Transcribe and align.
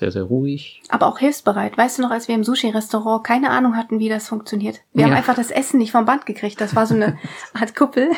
sehr, 0.00 0.10
sehr 0.10 0.24
ruhig. 0.24 0.82
Aber 0.88 1.06
auch 1.06 1.18
hilfsbereit. 1.18 1.78
Weißt 1.78 1.98
du 1.98 2.02
noch, 2.02 2.10
als 2.10 2.26
wir 2.26 2.34
im 2.34 2.42
Sushi-Restaurant 2.44 3.22
keine 3.24 3.50
Ahnung 3.50 3.76
hatten, 3.76 3.98
wie 4.00 4.08
das 4.08 4.28
funktioniert? 4.28 4.80
Wir 4.92 5.04
haben 5.04 5.12
Ja. 5.12 5.18
einfach 5.18 5.36
das 5.36 5.50
Essen 5.50 5.78
nicht 5.78 5.92
vom 5.92 6.04
Band 6.04 6.26
gekriegt. 6.26 6.60
Das 6.60 6.74
war 6.74 6.86
so 6.86 6.94
eine 6.94 7.16
Art 7.58 7.76
Kuppel. 7.76 8.08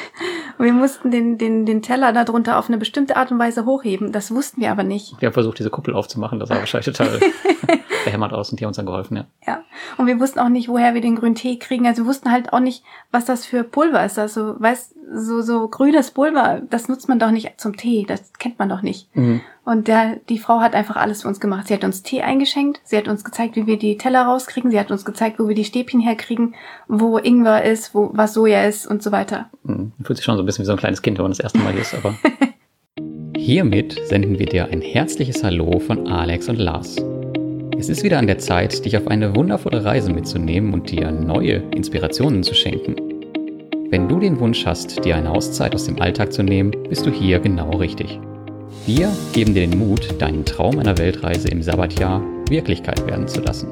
Und 0.59 0.65
wir 0.65 0.73
mussten 0.73 1.11
den, 1.11 1.37
den, 1.39 1.67
den 1.67 1.83
Teller 1.83 2.13
darunter 2.13 2.59
auf 2.59 2.69
eine 2.69 2.79
bestimmte 2.79 3.17
Art 3.17 3.31
und 3.31 3.39
Weise 3.39 3.67
hochheben. 3.67 4.13
Das 4.13 4.35
wussten 4.35 4.61
wir 4.63 4.71
aber 4.71 4.83
nicht. 4.85 5.21
Wir 5.21 5.27
haben 5.27 5.35
versucht, 5.35 5.59
diese 5.59 5.71
Kuppel 5.71 5.95
aufzumachen. 5.95 6.39
Das 6.41 6.49
sah 6.49 6.57
wahrscheinlich 6.57 6.87
total 6.97 7.21
behämmert 8.05 8.33
aus 8.33 8.51
und 8.51 8.59
die 8.61 8.65
haben 8.65 8.71
uns 8.71 8.77
dann 8.77 8.87
geholfen, 8.87 9.17
ja. 9.17 9.25
Ja. 9.47 9.63
Und 9.97 10.07
wir 10.07 10.19
wussten 10.21 10.39
auch 10.41 10.49
nicht, 10.49 10.69
woher 10.69 10.95
wir 10.95 11.01
den 11.01 11.17
grünen 11.17 11.35
Tee 11.35 11.59
kriegen. 11.59 11.87
Also 11.87 12.03
wir 12.05 12.09
wussten 12.09 12.31
halt 12.33 12.53
auch 12.53 12.61
nicht, 12.61 12.83
was 13.11 13.25
das 13.27 13.45
für 13.47 13.63
Pulver 13.65 14.05
ist. 14.05 14.19
Also, 14.19 14.55
weißt, 14.59 14.95
so, 15.15 15.43
so 15.43 15.69
grünes 15.69 16.11
Pulver, 16.11 16.63
das 16.71 16.89
nutzt 16.89 17.09
man 17.09 17.19
doch 17.19 17.31
nicht 17.31 17.61
zum 17.61 17.77
Tee. 17.77 18.05
Das 18.09 18.33
kennt 18.39 18.59
man 18.59 18.69
doch 18.69 18.83
nicht. 18.83 19.09
Und 19.65 19.87
der, 19.87 20.17
die 20.29 20.39
Frau 20.39 20.61
hat 20.61 20.75
einfach 20.75 20.97
alles 20.97 21.23
für 21.23 21.29
uns 21.29 21.39
gemacht. 21.39 21.69
Sie 21.69 21.75
hat 21.75 21.85
uns 21.85 22.03
Tee 22.03 22.23
eingeschenkt. 22.23 22.81
Sie 22.83 22.97
hat 22.97 23.07
uns 23.07 23.23
gezeigt, 23.23 23.55
wie 23.55 23.67
wir 23.67 23.79
die 23.79 23.97
Teller 23.97 24.23
rauskriegen. 24.23 24.73
Sie 24.73 24.79
hat 24.79 24.91
uns 24.91 25.05
gezeigt, 25.05 25.39
wo 25.39 25.47
wir 25.47 25.55
die 25.55 25.65
Stäbchen 25.65 26.01
herkriegen, 26.01 26.55
wo 26.89 27.17
Ingwer 27.17 27.65
ist, 27.65 27.95
wo, 27.95 28.11
was 28.13 28.35
Soja 28.35 28.65
ist 28.65 28.87
und 28.87 29.03
so 29.03 29.13
weiter. 29.13 29.51
Mhm. 29.63 29.93
Fühlt 30.03 30.17
sich 30.17 30.25
schon 30.25 30.37
so 30.37 30.43
ein 30.43 30.47
bisschen 30.47 30.65
wie 30.65 30.67
so 30.67 30.73
ein 30.73 30.79
kleines 30.79 31.03
Kind, 31.03 31.19
wenn 31.19 31.25
man 31.25 31.33
das 31.33 31.41
erste 31.41 31.59
Mal 31.59 31.73
hier 31.73 31.83
ist, 31.83 31.95
aber. 31.95 32.15
Hiermit 33.37 34.01
senden 34.07 34.39
wir 34.39 34.47
dir 34.47 34.67
ein 34.67 34.81
herzliches 34.81 35.45
Hallo 35.45 35.79
von 35.79 36.09
Alex 36.09 36.49
und 36.49 36.59
Lars. 36.59 36.97
Es 37.79 37.89
ist 37.89 38.05
wieder 38.05 38.19
an 38.19 38.27
der 38.27 38.39
Zeit, 38.39 38.85
dich 38.85 38.97
auf 38.97 39.09
eine 39.09 39.35
wundervolle 39.35 39.85
Reise 39.85 40.13
mitzunehmen 40.13 40.75
und 40.75 40.91
dir 40.91 41.11
neue 41.11 41.63
Inspirationen 41.75 42.43
zu 42.43 42.55
schenken. 42.55 42.97
Wenn 43.91 44.09
du 44.09 44.19
den 44.19 44.39
Wunsch 44.41 44.65
hast, 44.67 45.05
dir 45.05 45.17
eine 45.17 45.31
Auszeit 45.31 45.75
aus 45.75 45.87
dem 45.87 46.01
Alltag 46.01 46.33
zu 46.33 46.43
nehmen, 46.43 46.71
bist 46.89 47.05
du 47.05 47.11
hier 47.11 47.41
genau 47.41 47.71
richtig. 47.77 48.21
Wir 48.85 49.13
geben 49.33 49.55
dir 49.55 49.65
den 49.65 49.79
Mut, 49.79 50.21
deinen 50.21 50.45
Traum 50.45 50.81
einer 50.81 50.99
Weltreise 50.99 51.47
im 51.47 51.63
Sabbatjahr 51.63 52.21
Wirklichkeit 52.49 53.07
werden 53.07 53.29
zu 53.29 53.41
lassen. 53.41 53.69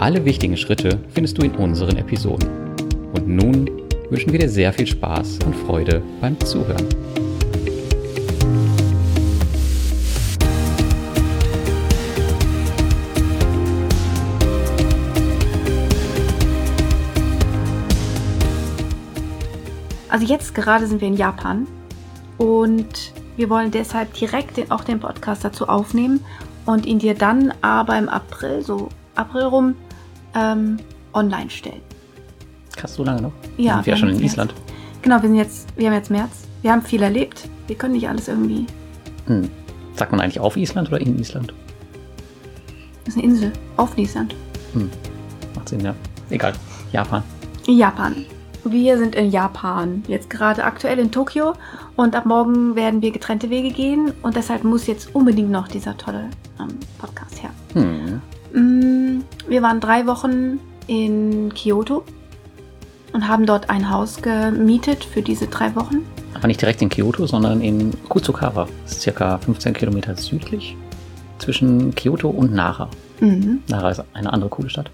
Alle 0.00 0.24
wichtigen 0.24 0.56
Schritte 0.56 0.98
findest 1.14 1.38
du 1.38 1.42
in 1.42 1.52
unseren 1.52 1.96
Episoden. 1.96 2.48
Und 3.14 3.28
nun 3.28 3.70
wünschen 4.10 4.32
wir 4.32 4.40
dir 4.40 4.48
sehr 4.48 4.72
viel 4.72 4.88
Spaß 4.88 5.38
und 5.46 5.54
Freude 5.54 6.02
beim 6.20 6.40
Zuhören. 6.40 6.88
Also 20.08 20.26
jetzt 20.26 20.52
gerade 20.52 20.88
sind 20.88 21.00
wir 21.00 21.06
in 21.06 21.16
Japan 21.16 21.68
und 22.38 23.12
wir 23.36 23.50
wollen 23.50 23.70
deshalb 23.70 24.14
direkt 24.14 24.56
den, 24.56 24.70
auch 24.70 24.84
den 24.84 25.00
Podcast 25.00 25.44
dazu 25.44 25.68
aufnehmen 25.68 26.24
und 26.64 26.86
ihn 26.86 26.98
dir 26.98 27.14
dann 27.14 27.52
aber 27.60 27.96
im 27.98 28.08
April, 28.08 28.62
so 28.62 28.88
April 29.14 29.44
rum, 29.44 29.74
ähm, 30.34 30.78
online 31.12 31.50
stellen. 31.50 31.80
Krass, 32.76 32.94
so 32.94 33.04
lange 33.04 33.22
noch? 33.22 33.32
Ja, 33.56 33.76
Sind 33.76 33.86
wir 33.86 33.92
ja 33.92 33.96
wir 33.96 33.96
schon 33.96 34.08
in 34.10 34.14
jetzt 34.16 34.32
Island. 34.32 34.54
Genau, 35.02 35.22
wir 35.22 35.28
sind 35.28 35.36
jetzt, 35.36 35.68
wir 35.76 35.86
haben 35.86 35.94
jetzt 35.94 36.10
März. 36.10 36.46
Wir 36.62 36.72
haben 36.72 36.82
viel 36.82 37.02
erlebt. 37.02 37.48
Wir 37.66 37.76
können 37.76 37.94
nicht 37.94 38.08
alles 38.08 38.28
irgendwie. 38.28 38.66
Hm. 39.26 39.48
Sagt 39.94 40.10
man 40.10 40.20
eigentlich 40.20 40.40
auf 40.40 40.56
Island 40.56 40.88
oder 40.88 41.00
in 41.00 41.18
Island? 41.18 41.54
Das 43.04 43.14
ist 43.14 43.20
eine 43.20 43.24
Insel 43.32 43.52
auf 43.76 43.96
Island. 43.96 44.34
Hm. 44.72 44.90
Macht 45.54 45.68
Sinn, 45.68 45.80
ja. 45.80 45.94
Egal. 46.30 46.52
Japan. 46.92 47.22
Japan. 47.66 48.26
Wir 48.68 48.98
sind 48.98 49.14
in 49.14 49.30
Japan, 49.30 50.02
jetzt 50.08 50.28
gerade 50.28 50.64
aktuell 50.64 50.98
in 50.98 51.12
Tokio 51.12 51.52
und 51.94 52.16
ab 52.16 52.26
morgen 52.26 52.74
werden 52.74 53.00
wir 53.00 53.12
getrennte 53.12 53.48
Wege 53.48 53.70
gehen 53.70 54.12
und 54.22 54.34
deshalb 54.34 54.64
muss 54.64 54.88
jetzt 54.88 55.14
unbedingt 55.14 55.50
noch 55.50 55.68
dieser 55.68 55.96
tolle 55.96 56.24
ähm, 56.58 56.76
Podcast 56.98 57.42
her. 57.42 57.50
Hm. 57.74 58.20
Mm, 58.52 59.24
Wir 59.48 59.62
waren 59.62 59.78
drei 59.78 60.06
Wochen 60.08 60.58
in 60.88 61.52
Kyoto 61.54 62.02
und 63.12 63.28
haben 63.28 63.46
dort 63.46 63.70
ein 63.70 63.88
Haus 63.88 64.20
gemietet 64.20 65.04
für 65.04 65.22
diese 65.22 65.46
drei 65.46 65.74
Wochen. 65.76 65.98
Aber 66.34 66.48
nicht 66.48 66.60
direkt 66.60 66.82
in 66.82 66.88
Kyoto, 66.88 67.24
sondern 67.26 67.60
in 67.60 67.92
Kuzukawa. 68.08 68.66
Das 68.82 68.94
ist 68.96 69.02
circa 69.02 69.38
15 69.38 69.74
Kilometer 69.74 70.16
südlich 70.16 70.76
zwischen 71.38 71.94
Kyoto 71.94 72.30
und 72.30 72.52
Nara. 72.52 72.88
Mhm, 73.20 73.60
Nara 73.68 73.90
ist 73.90 74.02
eine 74.12 74.32
andere 74.32 74.50
coole 74.50 74.70
Stadt. 74.70 74.90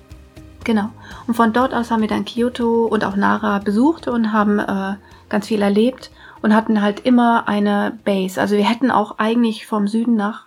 Genau. 0.64 0.90
Und 1.26 1.34
von 1.34 1.52
dort 1.52 1.74
aus 1.74 1.90
haben 1.90 2.00
wir 2.00 2.08
dann 2.08 2.24
Kyoto 2.24 2.86
und 2.86 3.04
auch 3.04 3.16
Nara 3.16 3.58
besucht 3.58 4.08
und 4.08 4.32
haben 4.32 4.58
äh, 4.58 4.94
ganz 5.28 5.46
viel 5.46 5.62
erlebt 5.62 6.10
und 6.42 6.54
hatten 6.54 6.82
halt 6.82 7.00
immer 7.00 7.48
eine 7.48 7.98
Base. 8.04 8.40
Also 8.40 8.56
wir 8.56 8.68
hätten 8.68 8.90
auch 8.90 9.18
eigentlich 9.18 9.66
vom 9.66 9.88
Süden 9.88 10.16
nach 10.16 10.46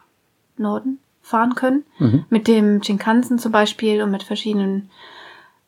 Norden 0.57 0.99
fahren 1.21 1.55
können. 1.55 1.83
Mhm. 1.97 2.25
Mit 2.29 2.47
dem 2.47 2.83
Shinkansen 2.83 3.39
zum 3.39 3.51
Beispiel 3.51 4.03
und 4.03 4.11
mit 4.11 4.23
verschiedenen 4.23 4.89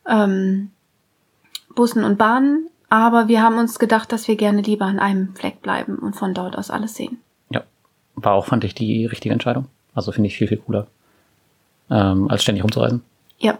ähm, 0.06 0.70
Bussen 1.74 2.04
und 2.04 2.16
Bahnen. 2.16 2.68
Aber 2.88 3.28
wir 3.28 3.42
haben 3.42 3.58
uns 3.58 3.78
gedacht, 3.78 4.12
dass 4.12 4.28
wir 4.28 4.36
gerne 4.36 4.62
lieber 4.62 4.86
an 4.86 4.98
einem 4.98 5.34
Fleck 5.34 5.60
bleiben 5.60 5.96
und 5.96 6.14
von 6.14 6.32
dort 6.32 6.56
aus 6.56 6.70
alles 6.70 6.94
sehen. 6.94 7.18
Ja. 7.50 7.62
War 8.14 8.34
auch, 8.34 8.46
fand 8.46 8.64
ich, 8.64 8.74
die 8.74 9.04
richtige 9.06 9.32
Entscheidung. 9.32 9.66
Also 9.94 10.12
finde 10.12 10.28
ich 10.28 10.36
viel, 10.36 10.48
viel 10.48 10.58
cooler, 10.58 10.86
ähm, 11.90 12.30
als 12.30 12.42
ständig 12.42 12.64
rumzureisen. 12.64 13.02
Ja. 13.38 13.58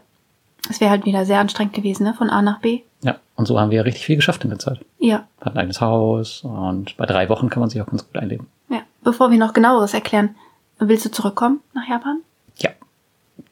Es 0.69 0.81
wäre 0.81 0.91
halt 0.91 1.07
wieder 1.07 1.25
sehr 1.25 1.41
anstrengend 1.41 1.75
gewesen, 1.75 2.05
ne? 2.05 2.15
Von 2.15 2.31
A 2.31 2.43
nach 2.43 2.61
B. 2.61 2.83
Ja. 3.03 3.17
Und 3.37 3.47
so 3.47 3.59
haben 3.59 3.71
wir 3.71 3.85
richtig 3.85 4.05
viel 4.05 4.17
geschafft 4.17 4.45
in 4.45 4.51
der 4.51 4.59
Zeit. 4.59 4.81
Ja. 4.99 5.27
Hat 5.41 5.55
ein 5.55 5.59
eigenes 5.59 5.81
Haus 5.81 6.43
und 6.43 6.97
bei 6.97 7.07
drei 7.07 7.29
Wochen 7.29 7.49
kann 7.49 7.61
man 7.61 7.71
sich 7.71 7.81
auch 7.81 7.87
ganz 7.87 8.07
gut 8.07 8.17
einleben. 8.17 8.49
Ja. 8.69 8.81
Bevor 9.03 9.31
wir 9.31 9.39
noch 9.39 9.53
genaueres 9.53 9.95
erklären, 9.95 10.35
willst 10.79 11.05
du 11.05 11.11
zurückkommen 11.11 11.61
nach 11.75 11.89
Japan? 11.89 12.21
Ja. 12.57 12.71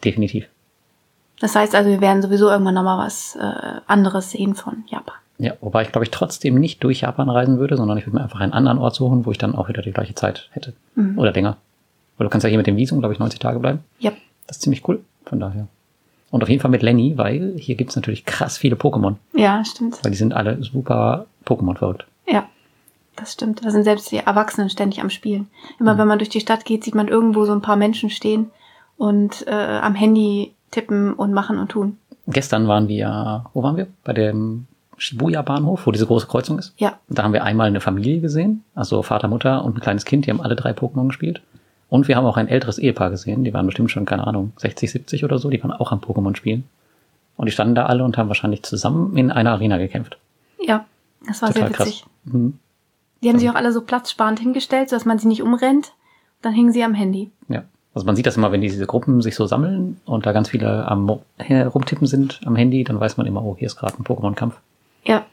Definitiv. 0.04 0.46
Das 1.40 1.54
heißt 1.54 1.74
also, 1.74 1.90
wir 1.90 2.00
werden 2.00 2.22
sowieso 2.22 2.48
irgendwann 2.48 2.74
nochmal 2.74 2.98
was 2.98 3.36
äh, 3.36 3.80
anderes 3.86 4.30
sehen 4.30 4.54
von 4.54 4.84
Japan. 4.88 5.14
Ja, 5.38 5.52
wobei 5.60 5.82
ich 5.82 5.92
glaube 5.92 6.04
ich 6.04 6.10
trotzdem 6.10 6.54
nicht 6.54 6.82
durch 6.82 7.02
Japan 7.02 7.28
reisen 7.28 7.58
würde, 7.58 7.76
sondern 7.76 7.98
ich 7.98 8.06
würde 8.06 8.16
mir 8.16 8.22
einfach 8.22 8.40
einen 8.40 8.54
anderen 8.54 8.78
Ort 8.78 8.94
suchen, 8.94 9.26
wo 9.26 9.30
ich 9.30 9.38
dann 9.38 9.54
auch 9.54 9.68
wieder 9.68 9.82
die 9.82 9.92
gleiche 9.92 10.14
Zeit 10.14 10.48
hätte. 10.52 10.72
Mhm. 10.94 11.18
Oder 11.18 11.32
länger. 11.32 11.58
Weil 12.16 12.26
du 12.26 12.30
kannst 12.30 12.44
ja 12.44 12.48
hier 12.48 12.58
mit 12.58 12.66
dem 12.66 12.76
Visum, 12.76 13.00
glaube 13.00 13.12
ich, 13.12 13.20
90 13.20 13.38
Tage 13.38 13.58
bleiben. 13.58 13.80
Ja. 13.98 14.12
Das 14.46 14.56
ist 14.56 14.62
ziemlich 14.62 14.88
cool. 14.88 15.04
Von 15.26 15.40
daher. 15.40 15.68
Und 16.30 16.42
auf 16.42 16.48
jeden 16.48 16.60
Fall 16.60 16.70
mit 16.70 16.82
Lenny, 16.82 17.16
weil 17.16 17.54
hier 17.56 17.76
gibt's 17.76 17.96
natürlich 17.96 18.24
krass 18.24 18.58
viele 18.58 18.76
Pokémon. 18.76 19.14
Ja, 19.32 19.64
stimmt. 19.64 20.02
Weil 20.02 20.10
die 20.10 20.16
sind 20.18 20.34
alle 20.34 20.62
super 20.62 21.26
Pokémon 21.46 21.76
verrückt. 21.76 22.06
Ja, 22.26 22.46
das 23.14 23.32
stimmt. 23.32 23.64
Da 23.64 23.70
sind 23.70 23.84
selbst 23.84 24.10
die 24.10 24.18
Erwachsenen 24.18 24.68
ständig 24.68 25.00
am 25.00 25.10
Spielen. 25.10 25.48
Immer 25.78 25.96
wenn 25.98 26.08
man 26.08 26.18
durch 26.18 26.28
die 26.28 26.40
Stadt 26.40 26.64
geht, 26.64 26.84
sieht 26.84 26.94
man 26.94 27.08
irgendwo 27.08 27.44
so 27.44 27.52
ein 27.52 27.62
paar 27.62 27.76
Menschen 27.76 28.10
stehen 28.10 28.50
und 28.96 29.46
äh, 29.46 29.50
am 29.52 29.94
Handy 29.94 30.52
tippen 30.70 31.12
und 31.12 31.32
machen 31.32 31.58
und 31.58 31.70
tun. 31.70 31.98
Gestern 32.26 32.66
waren 32.66 32.88
wir, 32.88 33.46
wo 33.54 33.62
waren 33.62 33.76
wir? 33.76 33.86
Bei 34.02 34.12
dem 34.12 34.66
Shibuya 34.98 35.42
Bahnhof, 35.42 35.86
wo 35.86 35.92
diese 35.92 36.06
große 36.06 36.26
Kreuzung 36.26 36.58
ist. 36.58 36.72
Ja, 36.78 36.98
Da 37.08 37.22
haben 37.22 37.32
wir 37.32 37.44
einmal 37.44 37.68
eine 37.68 37.80
Familie 37.80 38.20
gesehen, 38.20 38.64
also 38.74 39.02
Vater, 39.02 39.28
Mutter 39.28 39.64
und 39.64 39.76
ein 39.76 39.80
kleines 39.80 40.04
Kind, 40.04 40.26
die 40.26 40.30
haben 40.30 40.40
alle 40.40 40.56
drei 40.56 40.72
Pokémon 40.72 41.08
gespielt. 41.08 41.42
Und 41.88 42.08
wir 42.08 42.16
haben 42.16 42.26
auch 42.26 42.36
ein 42.36 42.48
älteres 42.48 42.78
Ehepaar 42.78 43.10
gesehen, 43.10 43.44
die 43.44 43.54
waren 43.54 43.66
bestimmt 43.66 43.90
schon, 43.90 44.04
keine 44.06 44.26
Ahnung, 44.26 44.52
60, 44.56 44.90
70 44.90 45.24
oder 45.24 45.38
so, 45.38 45.50
die 45.50 45.62
waren 45.62 45.72
auch 45.72 45.92
am 45.92 46.00
Pokémon 46.00 46.34
spielen. 46.36 46.64
Und 47.36 47.46
die 47.46 47.52
standen 47.52 47.74
da 47.74 47.86
alle 47.86 48.02
und 48.02 48.16
haben 48.16 48.28
wahrscheinlich 48.28 48.62
zusammen 48.62 49.16
in 49.16 49.30
einer 49.30 49.52
Arena 49.52 49.78
gekämpft. 49.78 50.18
ja, 50.60 50.84
das 51.26 51.42
war 51.42 51.48
Total 51.48 51.68
sehr 51.68 51.76
krass. 51.76 51.86
witzig. 51.86 52.04
Mhm. 52.24 52.58
Die 53.22 53.28
haben 53.28 53.38
sich 53.38 53.48
auch 53.50 53.54
alle 53.54 53.72
so 53.72 53.80
platzsparend 53.80 54.38
hingestellt, 54.40 54.90
sodass 54.90 55.04
man 55.04 55.18
sie 55.18 55.28
nicht 55.28 55.42
umrennt. 55.42 55.92
Dann 56.42 56.52
hingen 56.52 56.72
sie 56.72 56.84
am 56.84 56.94
Handy. 56.94 57.30
Ja. 57.48 57.64
Also 57.94 58.04
man 58.04 58.14
sieht 58.14 58.26
das 58.26 58.36
immer, 58.36 58.52
wenn 58.52 58.60
diese 58.60 58.86
Gruppen 58.86 59.22
sich 59.22 59.34
so 59.34 59.46
sammeln 59.46 59.98
und 60.04 60.26
da 60.26 60.32
ganz 60.32 60.50
viele 60.50 60.86
am 60.86 61.18
herumtippen 61.38 62.06
sind 62.06 62.40
am 62.44 62.54
Handy, 62.54 62.84
dann 62.84 63.00
weiß 63.00 63.16
man 63.16 63.26
immer, 63.26 63.42
oh, 63.42 63.56
hier 63.58 63.66
ist 63.66 63.76
gerade 63.76 63.94
ein 63.98 64.04
Pokémon-Kampf. 64.04 64.58
Ja, 65.04 65.24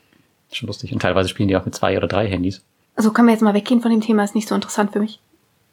Schon 0.51 0.67
lustig. 0.67 0.93
Und 0.93 1.01
teilweise 1.01 1.29
spielen 1.29 1.49
die 1.49 1.57
auch 1.57 1.65
mit 1.65 1.75
zwei 1.75 1.97
oder 1.97 2.07
drei 2.07 2.27
Handys. 2.27 2.61
also 2.95 3.11
können 3.11 3.27
wir 3.27 3.33
jetzt 3.33 3.41
mal 3.41 3.53
weggehen 3.53 3.81
von 3.81 3.91
dem 3.91 4.01
Thema, 4.01 4.23
ist 4.23 4.35
nicht 4.35 4.47
so 4.47 4.55
interessant 4.55 4.91
für 4.91 4.99
mich. 4.99 5.19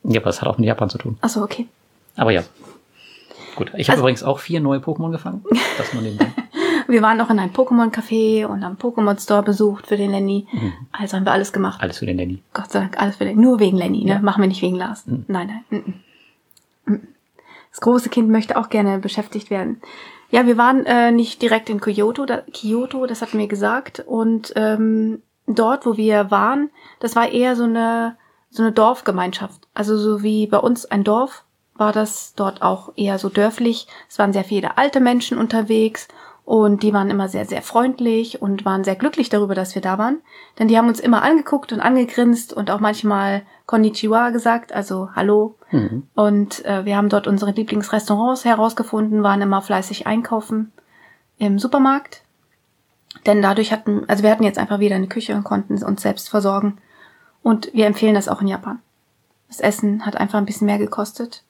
Ja, 0.04 0.20
aber 0.20 0.26
das 0.30 0.40
hat 0.40 0.48
auch 0.48 0.58
mit 0.58 0.66
Japan 0.66 0.88
zu 0.90 0.98
tun. 0.98 1.18
Achso, 1.20 1.42
okay. 1.42 1.66
Aber 2.16 2.30
ja. 2.30 2.42
Gut. 3.56 3.72
Ich 3.76 3.88
habe 3.88 3.94
Also- 3.96 4.02
übrigens 4.02 4.22
auch 4.22 4.38
vier 4.38 4.60
neue 4.60 4.78
Pokémon 4.78 5.10
gefangen. 5.10 5.44
Das 5.78 5.92
nur 5.92 6.02
nebenbei. 6.02 6.26
Wir 6.88 7.02
waren 7.02 7.20
auch 7.20 7.30
in 7.30 7.38
einem 7.38 7.52
Pokémon-Café 7.52 8.46
und 8.46 8.64
haben 8.64 8.76
Pokémon 8.76 9.20
Store 9.22 9.44
besucht 9.44 9.86
für 9.86 9.96
den 9.96 10.10
Lenny. 10.10 10.48
Mhm. 10.50 10.72
Also 10.90 11.16
haben 11.16 11.24
wir 11.24 11.30
alles 11.30 11.52
gemacht. 11.52 11.80
Alles 11.80 11.98
für 11.98 12.06
den 12.06 12.16
Nanny. 12.16 12.42
Gott 12.52 12.72
sei 12.72 12.80
Dank, 12.80 12.98
alles 13.00 13.14
für 13.16 13.24
den. 13.24 13.40
Nur 13.40 13.60
wegen 13.60 13.76
Lenny, 13.76 14.02
ne? 14.04 14.10
Ja. 14.14 14.18
Machen 14.18 14.40
wir 14.42 14.48
nicht 14.48 14.60
wegen 14.62 14.74
Lars. 14.74 15.06
Mhm. 15.06 15.24
Nein, 15.28 15.46
nein. 15.70 15.80
mhm. 15.84 15.94
Mhm. 16.94 17.08
Das 17.70 17.80
große 17.80 18.08
Kind 18.08 18.28
möchte 18.30 18.56
auch 18.56 18.70
gerne 18.70 18.98
beschäftigt 18.98 19.50
werden. 19.50 19.80
Ja, 20.32 20.46
wir 20.46 20.56
waren 20.56 20.84
äh, 20.86 21.12
nicht 21.12 21.42
direkt 21.42 21.70
in 21.70 21.80
Kyoto, 21.80 22.26
da, 22.26 22.38
Kyoto, 22.52 23.06
das 23.06 23.22
hatten 23.22 23.38
wir 23.38 23.46
gesagt. 23.46 24.00
Und 24.04 24.52
ähm, 24.56 25.22
dort, 25.46 25.86
wo 25.86 25.96
wir 25.96 26.32
waren, 26.32 26.70
das 26.98 27.14
war 27.14 27.30
eher 27.30 27.54
so 27.54 27.64
eine 27.64 28.16
so 28.50 28.62
eine 28.62 28.72
Dorfgemeinschaft. 28.72 29.68
Also 29.74 29.96
so 29.96 30.22
wie 30.22 30.46
bei 30.46 30.58
uns 30.58 30.84
ein 30.84 31.04
Dorf 31.04 31.44
war 31.74 31.92
das 31.92 32.34
dort 32.34 32.60
auch 32.62 32.92
eher 32.96 33.18
so 33.18 33.28
dörflich. 33.28 33.86
Es 34.08 34.18
waren 34.18 34.32
sehr 34.32 34.44
viele 34.44 34.76
alte 34.76 35.00
Menschen 35.00 35.38
unterwegs 35.38 36.08
Und 36.50 36.82
die 36.82 36.92
waren 36.92 37.10
immer 37.10 37.28
sehr, 37.28 37.44
sehr 37.44 37.62
freundlich 37.62 38.42
und 38.42 38.64
waren 38.64 38.82
sehr 38.82 38.96
glücklich 38.96 39.28
darüber, 39.28 39.54
dass 39.54 39.76
wir 39.76 39.82
da 39.82 39.98
waren. 39.98 40.18
Denn 40.58 40.66
die 40.66 40.76
haben 40.76 40.88
uns 40.88 40.98
immer 40.98 41.22
angeguckt 41.22 41.72
und 41.72 41.78
angegrinst 41.78 42.52
und 42.52 42.72
auch 42.72 42.80
manchmal 42.80 43.42
Konnichiwa 43.66 44.30
gesagt, 44.30 44.72
also 44.72 45.10
Hallo. 45.14 45.54
Mhm. 45.70 46.08
Und 46.16 46.64
äh, 46.64 46.84
wir 46.84 46.96
haben 46.96 47.08
dort 47.08 47.28
unsere 47.28 47.52
Lieblingsrestaurants 47.52 48.44
herausgefunden, 48.44 49.22
waren 49.22 49.42
immer 49.42 49.62
fleißig 49.62 50.08
einkaufen 50.08 50.72
im 51.38 51.60
Supermarkt. 51.60 52.22
Denn 53.26 53.42
dadurch 53.42 53.70
hatten, 53.70 54.02
also 54.08 54.24
wir 54.24 54.32
hatten 54.32 54.42
jetzt 54.42 54.58
einfach 54.58 54.80
wieder 54.80 54.96
eine 54.96 55.06
Küche 55.06 55.36
und 55.36 55.44
konnten 55.44 55.80
uns 55.84 56.02
selbst 56.02 56.30
versorgen. 56.30 56.78
Und 57.42 57.72
wir 57.72 57.86
empfehlen 57.86 58.14
das 58.14 58.28
auch 58.28 58.40
in 58.40 58.48
Japan. 58.48 58.78
Das 59.48 59.60
Essen 59.60 60.06
hat 60.06 60.16
einfach 60.16 60.38
ein 60.38 60.46
bisschen 60.46 60.66
mehr 60.66 60.78
gekostet 60.78 61.42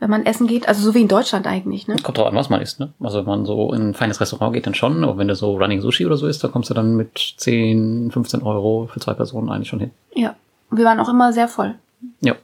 wenn 0.00 0.10
man 0.10 0.26
essen 0.26 0.46
geht. 0.46 0.68
Also 0.68 0.82
so 0.82 0.94
wie 0.94 1.02
in 1.02 1.08
Deutschland 1.08 1.46
eigentlich, 1.46 1.88
ne? 1.88 1.96
Kommt 2.02 2.18
drauf 2.18 2.28
an, 2.28 2.34
was 2.34 2.50
man 2.50 2.60
isst, 2.60 2.78
ne? 2.78 2.92
Also 3.00 3.18
wenn 3.18 3.26
man 3.26 3.46
so 3.46 3.72
in 3.72 3.90
ein 3.90 3.94
feines 3.94 4.20
Restaurant 4.20 4.52
geht, 4.52 4.66
dann 4.66 4.74
schon. 4.74 5.02
Aber 5.02 5.18
wenn 5.18 5.28
du 5.28 5.34
so 5.34 5.56
Running 5.56 5.80
Sushi 5.80 6.06
oder 6.06 6.16
so 6.16 6.26
isst, 6.26 6.42
dann 6.44 6.52
kommst 6.52 6.70
du 6.70 6.74
dann 6.74 6.96
mit 6.96 7.34
10, 7.36 8.10
15 8.12 8.42
Euro 8.42 8.88
für 8.92 9.00
zwei 9.00 9.14
Personen 9.14 9.50
eigentlich 9.50 9.68
schon 9.68 9.80
hin. 9.80 9.90
Ja. 10.14 10.36
Wir 10.70 10.84
waren 10.84 11.00
auch 11.00 11.08
immer 11.08 11.32
sehr 11.32 11.48
voll. 11.48 11.74
Ja. 12.20 12.34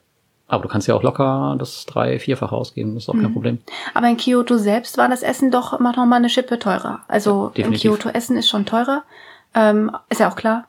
Aber 0.46 0.62
du 0.62 0.68
kannst 0.68 0.88
ja 0.88 0.94
auch 0.94 1.02
locker 1.02 1.56
das 1.58 1.86
drei-, 1.86 2.18
vierfach 2.18 2.52
ausgeben, 2.52 2.94
das 2.94 3.04
ist 3.04 3.08
auch 3.08 3.14
mhm. 3.14 3.22
kein 3.22 3.32
Problem. 3.32 3.58
Aber 3.94 4.08
in 4.08 4.16
Kyoto 4.16 4.58
selbst 4.58 4.98
war 4.98 5.08
das 5.08 5.22
Essen 5.22 5.50
doch 5.50 5.78
immer 5.78 5.92
noch 5.92 6.06
mal 6.06 6.16
eine 6.16 6.28
Schippe 6.28 6.58
teurer. 6.58 7.00
Also 7.08 7.52
ja, 7.54 7.66
in 7.66 7.72
Kyoto 7.72 8.08
Essen 8.10 8.36
ist 8.36 8.48
schon 8.48 8.66
teurer. 8.66 9.04
Ähm, 9.54 9.90
ist 10.10 10.20
ja 10.20 10.30
auch 10.30 10.36
klar. 10.36 10.66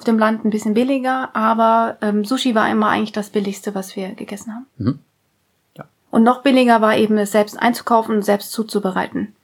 Auf 0.00 0.04
dem 0.04 0.18
Land 0.18 0.46
ein 0.46 0.50
bisschen 0.50 0.72
billiger, 0.72 1.28
aber 1.36 1.98
ähm, 2.00 2.24
Sushi 2.24 2.54
war 2.54 2.70
immer 2.70 2.88
eigentlich 2.88 3.12
das 3.12 3.28
billigste, 3.28 3.74
was 3.74 3.96
wir 3.96 4.14
gegessen 4.14 4.54
haben. 4.54 4.66
Mhm. 4.78 4.98
Und 6.10 6.22
noch 6.22 6.40
billiger 6.42 6.80
war 6.80 6.96
eben 6.96 7.18
es 7.18 7.32
selbst 7.32 7.60
einzukaufen 7.60 8.16
und 8.16 8.24
selbst 8.24 8.50
zuzubereiten. 8.50 9.34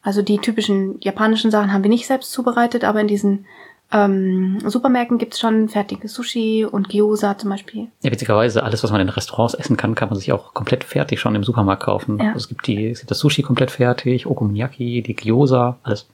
Also 0.00 0.22
die 0.22 0.38
typischen 0.38 1.00
japanischen 1.00 1.50
Sachen 1.50 1.72
haben 1.72 1.82
wir 1.82 1.90
nicht 1.90 2.06
selbst 2.06 2.30
zubereitet, 2.30 2.84
aber 2.84 3.00
in 3.00 3.08
diesen 3.08 3.46
ähm, 3.90 4.60
Supermärkten 4.64 5.18
gibt's 5.18 5.40
schon 5.40 5.68
fertiges 5.68 6.14
Sushi 6.14 6.64
und 6.64 6.88
Gyoza 6.88 7.36
zum 7.36 7.50
Beispiel. 7.50 7.88
Ja, 8.04 8.12
witzigerweise, 8.12 8.62
alles, 8.62 8.84
was 8.84 8.92
man 8.92 9.00
in 9.00 9.08
Restaurants 9.08 9.54
essen 9.54 9.76
kann, 9.76 9.96
kann 9.96 10.08
man 10.08 10.16
sich 10.16 10.32
auch 10.32 10.54
komplett 10.54 10.84
fertig 10.84 11.18
schon 11.18 11.34
im 11.34 11.42
Supermarkt 11.42 11.82
kaufen. 11.82 12.20
Ja. 12.20 12.28
Also 12.28 12.38
es 12.38 12.48
gibt 12.48 12.68
die, 12.68 12.90
es 12.90 13.00
gibt 13.00 13.10
das 13.10 13.18
Sushi 13.18 13.42
komplett 13.42 13.72
fertig, 13.72 14.26
Okonomiyaki, 14.26 15.02
die 15.02 15.16
Gyoza, 15.16 15.78
alles. 15.82 16.06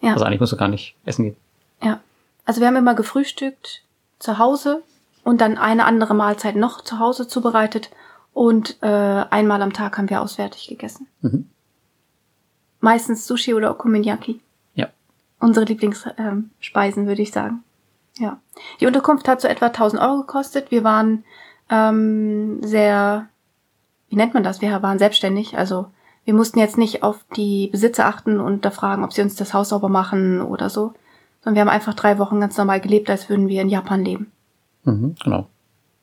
Ja. 0.00 0.12
Also 0.12 0.24
eigentlich 0.24 0.38
musst 0.38 0.52
du 0.52 0.56
gar 0.56 0.68
nicht 0.68 0.94
essen 1.04 1.24
gehen. 1.24 1.36
Ja. 1.82 1.98
Also 2.44 2.60
wir 2.60 2.68
haben 2.68 2.76
immer 2.76 2.94
gefrühstückt 2.94 3.82
zu 4.18 4.38
Hause 4.38 4.82
und 5.24 5.40
dann 5.40 5.58
eine 5.58 5.84
andere 5.84 6.14
Mahlzeit 6.14 6.56
noch 6.56 6.80
zu 6.80 6.98
Hause 6.98 7.28
zubereitet 7.28 7.90
und 8.32 8.78
äh, 8.82 8.86
einmal 8.86 9.62
am 9.62 9.72
Tag 9.72 9.98
haben 9.98 10.10
wir 10.10 10.22
auswärtig 10.22 10.68
gegessen. 10.68 11.06
Mhm. 11.20 11.48
Meistens 12.80 13.26
Sushi 13.26 13.54
oder 13.54 13.70
Okonomiyaki. 13.70 14.40
Ja. 14.74 14.88
Unsere 15.38 15.66
Lieblingsspeisen, 15.66 17.02
ähm, 17.02 17.06
würde 17.06 17.22
ich 17.22 17.30
sagen. 17.30 17.62
Ja. 18.18 18.40
Die 18.80 18.86
Unterkunft 18.86 19.28
hat 19.28 19.40
so 19.40 19.48
etwa 19.48 19.66
1000 19.66 20.02
Euro 20.02 20.20
gekostet. 20.20 20.70
Wir 20.70 20.82
waren 20.82 21.24
ähm, 21.70 22.62
sehr, 22.62 23.28
wie 24.08 24.16
nennt 24.16 24.34
man 24.34 24.42
das? 24.42 24.60
Wir 24.60 24.82
waren 24.82 24.98
selbstständig. 24.98 25.56
Also 25.56 25.86
wir 26.24 26.34
mussten 26.34 26.58
jetzt 26.58 26.78
nicht 26.78 27.02
auf 27.02 27.24
die 27.36 27.68
Besitzer 27.68 28.06
achten 28.06 28.40
und 28.40 28.64
da 28.64 28.70
fragen, 28.70 29.04
ob 29.04 29.12
sie 29.12 29.22
uns 29.22 29.36
das 29.36 29.54
Haus 29.54 29.70
sauber 29.70 29.88
machen 29.88 30.40
oder 30.40 30.70
so. 30.70 30.94
Sondern 31.42 31.56
wir 31.56 31.60
haben 31.62 31.74
einfach 31.76 31.94
drei 31.94 32.18
Wochen 32.18 32.40
ganz 32.40 32.56
normal 32.56 32.80
gelebt, 32.80 33.10
als 33.10 33.28
würden 33.28 33.48
wir 33.48 33.62
in 33.62 33.68
Japan 33.68 34.04
leben. 34.04 34.30
Mhm, 34.84 35.16
genau. 35.22 35.46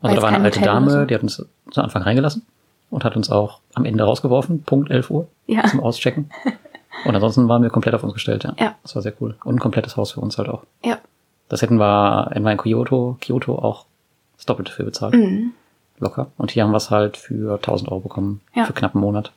Also 0.01 0.15
da 0.15 0.21
war 0.21 0.29
eine 0.29 0.43
alte 0.43 0.61
Dame, 0.61 0.91
so. 0.91 1.05
die 1.05 1.15
hat 1.15 1.23
uns 1.23 1.45
zu 1.71 1.81
Anfang 1.81 2.03
reingelassen 2.03 2.45
und 2.89 3.03
hat 3.03 3.15
uns 3.15 3.29
auch 3.29 3.59
am 3.73 3.85
Ende 3.85 4.03
rausgeworfen, 4.03 4.63
Punkt 4.63 4.89
11 4.89 5.09
Uhr 5.09 5.27
ja. 5.47 5.65
zum 5.65 5.81
Auschecken. 5.81 6.29
Und 7.05 7.15
ansonsten 7.15 7.47
waren 7.47 7.63
wir 7.63 7.69
komplett 7.69 7.95
auf 7.95 8.03
uns 8.03 8.13
gestellt, 8.13 8.43
ja. 8.43 8.53
ja. 8.59 8.75
Das 8.83 8.95
war 8.95 9.01
sehr 9.01 9.13
cool. 9.21 9.35
Und 9.43 9.55
ein 9.55 9.59
komplettes 9.59 9.95
Haus 9.95 10.11
für 10.11 10.19
uns 10.19 10.37
halt 10.37 10.49
auch. 10.49 10.63
Ja. 10.83 10.97
Das 11.47 11.61
hätten 11.61 11.77
wir 11.77 12.31
in 12.35 12.45
Kyoto, 12.57 13.17
Kyoto 13.21 13.57
auch 13.57 13.85
das 14.35 14.45
Doppelte 14.45 14.71
für 14.71 14.83
bezahlt. 14.83 15.13
Mhm. 15.13 15.53
Locker. 15.99 16.27
Und 16.37 16.51
hier 16.51 16.63
haben 16.63 16.71
wir 16.71 16.77
es 16.77 16.89
halt 16.91 17.17
für 17.17 17.55
1000 17.55 17.89
Euro 17.89 18.01
bekommen. 18.01 18.41
Ja. 18.53 18.65
Für 18.65 18.73
knapp 18.73 18.95
einen 18.95 19.01
Monat. 19.01 19.31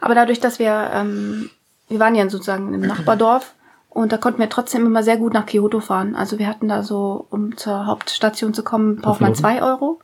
Aber 0.00 0.14
dadurch, 0.14 0.40
dass 0.40 0.58
wir, 0.58 0.90
ähm, 0.92 1.50
wir 1.88 2.00
waren 2.00 2.14
ja 2.14 2.28
sozusagen 2.28 2.74
im 2.74 2.80
Nachbardorf 2.80 3.54
und 3.96 4.12
da 4.12 4.18
konnten 4.18 4.40
wir 4.40 4.50
trotzdem 4.50 4.84
immer 4.84 5.02
sehr 5.02 5.16
gut 5.16 5.32
nach 5.32 5.46
Kyoto 5.46 5.80
fahren. 5.80 6.14
Also 6.14 6.38
wir 6.38 6.48
hatten 6.48 6.68
da 6.68 6.82
so, 6.82 7.26
um 7.30 7.56
zur 7.56 7.86
Hauptstation 7.86 8.52
zu 8.52 8.62
kommen, 8.62 8.96
braucht 8.96 9.22
man 9.22 9.34
zwei 9.34 9.62
Euro. 9.62 10.00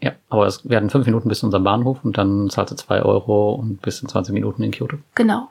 Ja, 0.00 0.12
aber 0.28 0.46
es 0.46 0.68
werden 0.68 0.90
fünf 0.90 1.06
Minuten 1.06 1.28
bis 1.28 1.40
zu 1.40 1.46
unserem 1.46 1.64
Bahnhof 1.64 2.04
und 2.04 2.16
dann 2.18 2.48
zahlt 2.50 2.68
sie 2.68 2.76
zwei 2.76 3.02
Euro 3.02 3.54
und 3.54 3.82
bis 3.82 4.00
in 4.00 4.08
20 4.08 4.32
Minuten 4.32 4.62
in 4.62 4.70
Kyoto. 4.70 4.98
Genau. 5.16 5.50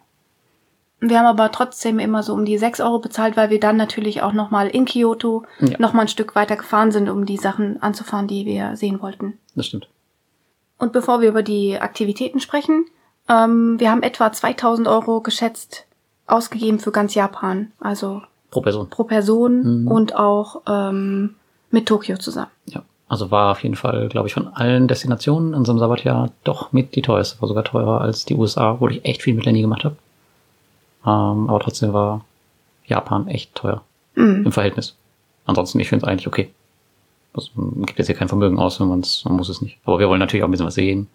Wir 1.01 1.19
haben 1.19 1.25
aber 1.25 1.51
trotzdem 1.51 1.99
immer 1.99 2.23
so 2.23 2.33
um 2.33 2.45
die 2.45 2.57
sechs 2.57 2.79
Euro 2.79 2.99
bezahlt, 2.99 3.35
weil 3.35 3.49
wir 3.49 3.59
dann 3.59 3.75
natürlich 3.75 4.21
auch 4.21 4.31
nochmal 4.31 4.69
in 4.69 4.85
Kyoto 4.85 5.43
ja. 5.59 5.77
nochmal 5.77 6.05
ein 6.05 6.07
Stück 6.07 6.33
weiter 6.33 6.55
gefahren 6.55 6.91
sind, 6.91 7.09
um 7.09 7.25
die 7.25 7.37
Sachen 7.37 7.81
anzufahren, 7.81 8.27
die 8.27 8.45
wir 8.45 8.77
sehen 8.77 9.01
wollten. 9.01 9.37
Das 9.53 9.65
stimmt. 9.65 9.89
Und 10.77 10.93
bevor 10.93 11.19
wir 11.19 11.27
über 11.27 11.43
die 11.43 11.77
Aktivitäten 11.77 12.39
sprechen, 12.39 12.85
ähm, 13.27 13.81
wir 13.81 13.91
haben 13.91 14.01
etwa 14.01 14.31
2000 14.31 14.87
Euro 14.87 15.19
geschätzt 15.19 15.85
ausgegeben 16.27 16.79
für 16.79 16.91
ganz 16.91 17.13
Japan. 17.13 17.71
Also 17.79 18.21
pro 18.51 18.61
Person. 18.61 18.89
Pro 18.89 19.03
Person 19.03 19.83
mhm. 19.83 19.87
und 19.87 20.15
auch 20.15 20.61
ähm, 20.67 21.35
mit 21.71 21.87
Tokio 21.87 22.17
zusammen. 22.17 22.51
Ja. 22.65 22.83
Also 23.07 23.29
war 23.29 23.51
auf 23.51 23.61
jeden 23.61 23.75
Fall, 23.75 24.09
glaube 24.09 24.27
ich, 24.27 24.33
von 24.33 24.47
allen 24.47 24.87
Destinationen 24.87 25.53
in 25.53 25.63
so 25.63 25.71
einem 25.71 25.79
Sabbatjahr 25.79 26.31
doch 26.43 26.71
mit 26.71 26.95
die 26.95 27.03
teuerste. 27.03 27.39
War 27.41 27.47
sogar 27.47 27.63
teurer 27.63 28.01
als 28.01 28.25
die 28.25 28.33
USA, 28.33 28.79
wo 28.79 28.87
ich 28.87 29.05
echt 29.05 29.21
viel 29.21 29.35
mit 29.35 29.45
Lenny 29.45 29.61
gemacht 29.61 29.83
habe. 29.83 29.95
Ähm, 31.05 31.49
aber 31.49 31.59
trotzdem 31.59 31.93
war 31.93 32.25
Japan 32.87 33.27
echt 33.27 33.53
teuer. 33.53 33.83
Mhm. 34.15 34.45
Im 34.45 34.51
Verhältnis. 34.51 34.95
Ansonsten, 35.45 35.79
ich 35.79 35.89
finde 35.89 36.05
es 36.05 36.11
eigentlich 36.11 36.27
okay. 36.27 36.49
Es 37.37 37.51
gibt 37.85 37.99
jetzt 37.99 38.07
hier 38.07 38.15
kein 38.15 38.29
Vermögen 38.29 38.57
aus, 38.57 38.79
wenn 38.79 38.87
man 38.87 39.01
es, 39.01 39.23
man 39.25 39.35
muss 39.35 39.49
es 39.49 39.61
nicht. 39.61 39.77
Aber 39.85 39.99
wir 39.99 40.07
wollen 40.07 40.19
natürlich 40.19 40.43
auch 40.43 40.47
ein 40.47 40.51
bisschen 40.51 40.65
was 40.65 40.75
sehen. 40.75 41.07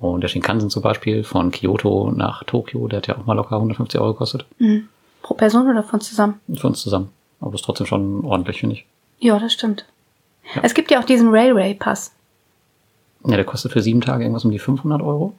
Und 0.00 0.22
der 0.22 0.28
Shinkansen 0.28 0.70
zum 0.70 0.82
Beispiel 0.82 1.24
von 1.24 1.50
Kyoto 1.50 2.10
nach 2.10 2.42
Tokio, 2.44 2.88
der 2.88 2.98
hat 2.98 3.06
ja 3.06 3.18
auch 3.18 3.26
mal 3.26 3.34
locker 3.34 3.56
150 3.56 4.00
Euro 4.00 4.14
gekostet. 4.14 4.46
Mhm. 4.58 4.88
Pro 5.22 5.34
Person 5.34 5.68
oder 5.68 5.82
von 5.82 6.00
zusammen? 6.00 6.40
Für 6.54 6.68
uns 6.68 6.80
zusammen. 6.80 7.10
Aber 7.40 7.52
das 7.52 7.60
ist 7.60 7.66
trotzdem 7.66 7.86
schon 7.86 8.24
ordentlich, 8.24 8.60
finde 8.60 8.76
ich. 8.76 8.86
Ja, 9.18 9.38
das 9.38 9.52
stimmt. 9.52 9.84
Ja. 10.54 10.62
Es 10.64 10.72
gibt 10.72 10.90
ja 10.90 11.00
auch 11.00 11.04
diesen 11.04 11.28
Railway 11.28 11.74
Pass. 11.74 12.12
Ja, 13.26 13.36
der 13.36 13.44
kostet 13.44 13.72
für 13.72 13.82
sieben 13.82 14.00
Tage 14.00 14.24
irgendwas 14.24 14.46
um 14.46 14.50
die 14.50 14.58
500 14.58 15.02
Euro. 15.02 15.34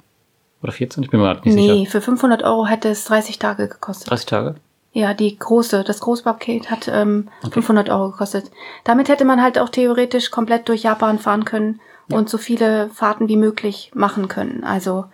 Oder 0.61 0.71
14? 0.71 1.03
Ich 1.03 1.09
bin 1.09 1.19
mir 1.19 1.25
gerade 1.25 1.41
nicht 1.41 1.55
nee, 1.55 1.61
sicher. 1.63 1.73
Nee, 1.73 1.85
für 1.87 2.01
500 2.01 2.43
Euro 2.43 2.67
hätte 2.67 2.89
es 2.89 3.05
30 3.05 3.39
Tage 3.39 3.67
gekostet. 3.67 4.11
30 4.11 4.25
Tage? 4.27 4.55
Ja, 4.93 5.15
die 5.15 5.39
große, 5.39 5.83
das 5.83 6.01
Großpaket 6.01 6.69
hat 6.69 6.87
ähm, 6.87 7.29
okay. 7.41 7.53
500 7.53 7.89
Euro 7.89 8.11
gekostet. 8.11 8.51
Damit 8.83 9.09
hätte 9.09 9.25
man 9.25 9.41
halt 9.41 9.57
auch 9.57 9.69
theoretisch 9.69 10.29
komplett 10.29 10.69
durch 10.69 10.83
Japan 10.83 11.17
fahren 11.17 11.45
können 11.45 11.79
ja. 12.11 12.17
und 12.17 12.29
so 12.29 12.37
viele 12.37 12.89
Fahrten 12.89 13.27
wie 13.27 13.37
möglich 13.37 13.91
machen 13.93 14.27
können. 14.27 14.63
Also 14.63 15.05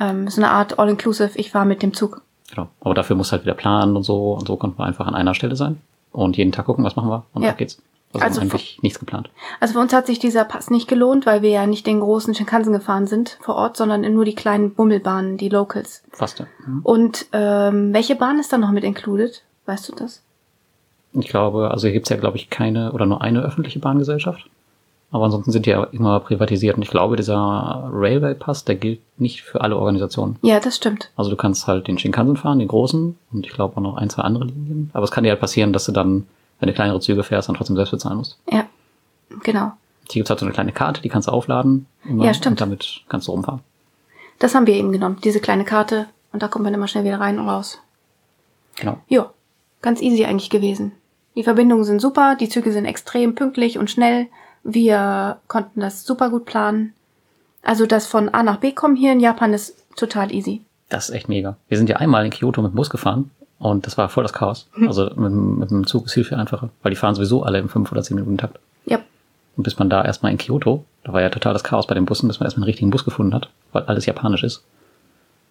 ähm, 0.00 0.28
so 0.28 0.40
eine 0.40 0.50
Art 0.50 0.78
All-Inclusive, 0.78 1.32
ich 1.34 1.50
fahre 1.50 1.66
mit 1.66 1.82
dem 1.82 1.94
Zug. 1.94 2.22
Genau, 2.50 2.68
aber 2.80 2.94
dafür 2.94 3.16
muss 3.16 3.32
halt 3.32 3.42
wieder 3.42 3.54
planen 3.54 3.96
und 3.96 4.04
so 4.04 4.34
und 4.34 4.46
so 4.46 4.56
konnten 4.56 4.78
wir 4.78 4.84
einfach 4.84 5.06
an 5.06 5.14
einer 5.14 5.34
Stelle 5.34 5.56
sein 5.56 5.80
und 6.12 6.36
jeden 6.36 6.52
Tag 6.52 6.66
gucken, 6.66 6.84
was 6.84 6.96
machen 6.96 7.10
wir 7.10 7.24
und 7.34 7.42
ja. 7.42 7.50
ab 7.50 7.58
geht's. 7.58 7.82
Also, 8.12 8.24
also 8.24 8.40
eigentlich 8.40 8.78
nichts 8.82 8.98
geplant. 8.98 9.30
Also 9.60 9.74
für 9.74 9.80
uns 9.80 9.92
hat 9.92 10.06
sich 10.06 10.18
dieser 10.18 10.44
Pass 10.44 10.70
nicht 10.70 10.88
gelohnt, 10.88 11.26
weil 11.26 11.42
wir 11.42 11.50
ja 11.50 11.66
nicht 11.66 11.86
den 11.86 12.00
großen 12.00 12.34
Shinkansen 12.34 12.72
gefahren 12.72 13.06
sind 13.06 13.38
vor 13.40 13.56
Ort, 13.56 13.76
sondern 13.76 14.00
nur 14.14 14.24
die 14.24 14.34
kleinen 14.34 14.74
Bummelbahnen, 14.74 15.36
die 15.36 15.48
Locals. 15.48 16.02
Fast, 16.12 16.38
ja. 16.38 16.46
Mhm. 16.66 16.80
Und 16.82 17.26
ähm, 17.32 17.92
welche 17.92 18.14
Bahn 18.14 18.38
ist 18.38 18.52
da 18.52 18.58
noch 18.58 18.70
mit 18.70 18.84
included? 18.84 19.42
Weißt 19.66 19.88
du 19.88 19.94
das? 19.94 20.22
Ich 21.12 21.28
glaube, 21.28 21.70
also 21.70 21.88
hier 21.88 21.94
gibt's 21.94 22.08
ja, 22.08 22.16
glaube 22.16 22.36
ich, 22.36 22.48
keine 22.48 22.92
oder 22.92 23.06
nur 23.06 23.22
eine 23.22 23.42
öffentliche 23.42 23.80
Bahngesellschaft. 23.80 24.48
Aber 25.10 25.24
ansonsten 25.24 25.52
sind 25.52 25.66
die 25.66 25.70
ja 25.70 25.84
immer 25.84 26.20
privatisiert. 26.20 26.76
Und 26.76 26.82
ich 26.82 26.90
glaube, 26.90 27.16
dieser 27.16 27.88
Railway 27.92 28.34
Pass, 28.34 28.64
der 28.64 28.74
gilt 28.74 29.00
nicht 29.18 29.42
für 29.42 29.60
alle 29.60 29.76
Organisationen. 29.76 30.36
Ja, 30.42 30.60
das 30.60 30.76
stimmt. 30.76 31.10
Also 31.16 31.30
du 31.30 31.36
kannst 31.36 31.66
halt 31.66 31.86
den 31.86 31.98
Shinkansen 31.98 32.36
fahren, 32.36 32.58
den 32.58 32.68
großen, 32.68 33.16
und 33.32 33.46
ich 33.46 33.52
glaube 33.52 33.76
auch 33.76 33.80
noch 33.80 33.96
ein, 33.96 34.10
zwei 34.10 34.22
andere 34.22 34.44
Linien. 34.44 34.90
Aber 34.92 35.04
es 35.04 35.10
kann 35.10 35.24
dir 35.24 35.30
halt 35.30 35.40
passieren, 35.40 35.72
dass 35.72 35.84
du 35.84 35.92
dann 35.92 36.26
wenn 36.58 36.68
du 36.68 36.74
kleinere 36.74 37.00
Züge 37.00 37.22
fährst, 37.22 37.48
dann 37.48 37.56
trotzdem 37.56 37.76
selbst 37.76 37.90
bezahlen 37.90 38.18
musst. 38.18 38.38
Ja, 38.50 38.66
genau. 39.42 39.72
Hier 40.08 40.20
gibt's 40.20 40.30
halt 40.30 40.40
so 40.40 40.46
eine 40.46 40.54
kleine 40.54 40.72
Karte, 40.72 41.02
die 41.02 41.08
kannst 41.08 41.28
du 41.28 41.32
aufladen. 41.32 41.86
Immer, 42.04 42.24
ja, 42.24 42.34
stimmt. 42.34 42.54
Und 42.54 42.60
damit 42.60 43.02
kannst 43.08 43.28
du 43.28 43.32
rumfahren. 43.32 43.60
Das 44.38 44.54
haben 44.54 44.66
wir 44.66 44.74
eben 44.74 44.92
genommen, 44.92 45.18
diese 45.24 45.40
kleine 45.40 45.64
Karte. 45.64 46.06
Und 46.32 46.42
da 46.42 46.48
kommt 46.48 46.64
man 46.64 46.74
immer 46.74 46.88
schnell 46.88 47.04
wieder 47.04 47.20
rein 47.20 47.38
und 47.38 47.48
raus. 47.48 47.80
Genau. 48.76 48.98
Ja, 49.08 49.30
ganz 49.82 50.00
easy 50.00 50.24
eigentlich 50.24 50.50
gewesen. 50.50 50.92
Die 51.34 51.42
Verbindungen 51.42 51.84
sind 51.84 52.00
super, 52.00 52.36
die 52.36 52.48
Züge 52.48 52.72
sind 52.72 52.84
extrem 52.84 53.34
pünktlich 53.34 53.78
und 53.78 53.90
schnell. 53.90 54.28
Wir 54.68 55.38
konnten 55.46 55.80
das 55.80 56.04
super 56.04 56.28
gut 56.28 56.44
planen. 56.44 56.92
Also 57.62 57.86
das 57.86 58.06
von 58.06 58.28
A 58.30 58.42
nach 58.42 58.56
B 58.56 58.72
kommen 58.72 58.96
hier 58.96 59.12
in 59.12 59.20
Japan 59.20 59.54
ist 59.54 59.76
total 59.96 60.32
easy. 60.32 60.60
Das 60.88 61.08
ist 61.08 61.14
echt 61.14 61.28
mega. 61.28 61.56
Wir 61.68 61.78
sind 61.78 61.88
ja 61.88 61.96
einmal 61.96 62.24
in 62.24 62.32
Kyoto 62.32 62.62
mit 62.62 62.72
dem 62.72 62.74
Bus 62.74 62.90
gefahren 62.90 63.30
und 63.60 63.86
das 63.86 63.96
war 63.96 64.08
voll 64.08 64.24
das 64.24 64.32
Chaos. 64.32 64.68
Mhm. 64.74 64.88
Also 64.88 65.10
mit, 65.14 65.32
mit 65.32 65.70
dem 65.70 65.86
Zug 65.86 66.06
ist 66.06 66.14
viel, 66.14 66.24
viel 66.24 66.36
einfacher, 66.36 66.70
weil 66.82 66.90
die 66.90 66.96
fahren 66.96 67.14
sowieso 67.14 67.44
alle 67.44 67.58
im 67.58 67.68
5 67.68 67.92
oder 67.92 68.02
10 68.02 68.16
Minuten 68.16 68.38
Takt. 68.38 68.58
Ja. 68.86 68.98
Und 69.56 69.62
bis 69.62 69.78
man 69.78 69.88
da 69.88 70.04
erstmal 70.04 70.32
in 70.32 70.38
Kyoto, 70.38 70.84
da 71.04 71.12
war 71.12 71.22
ja 71.22 71.30
total 71.30 71.52
das 71.52 71.62
Chaos 71.62 71.86
bei 71.86 71.94
den 71.94 72.04
Bussen, 72.04 72.26
bis 72.26 72.40
man 72.40 72.46
erstmal 72.46 72.64
einen 72.64 72.70
richtigen 72.70 72.90
Bus 72.90 73.04
gefunden 73.04 73.34
hat, 73.34 73.48
weil 73.72 73.84
alles 73.84 74.04
japanisch 74.06 74.42
ist. 74.42 74.64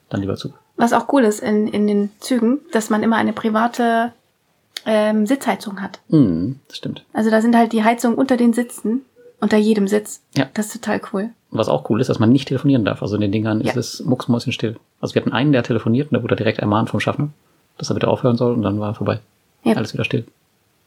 dann 0.09 0.19
lieber 0.19 0.35
Zug. 0.35 0.53
Was 0.75 0.91
auch 0.91 1.11
cool 1.13 1.23
ist 1.23 1.39
in, 1.39 1.67
in 1.69 1.87
den 1.87 2.11
Zügen, 2.19 2.59
dass 2.73 2.89
man 2.89 3.01
immer 3.01 3.15
eine 3.15 3.31
private 3.31 4.11
ähm, 4.85 5.25
Sitzheizung 5.25 5.81
hat. 5.81 5.99
Mhm, 6.09 6.59
das 6.67 6.77
stimmt. 6.77 7.03
Also 7.13 7.29
da 7.29 7.41
sind 7.41 7.55
halt 7.55 7.73
die 7.73 7.83
Heizungen 7.83 8.17
unter 8.17 8.37
den 8.37 8.53
Sitzen, 8.53 9.01
unter 9.39 9.57
jedem 9.57 9.87
Sitz. 9.87 10.21
Ja. 10.35 10.47
Das 10.53 10.67
ist 10.67 10.83
total 10.83 11.01
cool. 11.13 11.29
Was 11.51 11.69
auch 11.69 11.89
cool 11.89 12.01
ist, 12.01 12.09
dass 12.09 12.19
man 12.19 12.31
nicht 12.31 12.47
telefonieren 12.47 12.85
darf. 12.85 13.01
Also 13.01 13.15
in 13.15 13.21
den 13.21 13.31
Dingern 13.31 13.61
Ja. 13.61 13.71
ist 13.71 13.77
es 13.77 14.03
mucksmäuschenstill. 14.05 14.75
Also 15.01 15.15
wir 15.15 15.21
hatten 15.21 15.31
einen, 15.33 15.51
der 15.51 15.63
telefoniert 15.63 16.07
und 16.07 16.13
der 16.13 16.23
wurde 16.23 16.35
direkt 16.35 16.59
ermahnt 16.59 16.89
vom 16.89 16.99
Schaffner, 16.99 17.29
dass 17.77 17.89
er 17.89 17.93
bitte 17.93 18.07
aufhören 18.07 18.37
soll 18.37 18.53
und 18.53 18.61
dann 18.61 18.79
war 18.79 18.89
er 18.91 18.95
vorbei. 18.95 19.19
Ja. 19.63 19.75
Alles 19.75 19.93
wieder 19.93 20.03
still. 20.03 20.25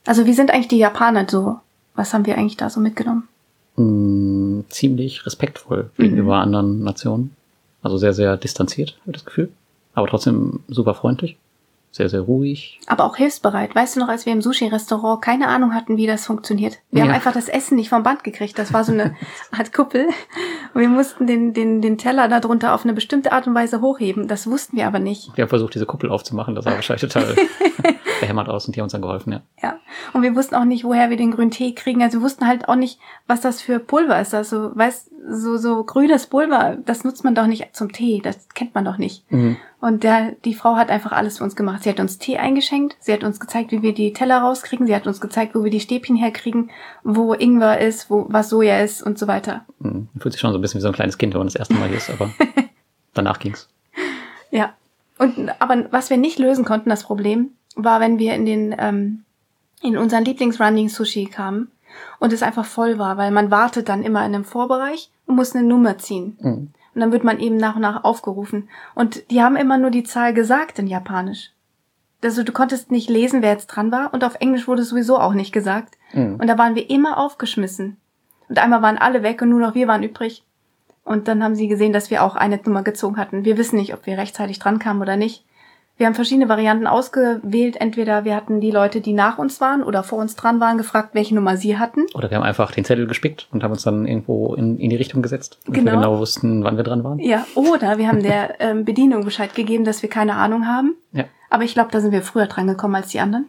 Also 0.06 0.26
wie 0.26 0.32
sind 0.34 0.50
eigentlich 0.50 0.68
die 0.68 0.78
Japaner 0.78 1.26
so? 1.28 1.58
Was 1.94 2.14
haben 2.14 2.26
wir 2.26 2.36
eigentlich 2.38 2.56
da 2.56 2.70
so 2.70 2.80
mitgenommen? 2.80 3.26
Mm, 3.76 4.60
ziemlich 4.70 5.24
respektvoll 5.26 5.90
gegenüber 5.96 6.36
anderen 6.36 6.82
Nationen. 6.84 7.34
Also 7.82 7.96
sehr, 7.96 8.12
sehr 8.12 8.36
distanziert, 8.36 8.96
habe 9.02 9.10
ich 9.12 9.16
das 9.16 9.24
Gefühl. 9.24 9.50
Aber 9.94 10.06
trotzdem 10.08 10.60
super 10.68 10.94
freundlich. 10.94 11.36
Sehr, 11.90 12.08
sehr 12.08 12.20
ruhig. 12.20 12.80
Aber 12.86 13.04
auch 13.04 13.16
hilfsbereit. 13.16 13.74
Weißt 13.74 13.96
du 13.96 14.00
noch, 14.00 14.08
als 14.08 14.26
wir 14.26 14.32
im 14.32 14.42
Sushi-Restaurant 14.42 15.22
keine 15.22 15.48
Ahnung 15.48 15.74
hatten, 15.74 15.96
wie 15.96 16.06
das 16.06 16.26
funktioniert? 16.26 16.78
Wir 16.90 17.02
haben 17.02 17.08
Ja. 17.08 17.14
einfach 17.14 17.32
das 17.32 17.48
Essen 17.48 17.76
nicht 17.76 17.88
vom 17.88 18.02
Band 18.02 18.24
gekriegt. 18.24 18.58
Das 18.58 18.72
war 18.72 18.84
so 18.84 18.92
eine 18.92 19.16
Art 19.58 19.72
Kuppel. 19.72 20.06
Und 20.74 20.80
wir 20.80 20.88
mussten 20.88 21.26
den, 21.26 21.54
den, 21.54 21.80
den 21.80 21.96
Teller 21.98 22.28
darunter 22.28 22.74
auf 22.74 22.84
eine 22.84 22.92
bestimmte 22.92 23.32
Art 23.32 23.46
und 23.46 23.54
Weise 23.54 23.80
hochheben. 23.80 24.28
Das 24.28 24.46
wussten 24.48 24.76
wir 24.76 24.86
aber 24.86 24.98
nicht. 24.98 25.30
Wir 25.36 25.42
haben 25.42 25.48
versucht, 25.48 25.74
diese 25.74 25.86
Kuppel 25.86 26.10
aufzumachen. 26.10 26.54
Das 26.54 26.64
sah 26.64 26.72
wahrscheinlich 26.72 27.10
total 27.10 27.34
behämmert 28.20 28.48
aus 28.48 28.66
und 28.66 28.76
die 28.76 28.80
haben 28.80 28.84
uns 28.84 28.92
dann 28.92 29.02
geholfen, 29.02 29.32
ja. 29.32 29.40
Ja. 29.62 29.78
Und 30.12 30.22
wir 30.22 30.34
wussten 30.36 30.54
auch 30.54 30.64
nicht, 30.64 30.84
woher 30.84 31.10
wir 31.10 31.16
den 31.16 31.30
grünen 31.30 31.50
Tee 31.50 31.74
kriegen. 31.74 32.02
Also 32.02 32.18
wir 32.18 32.24
wussten 32.24 32.46
halt 32.46 32.68
auch 32.68 32.76
nicht, 32.76 32.98
was 33.26 33.40
das 33.40 33.60
für 33.62 33.78
Pulver 33.78 34.20
ist. 34.20 34.34
Also, 34.34 34.70
weißt, 34.76 35.10
so, 35.30 35.56
so 35.58 35.84
grünes 35.84 36.26
Pulver, 36.26 36.76
das 36.84 37.04
nutzt 37.04 37.24
man 37.24 37.34
doch 37.34 37.46
nicht 37.46 37.74
zum 37.76 37.92
Tee. 37.92 38.20
Das 38.22 38.48
kennt 38.50 38.74
man 38.74 38.84
doch 38.84 38.98
nicht. 38.98 39.30
Mhm. 39.30 39.56
Und 39.80 40.02
der, 40.02 40.32
die 40.44 40.54
Frau 40.54 40.74
hat 40.76 40.90
einfach 40.90 41.12
alles 41.12 41.38
für 41.38 41.44
uns 41.44 41.54
gemacht. 41.54 41.77
Sie 41.80 41.90
hat 41.90 42.00
uns 42.00 42.18
Tee 42.18 42.38
eingeschenkt, 42.38 42.96
sie 43.00 43.12
hat 43.12 43.24
uns 43.24 43.40
gezeigt, 43.40 43.72
wie 43.72 43.82
wir 43.82 43.94
die 43.94 44.12
Teller 44.12 44.38
rauskriegen, 44.38 44.86
sie 44.86 44.94
hat 44.94 45.06
uns 45.06 45.20
gezeigt, 45.20 45.54
wo 45.54 45.64
wir 45.64 45.70
die 45.70 45.80
Stäbchen 45.80 46.16
herkriegen, 46.16 46.70
wo 47.02 47.34
Ingwer 47.34 47.80
ist, 47.80 48.10
wo 48.10 48.26
was 48.28 48.48
Soja 48.48 48.80
ist 48.80 49.02
und 49.02 49.18
so 49.18 49.26
weiter. 49.26 49.64
Mhm. 49.78 50.08
Fühlt 50.18 50.32
sich 50.32 50.40
schon 50.40 50.52
so 50.52 50.58
ein 50.58 50.62
bisschen 50.62 50.78
wie 50.78 50.82
so 50.82 50.88
ein 50.88 50.94
kleines 50.94 51.18
Kind, 51.18 51.34
wenn 51.34 51.40
man 51.40 51.48
das 51.48 51.56
erste 51.56 51.74
Mal 51.74 51.88
hier 51.88 51.98
ist, 51.98 52.10
aber 52.10 52.30
danach 53.14 53.38
ging's. 53.38 53.68
Ja. 54.50 54.74
Und 55.18 55.50
aber 55.60 55.86
was 55.90 56.10
wir 56.10 56.16
nicht 56.16 56.38
lösen 56.38 56.64
konnten, 56.64 56.90
das 56.90 57.02
Problem, 57.02 57.50
war, 57.74 58.00
wenn 58.00 58.18
wir 58.18 58.34
in 58.34 58.46
den 58.46 58.74
ähm, 58.78 59.24
in 59.82 59.96
unseren 59.96 60.24
Lieblings-Running 60.24 60.88
Sushi 60.88 61.26
kamen 61.26 61.70
und 62.18 62.32
es 62.32 62.42
einfach 62.42 62.64
voll 62.64 62.98
war, 62.98 63.16
weil 63.16 63.30
man 63.30 63.50
wartet 63.50 63.88
dann 63.88 64.02
immer 64.02 64.20
in 64.20 64.34
einem 64.34 64.44
Vorbereich 64.44 65.10
und 65.26 65.36
muss 65.36 65.54
eine 65.54 65.66
Nummer 65.66 65.98
ziehen. 65.98 66.36
Mhm. 66.40 66.70
Und 66.94 67.00
dann 67.00 67.12
wird 67.12 67.24
man 67.24 67.38
eben 67.38 67.56
nach 67.56 67.76
und 67.76 67.82
nach 67.82 68.02
aufgerufen. 68.02 68.68
Und 68.94 69.30
die 69.30 69.42
haben 69.42 69.56
immer 69.56 69.78
nur 69.78 69.90
die 69.90 70.02
Zahl 70.02 70.34
gesagt 70.34 70.78
in 70.78 70.88
Japanisch. 70.88 71.52
Also 72.22 72.42
du 72.42 72.52
konntest 72.52 72.90
nicht 72.90 73.08
lesen, 73.08 73.42
wer 73.42 73.52
jetzt 73.52 73.68
dran 73.68 73.92
war. 73.92 74.12
Und 74.12 74.24
auf 74.24 74.36
Englisch 74.40 74.66
wurde 74.66 74.82
es 74.82 74.88
sowieso 74.88 75.18
auch 75.18 75.34
nicht 75.34 75.52
gesagt. 75.52 75.96
Mhm. 76.12 76.36
Und 76.40 76.46
da 76.46 76.58
waren 76.58 76.74
wir 76.74 76.90
immer 76.90 77.18
aufgeschmissen. 77.18 77.96
Und 78.48 78.58
einmal 78.58 78.82
waren 78.82 78.98
alle 78.98 79.22
weg 79.22 79.42
und 79.42 79.50
nur 79.50 79.60
noch 79.60 79.74
wir 79.74 79.88
waren 79.88 80.02
übrig. 80.02 80.44
Und 81.04 81.28
dann 81.28 81.42
haben 81.42 81.54
sie 81.54 81.68
gesehen, 81.68 81.92
dass 81.92 82.10
wir 82.10 82.22
auch 82.22 82.36
eine 82.36 82.60
Nummer 82.64 82.82
gezogen 82.82 83.16
hatten. 83.16 83.44
Wir 83.44 83.56
wissen 83.56 83.76
nicht, 83.76 83.94
ob 83.94 84.04
wir 84.06 84.18
rechtzeitig 84.18 84.58
dran 84.58 84.78
kamen 84.78 85.00
oder 85.00 85.16
nicht. 85.16 85.44
Wir 85.98 86.06
haben 86.06 86.14
verschiedene 86.14 86.48
Varianten 86.48 86.86
ausgewählt. 86.86 87.76
Entweder 87.80 88.24
wir 88.24 88.36
hatten 88.36 88.60
die 88.60 88.70
Leute, 88.70 89.00
die 89.00 89.12
nach 89.12 89.36
uns 89.38 89.60
waren 89.60 89.82
oder 89.82 90.04
vor 90.04 90.18
uns 90.20 90.36
dran 90.36 90.60
waren, 90.60 90.78
gefragt, 90.78 91.10
welche 91.12 91.34
Nummer 91.34 91.56
sie 91.56 91.76
hatten. 91.76 92.06
Oder 92.14 92.30
wir 92.30 92.36
haben 92.36 92.44
einfach 92.44 92.70
den 92.70 92.84
Zettel 92.84 93.08
gespickt 93.08 93.48
und 93.50 93.64
haben 93.64 93.72
uns 93.72 93.82
dann 93.82 94.06
irgendwo 94.06 94.54
in, 94.54 94.78
in 94.78 94.90
die 94.90 94.96
Richtung 94.96 95.22
gesetzt, 95.22 95.58
damit 95.64 95.80
Genau. 95.80 95.92
wir 95.92 95.96
genau 95.98 96.18
wussten, 96.20 96.62
wann 96.62 96.76
wir 96.76 96.84
dran 96.84 97.02
waren. 97.02 97.18
Ja, 97.18 97.44
oder 97.56 97.98
wir 97.98 98.06
haben 98.06 98.22
der 98.22 98.60
ähm, 98.60 98.84
Bedienung 98.84 99.24
Bescheid 99.24 99.54
gegeben, 99.56 99.84
dass 99.84 100.00
wir 100.02 100.08
keine 100.08 100.36
Ahnung 100.36 100.66
haben. 100.68 100.94
Ja. 101.12 101.24
Aber 101.50 101.64
ich 101.64 101.74
glaube, 101.74 101.90
da 101.90 102.00
sind 102.00 102.12
wir 102.12 102.22
früher 102.22 102.46
dran 102.46 102.68
gekommen 102.68 102.94
als 102.94 103.08
die 103.08 103.18
anderen. 103.18 103.46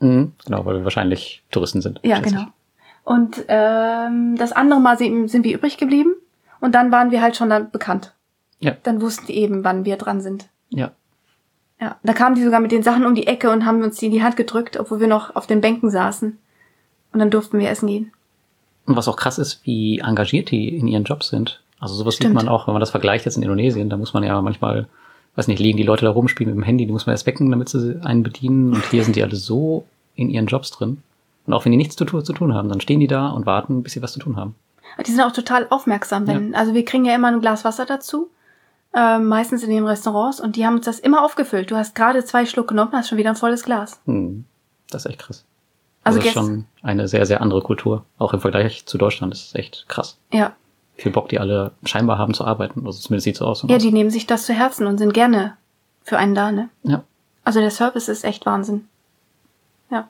Mhm. 0.00 0.32
Genau, 0.46 0.64
weil 0.64 0.76
wir 0.78 0.84
wahrscheinlich 0.84 1.42
Touristen 1.50 1.82
sind. 1.82 2.00
Ja, 2.02 2.18
genau. 2.20 2.44
Und 3.04 3.44
ähm, 3.48 4.36
das 4.38 4.52
andere 4.52 4.80
Mal 4.80 4.96
sind, 4.96 5.28
sind 5.28 5.44
wir 5.44 5.54
übrig 5.54 5.76
geblieben 5.76 6.14
und 6.60 6.74
dann 6.74 6.90
waren 6.90 7.10
wir 7.10 7.20
halt 7.20 7.36
schon 7.36 7.50
dann 7.50 7.70
bekannt. 7.70 8.14
Ja. 8.60 8.72
Dann 8.84 9.02
wussten 9.02 9.26
die 9.26 9.36
eben, 9.36 9.64
wann 9.64 9.84
wir 9.84 9.96
dran 9.96 10.22
sind. 10.22 10.48
Ja. 10.70 10.92
Ja, 11.80 11.96
da 12.02 12.12
kamen 12.12 12.36
die 12.36 12.44
sogar 12.44 12.60
mit 12.60 12.72
den 12.72 12.82
Sachen 12.82 13.04
um 13.04 13.14
die 13.14 13.26
Ecke 13.26 13.50
und 13.50 13.66
haben 13.66 13.82
uns 13.82 13.98
die 13.98 14.06
in 14.06 14.12
die 14.12 14.22
Hand 14.22 14.36
gedrückt, 14.36 14.78
obwohl 14.78 15.00
wir 15.00 15.08
noch 15.08 15.34
auf 15.34 15.46
den 15.46 15.60
Bänken 15.60 15.90
saßen. 15.90 16.38
Und 17.12 17.18
dann 17.18 17.30
durften 17.30 17.58
wir 17.58 17.68
essen 17.68 17.86
gehen. 17.86 18.12
Und 18.86 18.96
was 18.96 19.08
auch 19.08 19.16
krass 19.16 19.38
ist, 19.38 19.60
wie 19.64 19.98
engagiert 19.98 20.50
die 20.50 20.76
in 20.76 20.88
ihren 20.88 21.04
Jobs 21.04 21.28
sind. 21.28 21.62
Also 21.80 21.94
sowas 21.94 22.14
sieht 22.14 22.24
Stimmt. 22.24 22.34
man 22.34 22.48
auch, 22.48 22.66
wenn 22.66 22.74
man 22.74 22.80
das 22.80 22.90
vergleicht 22.90 23.24
jetzt 23.24 23.36
in 23.36 23.42
Indonesien, 23.42 23.90
da 23.90 23.96
muss 23.96 24.14
man 24.14 24.22
ja 24.22 24.40
manchmal, 24.40 24.88
weiß 25.36 25.48
nicht, 25.48 25.58
liegen 25.58 25.76
die 25.76 25.84
Leute 25.84 26.04
da 26.04 26.10
rum, 26.10 26.28
spielen 26.28 26.50
mit 26.50 26.56
dem 26.56 26.62
Handy, 26.62 26.86
die 26.86 26.92
muss 26.92 27.06
man 27.06 27.14
erst 27.14 27.26
wecken, 27.26 27.50
damit 27.50 27.68
sie 27.68 28.00
einen 28.04 28.22
bedienen. 28.22 28.72
Und 28.72 28.84
hier 28.90 29.04
sind 29.04 29.16
die 29.16 29.22
alle 29.22 29.36
so 29.36 29.84
in 30.16 30.30
ihren 30.30 30.46
Jobs 30.46 30.70
drin. 30.70 31.02
Und 31.46 31.52
auch 31.52 31.64
wenn 31.64 31.72
die 31.72 31.78
nichts 31.78 31.96
zu, 31.96 32.04
zu 32.04 32.32
tun 32.32 32.54
haben, 32.54 32.68
dann 32.68 32.80
stehen 32.80 33.00
die 33.00 33.06
da 33.06 33.28
und 33.28 33.46
warten, 33.46 33.82
bis 33.82 33.92
sie 33.92 34.02
was 34.02 34.12
zu 34.12 34.18
tun 34.18 34.36
haben. 34.36 34.54
Die 35.04 35.10
sind 35.10 35.20
auch 35.20 35.32
total 35.32 35.66
aufmerksam, 35.70 36.26
wenn, 36.26 36.54
also 36.54 36.72
wir 36.72 36.84
kriegen 36.84 37.04
ja 37.04 37.14
immer 37.14 37.28
ein 37.28 37.40
Glas 37.40 37.64
Wasser 37.64 37.84
dazu, 37.84 38.30
ähm, 38.96 39.26
meistens 39.26 39.62
in 39.62 39.70
den 39.70 39.86
Restaurants 39.86 40.40
und 40.40 40.56
die 40.56 40.64
haben 40.66 40.76
uns 40.76 40.84
das 40.86 40.98
immer 41.00 41.24
aufgefüllt. 41.24 41.70
Du 41.70 41.76
hast 41.76 41.94
gerade 41.94 42.24
zwei 42.24 42.46
Schluck 42.46 42.68
genommen, 42.68 42.92
hast 42.92 43.08
schon 43.08 43.18
wieder 43.18 43.30
ein 43.30 43.36
volles 43.36 43.64
Glas. 43.64 44.00
Hm. 44.06 44.44
Das 44.90 45.04
ist 45.04 45.10
echt 45.10 45.20
krass. 45.20 45.44
Also 46.04 46.18
Also 46.18 46.18
das 46.18 46.26
ist 46.26 46.32
gest- 46.34 46.46
schon 46.46 46.64
eine 46.82 47.08
sehr, 47.08 47.26
sehr 47.26 47.40
andere 47.40 47.62
Kultur. 47.62 48.04
Auch 48.18 48.32
im 48.34 48.40
Vergleich 48.40 48.86
zu 48.86 48.98
Deutschland 48.98 49.32
ist 49.32 49.46
es 49.48 49.54
echt 49.54 49.86
krass. 49.88 50.18
Ja. 50.32 50.52
Viel 50.96 51.10
Bock 51.12 51.28
die 51.28 51.40
alle 51.40 51.72
scheinbar 51.84 52.18
haben 52.18 52.34
zu 52.34 52.44
arbeiten. 52.44 52.86
Also 52.86 53.00
zumindest 53.00 53.24
sieht 53.24 53.36
so 53.36 53.46
aus. 53.46 53.64
Ja, 53.66 53.78
die 53.78 53.90
nehmen 53.90 54.10
sich 54.10 54.26
das 54.26 54.46
zu 54.46 54.52
Herzen 54.52 54.86
und 54.86 54.98
sind 54.98 55.12
gerne 55.14 55.56
für 56.02 56.18
einen 56.18 56.34
da, 56.34 56.52
ne? 56.52 56.68
ja. 56.82 57.02
Also 57.46 57.60
der 57.60 57.70
Service 57.70 58.08
ist 58.08 58.24
echt 58.24 58.46
Wahnsinn. 58.46 58.86
Ja. 59.90 60.08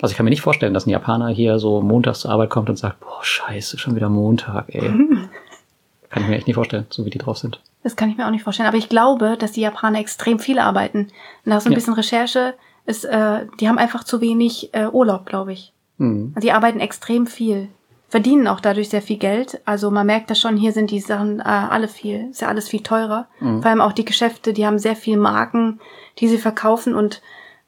Also 0.00 0.12
ich 0.12 0.16
kann 0.16 0.24
mir 0.24 0.30
nicht 0.30 0.40
vorstellen, 0.40 0.72
dass 0.72 0.86
ein 0.86 0.90
Japaner 0.90 1.28
hier 1.28 1.58
so 1.58 1.82
montags 1.82 2.20
zur 2.20 2.30
Arbeit 2.30 2.48
kommt 2.50 2.70
und 2.70 2.76
sagt, 2.76 3.00
boah, 3.00 3.22
scheiße, 3.22 3.78
schon 3.78 3.94
wieder 3.94 4.08
Montag, 4.08 4.66
ey. 4.74 4.80
kann 6.10 6.22
ich 6.22 6.28
mir 6.28 6.36
echt 6.36 6.46
nicht 6.46 6.54
vorstellen, 6.56 6.86
so 6.88 7.04
wie 7.04 7.10
die 7.10 7.18
drauf 7.18 7.36
sind. 7.38 7.60
Das 7.82 7.96
kann 7.96 8.08
ich 8.10 8.16
mir 8.16 8.26
auch 8.26 8.30
nicht 8.30 8.44
vorstellen. 8.44 8.68
Aber 8.68 8.76
ich 8.78 8.88
glaube, 8.88 9.36
dass 9.38 9.52
die 9.52 9.60
Japaner 9.62 9.98
extrem 9.98 10.38
viel 10.38 10.58
arbeiten. 10.58 11.08
Nach 11.44 11.60
so 11.60 11.68
ein 11.68 11.72
Ja. 11.72 11.76
bisschen 11.76 11.94
Recherche 11.94 12.54
ist, 12.86 13.04
äh, 13.04 13.46
die 13.60 13.68
haben 13.68 13.78
einfach 13.78 14.04
zu 14.04 14.20
wenig 14.20 14.72
äh, 14.72 14.86
Urlaub, 14.86 15.26
glaube 15.26 15.52
ich. 15.52 15.72
Hm. 15.98 16.34
Die 16.40 16.52
arbeiten 16.52 16.80
extrem 16.80 17.26
viel. 17.26 17.68
Verdienen 18.08 18.46
auch 18.46 18.60
dadurch 18.60 18.90
sehr 18.90 19.00
viel 19.02 19.16
Geld. 19.16 19.60
Also 19.64 19.90
man 19.90 20.06
merkt 20.06 20.30
das 20.30 20.38
schon, 20.38 20.56
hier 20.56 20.72
sind 20.72 20.90
die 20.90 21.00
Sachen 21.00 21.40
äh, 21.40 21.44
alle 21.44 21.88
viel, 21.88 22.28
ist 22.30 22.42
ja 22.42 22.48
alles 22.48 22.68
viel 22.68 22.82
teurer. 22.82 23.26
Mhm. 23.40 23.62
Vor 23.62 23.70
allem 23.70 23.80
auch 23.80 23.92
die 23.92 24.04
Geschäfte, 24.04 24.52
die 24.52 24.66
haben 24.66 24.78
sehr 24.78 24.96
viel 24.96 25.16
Marken, 25.16 25.80
die 26.18 26.28
sie 26.28 26.36
verkaufen 26.38 26.94
und 26.94 27.22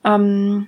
ähm, 0.05 0.67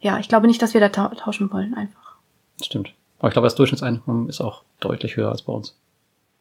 ja, 0.00 0.18
ich 0.20 0.28
glaube 0.28 0.46
nicht, 0.46 0.62
dass 0.62 0.74
wir 0.74 0.80
da 0.80 0.90
tau 0.90 1.08
tauschen 1.08 1.52
wollen 1.52 1.74
einfach. 1.74 2.14
Stimmt. 2.62 2.92
Aber 3.18 3.28
ich 3.28 3.32
glaube, 3.32 3.46
das 3.46 3.56
Durchschnittseinkommen 3.56 4.28
ist 4.28 4.40
auch 4.40 4.62
deutlich 4.78 5.16
höher 5.16 5.30
als 5.32 5.42
bei 5.42 5.52
uns. 5.52 5.76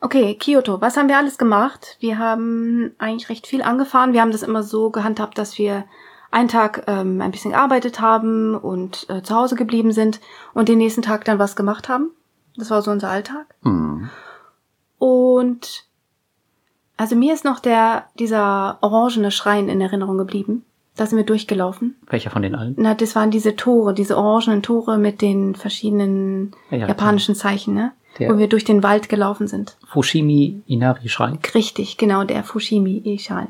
Okay, 0.06 0.36
Kyoto, 0.36 0.82
was 0.82 0.98
haben 0.98 1.10
wir 1.10 1.18
alles 1.18 1.40
gemacht? 1.40 1.98
Wir 2.00 2.20
haben 2.20 2.92
eigentlich 3.00 3.28
recht 3.28 3.48
viel 3.48 3.64
angefahren. 3.64 4.14
Wir 4.14 4.22
haben 4.22 4.32
das 4.32 4.44
immer 4.44 4.62
so 4.62 4.92
gehandhabt, 4.92 5.36
dass 5.40 5.58
wir 5.58 5.86
einen 6.30 6.48
Tag 6.48 6.84
ähm, 6.86 7.22
ein 7.22 7.32
bisschen 7.32 7.54
gearbeitet 7.54 8.00
haben 8.00 8.54
und 8.54 9.08
äh, 9.10 9.24
zu 9.24 9.34
Hause 9.34 9.56
geblieben 9.56 9.94
sind 9.94 10.22
und 10.54 10.70
den 10.70 10.78
nächsten 10.78 11.02
Tag 11.02 11.26
dann 11.26 11.40
was 11.40 11.56
gemacht 11.56 11.90
haben. 11.90 12.12
Das 12.56 12.70
war 12.70 12.84
so 12.84 12.92
unser 12.92 13.10
Alltag. 13.10 13.48
Hm. 13.64 14.12
Und 15.00 15.86
also 16.98 17.16
mir 17.16 17.34
ist 17.34 17.44
noch 17.44 17.60
der 17.60 18.06
dieser 18.20 18.78
orangene 18.82 19.32
Schrein 19.32 19.70
in 19.70 19.82
Erinnerung 19.82 20.20
geblieben. 20.20 20.66
Da 20.96 21.08
sind 21.08 21.18
wir 21.18 21.26
durchgelaufen. 21.26 21.96
Welcher 22.06 22.30
von 22.30 22.44
den 22.44 22.54
allen? 22.54 22.76
Na, 22.78 22.94
das 22.94 23.16
waren 23.16 23.32
diese 23.32 23.56
Tore, 23.56 23.96
diese 23.96 24.20
orangenen 24.20 24.62
Tore 24.62 25.00
mit 25.00 25.24
den 25.24 25.56
verschiedenen 25.56 26.52
ja, 26.70 26.86
japanischen 26.86 27.34
Zeichen, 27.34 27.74
ne? 27.74 27.92
Der- 28.20 28.30
Wo 28.34 28.38
wir 28.38 28.48
durch 28.48 28.64
den 28.64 28.82
Wald 28.84 29.10
gelaufen 29.10 29.48
sind. 29.48 29.76
Fushimi 29.88 30.62
Inari 30.68 31.10
Schrein. 31.10 31.40
Richtig, 31.54 31.98
genau, 31.98 32.24
der 32.24 32.44
Fushimi-Schrein. 32.44 33.48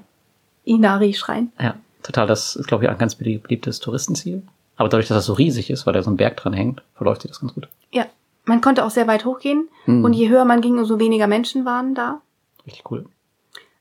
Inari-Schrein. 0.63 1.51
Ja, 1.59 1.75
total. 2.03 2.27
Das 2.27 2.55
ist, 2.55 2.67
glaube 2.67 2.83
ich, 2.85 2.89
ein 2.89 2.97
ganz 2.97 3.13
belie- 3.15 3.39
beliebtes 3.41 3.79
Touristenziel. 3.79 4.41
Aber 4.77 4.89
dadurch, 4.89 5.07
dass 5.07 5.17
das 5.17 5.25
so 5.27 5.33
riesig 5.33 5.69
ist, 5.69 5.85
weil 5.85 5.93
da 5.93 6.01
so 6.03 6.09
ein 6.11 6.17
Berg 6.17 6.37
dran 6.37 6.53
hängt, 6.53 6.81
verläuft 6.95 7.21
sich 7.21 7.31
das 7.31 7.39
ganz 7.39 7.53
gut. 7.53 7.67
Ja, 7.91 8.05
man 8.45 8.61
konnte 8.61 8.83
auch 8.83 8.89
sehr 8.89 9.07
weit 9.07 9.25
hochgehen. 9.25 9.67
Mhm. 9.85 10.03
Und 10.03 10.13
je 10.13 10.27
höher 10.29 10.45
man 10.45 10.61
ging, 10.61 10.77
umso 10.77 10.99
weniger 10.99 11.27
Menschen 11.27 11.65
waren 11.65 11.93
da. 11.95 12.21
Richtig 12.65 12.83
cool. 12.91 13.05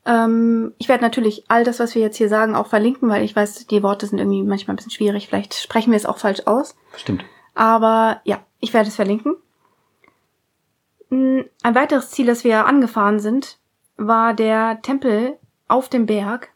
Ähm, 0.07 0.75
ich 0.79 0.89
werde 0.89 1.03
natürlich 1.03 1.45
all 1.49 1.65
das, 1.65 1.81
was 1.81 1.95
wir 1.95 2.03
jetzt 2.03 2.19
hier 2.19 2.29
sagen, 2.29 2.55
auch 2.55 2.67
verlinken, 2.67 3.09
weil 3.09 3.25
ich 3.25 3.35
weiß, 3.35 3.67
die 3.67 3.83
Worte 3.83 4.07
sind 4.07 4.19
irgendwie 4.19 4.43
manchmal 4.43 4.75
ein 4.75 4.77
bisschen 4.77 4.91
schwierig. 4.93 5.29
Vielleicht 5.29 5.55
sprechen 5.55 5.91
wir 5.93 5.97
es 5.97 6.05
auch 6.07 6.19
falsch 6.19 6.43
aus. 6.45 6.77
Stimmt. 6.97 7.25
Aber 7.55 8.21
ja, 8.25 8.41
ich 8.61 8.75
werde 8.75 8.89
es 8.89 8.97
verlinken. 8.97 9.35
Ein 11.63 11.75
weiteres 11.75 12.11
Ziel, 12.11 12.27
das 12.27 12.45
wir 12.45 12.67
angefahren 12.67 13.21
sind, 13.21 13.59
war 13.97 14.35
der 14.35 14.81
Tempel 14.83 15.35
auf 15.69 15.89
dem 15.89 16.07
Berg. 16.07 16.51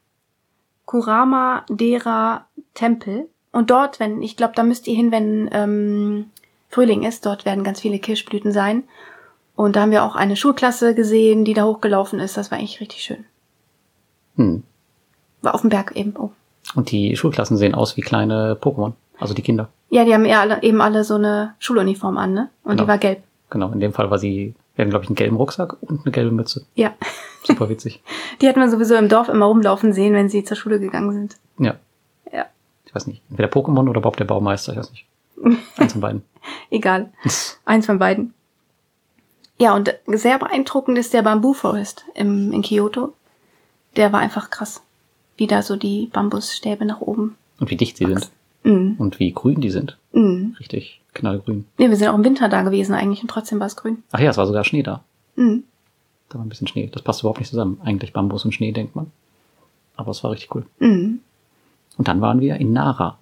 Kurama 0.86 1.64
Dera 1.68 2.46
Tempel. 2.74 3.28
Und 3.52 3.70
dort, 3.70 4.00
wenn, 4.00 4.22
ich 4.22 4.36
glaube, 4.36 4.54
da 4.56 4.62
müsst 4.62 4.86
ihr 4.86 4.94
hin, 4.96 5.12
wenn 5.12 5.48
ähm, 5.52 6.26
Frühling 6.68 7.02
ist, 7.04 7.26
dort 7.26 7.44
werden 7.44 7.64
ganz 7.64 7.80
viele 7.80 7.98
Kirschblüten 7.98 8.52
sein. 8.52 8.84
Und 9.54 9.76
da 9.76 9.82
haben 9.82 9.90
wir 9.90 10.04
auch 10.04 10.14
eine 10.16 10.36
Schulklasse 10.36 10.94
gesehen, 10.94 11.44
die 11.44 11.54
da 11.54 11.64
hochgelaufen 11.64 12.20
ist. 12.20 12.36
Das 12.36 12.50
war 12.50 12.58
eigentlich 12.58 12.80
richtig 12.80 13.02
schön. 13.02 13.24
Hm. 14.36 14.62
War 15.42 15.54
auf 15.54 15.62
dem 15.62 15.70
Berg 15.70 15.96
eben. 15.96 16.14
Oh. 16.16 16.30
Und 16.74 16.90
die 16.90 17.16
Schulklassen 17.16 17.56
sehen 17.56 17.74
aus 17.74 17.96
wie 17.96 18.02
kleine 18.02 18.56
Pokémon. 18.60 18.92
Also 19.18 19.34
die 19.34 19.42
Kinder. 19.42 19.68
Ja, 19.90 20.04
die 20.04 20.14
haben 20.14 20.24
ja 20.26 20.40
alle, 20.40 20.62
eben 20.62 20.80
alle 20.80 21.02
so 21.02 21.14
eine 21.14 21.54
Schuluniform 21.58 22.18
an, 22.18 22.34
ne? 22.34 22.50
Und 22.62 22.72
Genau. 22.72 22.82
die 22.84 22.88
war 22.88 22.98
gelb. 22.98 23.22
Genau, 23.50 23.70
in 23.72 23.80
dem 23.80 23.92
Fall 23.92 24.10
war 24.10 24.18
sie, 24.18 24.54
wir 24.76 24.82
hatten, 24.82 24.90
glaube 24.90 25.04
ich, 25.04 25.08
einen 25.10 25.16
gelben 25.16 25.36
Rucksack 25.36 25.76
und 25.82 26.02
eine 26.04 26.12
gelbe 26.12 26.30
Mütze. 26.30 26.66
Ja. 26.74 26.94
Super 27.44 27.68
witzig. 27.68 28.02
Die 28.40 28.48
hat 28.48 28.56
man 28.56 28.70
sowieso 28.70 28.94
im 28.94 29.08
Dorf 29.08 29.28
immer 29.28 29.46
rumlaufen 29.46 29.92
sehen, 29.92 30.14
wenn 30.14 30.28
sie 30.28 30.44
zur 30.44 30.56
Schule 30.56 30.78
gegangen 30.80 31.12
sind. 31.12 31.36
Ja. 31.58 31.76
Ja. 32.32 32.46
Ich 32.84 32.94
weiß 32.94 33.06
nicht. 33.06 33.22
Entweder 33.30 33.48
Pokémon 33.48 33.88
oder 33.88 34.00
Bob 34.00 34.16
der 34.16 34.24
Baumeister, 34.26 34.72
ich 34.72 34.78
weiß 34.78 34.90
nicht. 34.92 35.06
Eins 35.76 35.92
von 35.92 36.00
beiden. 36.00 36.22
Egal. 36.70 37.10
Eins 37.64 37.86
von 37.86 37.98
beiden. 37.98 38.34
Ja, 39.60 39.74
und 39.74 39.92
sehr 40.06 40.38
beeindruckend 40.38 40.98
ist 40.98 41.12
der 41.14 41.22
Bamboo 41.22 41.52
Forest 41.52 42.04
im, 42.14 42.52
in 42.52 42.62
Kyoto. 42.62 43.12
Der 43.96 44.12
war 44.12 44.20
einfach 44.20 44.50
krass. 44.50 44.82
Wie 45.36 45.46
da 45.48 45.62
so 45.62 45.76
die 45.76 46.06
Bambusstäbe 46.12 46.84
nach 46.84 47.00
oben. 47.00 47.36
Und 47.58 47.70
wie 47.70 47.76
dicht 47.76 47.96
sie 47.96 48.06
sind. 48.06 48.30
Mm, 48.62 48.94
Und 48.98 49.18
wie 49.18 49.32
grün 49.32 49.60
die 49.60 49.70
sind. 49.70 49.97
Mm. 50.12 50.56
Richtig 50.58 51.00
knallgrün. 51.14 51.66
Ja, 51.78 51.88
wir 51.88 51.96
sind 51.96 52.08
auch 52.08 52.14
im 52.14 52.24
Winter 52.24 52.48
da 52.48 52.62
gewesen 52.62 52.94
eigentlich 52.94 53.22
und 53.22 53.28
trotzdem 53.28 53.60
war 53.60 53.66
es 53.66 53.76
grün. 53.76 54.02
Ach 54.12 54.20
ja, 54.20 54.30
es 54.30 54.36
war 54.36 54.46
sogar 54.46 54.64
Schnee 54.64 54.82
da. 54.82 55.04
Mm. 55.36 55.58
Da 56.28 56.38
war 56.38 56.44
ein 56.44 56.48
bisschen 56.48 56.66
Schnee. 56.66 56.88
Das 56.92 57.02
passt 57.02 57.20
überhaupt 57.20 57.40
nicht 57.40 57.50
zusammen. 57.50 57.80
Eigentlich 57.82 58.12
Bambus 58.12 58.44
und 58.44 58.52
Schnee, 58.52 58.72
denkt 58.72 58.94
man. 58.94 59.10
Aber 59.96 60.10
es 60.10 60.22
war 60.22 60.30
richtig 60.30 60.54
cool. 60.54 60.66
Mm. 60.78 61.18
Und 61.96 62.08
dann 62.08 62.20
waren 62.20 62.40
wir 62.40 62.56
in 62.56 62.72
Nara. 62.72 63.18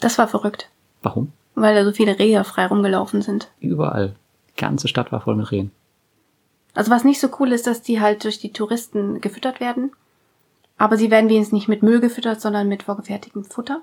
Das 0.00 0.18
war 0.18 0.28
verrückt, 0.28 0.68
Warum? 1.02 1.32
weil 1.54 1.74
da 1.74 1.84
so 1.84 1.92
viele 1.92 2.18
Rehe 2.18 2.44
frei 2.44 2.66
rumgelaufen 2.66 3.22
sind. 3.22 3.48
Überall. 3.60 4.14
Die 4.50 4.60
ganze 4.60 4.88
Stadt 4.88 5.10
war 5.10 5.22
voll 5.22 5.36
mit 5.36 5.50
Rehen. 5.50 5.70
Also 6.74 6.90
was 6.90 7.04
nicht 7.04 7.20
so 7.20 7.28
cool 7.40 7.52
ist, 7.52 7.66
dass 7.66 7.80
die 7.80 8.00
halt 8.00 8.24
durch 8.24 8.38
die 8.38 8.52
Touristen 8.52 9.22
gefüttert 9.22 9.60
werden. 9.60 9.92
Aber 10.76 10.98
sie 10.98 11.10
werden 11.10 11.30
wenigstens 11.30 11.54
nicht 11.54 11.68
mit 11.68 11.82
Müll 11.82 12.00
gefüttert, 12.00 12.42
sondern 12.42 12.68
mit 12.68 12.82
vorgefertigtem 12.82 13.44
Futter. 13.44 13.80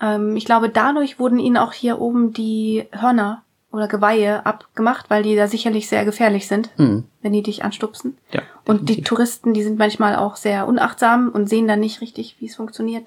Ähm, 0.00 0.36
ich 0.36 0.44
glaube, 0.44 0.68
dadurch 0.68 1.18
wurden 1.18 1.38
ihnen 1.38 1.56
auch 1.56 1.72
hier 1.72 2.00
oben 2.00 2.32
die 2.32 2.86
Hörner 2.92 3.42
oder 3.70 3.88
Geweihe 3.88 4.44
abgemacht, 4.44 5.08
weil 5.08 5.22
die 5.22 5.34
da 5.34 5.48
sicherlich 5.48 5.88
sehr 5.88 6.04
gefährlich 6.04 6.46
sind, 6.46 6.70
Mhm. 6.78 7.04
wenn 7.22 7.32
die 7.32 7.42
dich 7.42 7.64
anstupsen. 7.64 8.18
Ja. 8.32 8.42
Und 8.66 8.88
die. 8.90 9.02
Touristen, 9.02 9.54
die 9.54 9.62
sind 9.62 9.78
manchmal 9.78 10.14
auch 10.16 10.36
sehr 10.36 10.68
unachtsam 10.68 11.30
und 11.30 11.48
sehen 11.48 11.66
dann 11.66 11.80
nicht 11.80 12.00
richtig, 12.02 12.36
wie 12.38 12.46
es 12.46 12.56
funktioniert. 12.56 13.06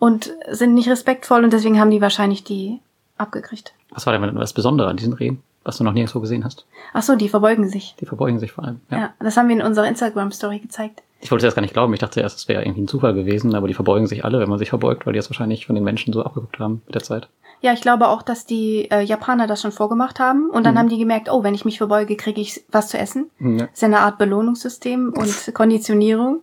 Und 0.00 0.34
sind 0.50 0.74
nicht 0.74 0.88
respektvoll 0.88 1.44
und 1.44 1.52
deswegen 1.52 1.78
haben 1.78 1.90
die 1.92 2.00
wahrscheinlich 2.00 2.42
die 2.42 2.80
abgekriegt. 3.16 3.72
Was 3.90 4.04
war 4.06 4.18
denn 4.18 4.34
das 4.34 4.52
Besondere 4.52 4.88
an 4.88 4.96
diesen 4.96 5.12
Rehen, 5.12 5.40
was 5.62 5.78
du 5.78 5.84
noch 5.84 5.92
nirgendwo 5.92 6.18
gesehen 6.20 6.44
hast? 6.44 6.66
Ach 6.92 7.02
so, 7.02 7.14
die 7.14 7.28
verbeugen 7.28 7.68
sich. 7.68 7.94
Die 8.00 8.06
verbeugen 8.06 8.40
sich 8.40 8.50
vor 8.50 8.64
allem. 8.64 8.80
Ja. 8.90 8.98
Ja, 8.98 9.14
das 9.20 9.36
haben 9.36 9.48
wir 9.48 9.54
in 9.54 9.62
unserer 9.62 9.86
Instagram-Story 9.86 10.58
gezeigt. 10.58 11.03
Ich 11.24 11.30
wollte 11.30 11.44
es 11.46 11.48
erst 11.48 11.56
gar 11.56 11.62
nicht 11.62 11.72
glauben. 11.72 11.94
Ich 11.94 12.00
dachte 12.00 12.20
erst, 12.20 12.38
es 12.38 12.48
wäre 12.48 12.62
irgendwie 12.62 12.82
ein 12.82 12.86
Zufall 12.88 13.14
gewesen, 13.14 13.54
aber 13.54 13.66
die 13.66 13.72
verbeugen 13.72 14.06
sich 14.06 14.26
alle, 14.26 14.40
wenn 14.40 14.48
man 14.50 14.58
sich 14.58 14.68
verbeugt, 14.68 15.06
weil 15.06 15.14
die 15.14 15.18
das 15.18 15.30
wahrscheinlich 15.30 15.64
von 15.64 15.74
den 15.74 15.82
Menschen 15.82 16.12
so 16.12 16.22
abgeguckt 16.22 16.58
haben 16.58 16.82
mit 16.84 16.94
der 16.94 17.02
Zeit. 17.02 17.28
Ja, 17.62 17.72
ich 17.72 17.80
glaube 17.80 18.08
auch, 18.08 18.20
dass 18.20 18.44
die 18.44 18.90
äh, 18.90 19.00
Japaner 19.02 19.46
das 19.46 19.62
schon 19.62 19.72
vorgemacht 19.72 20.20
haben 20.20 20.50
und 20.50 20.64
dann 20.64 20.74
Mhm. 20.74 20.78
haben 20.80 20.88
die 20.90 20.98
gemerkt, 20.98 21.30
oh, 21.30 21.42
wenn 21.42 21.54
ich 21.54 21.64
mich 21.64 21.78
verbeuge, 21.78 22.16
kriege 22.16 22.42
ich 22.42 22.62
was 22.70 22.88
zu 22.88 22.98
essen. 22.98 23.30
Mhm, 23.38 23.58
Ja. 23.58 23.64
Das 23.66 23.72
ist 23.74 23.80
ja 23.80 23.88
eine 23.88 24.00
Art 24.00 24.18
Belohnungssystem 24.18 25.14
und 25.16 25.50
Konditionierung. 25.54 26.40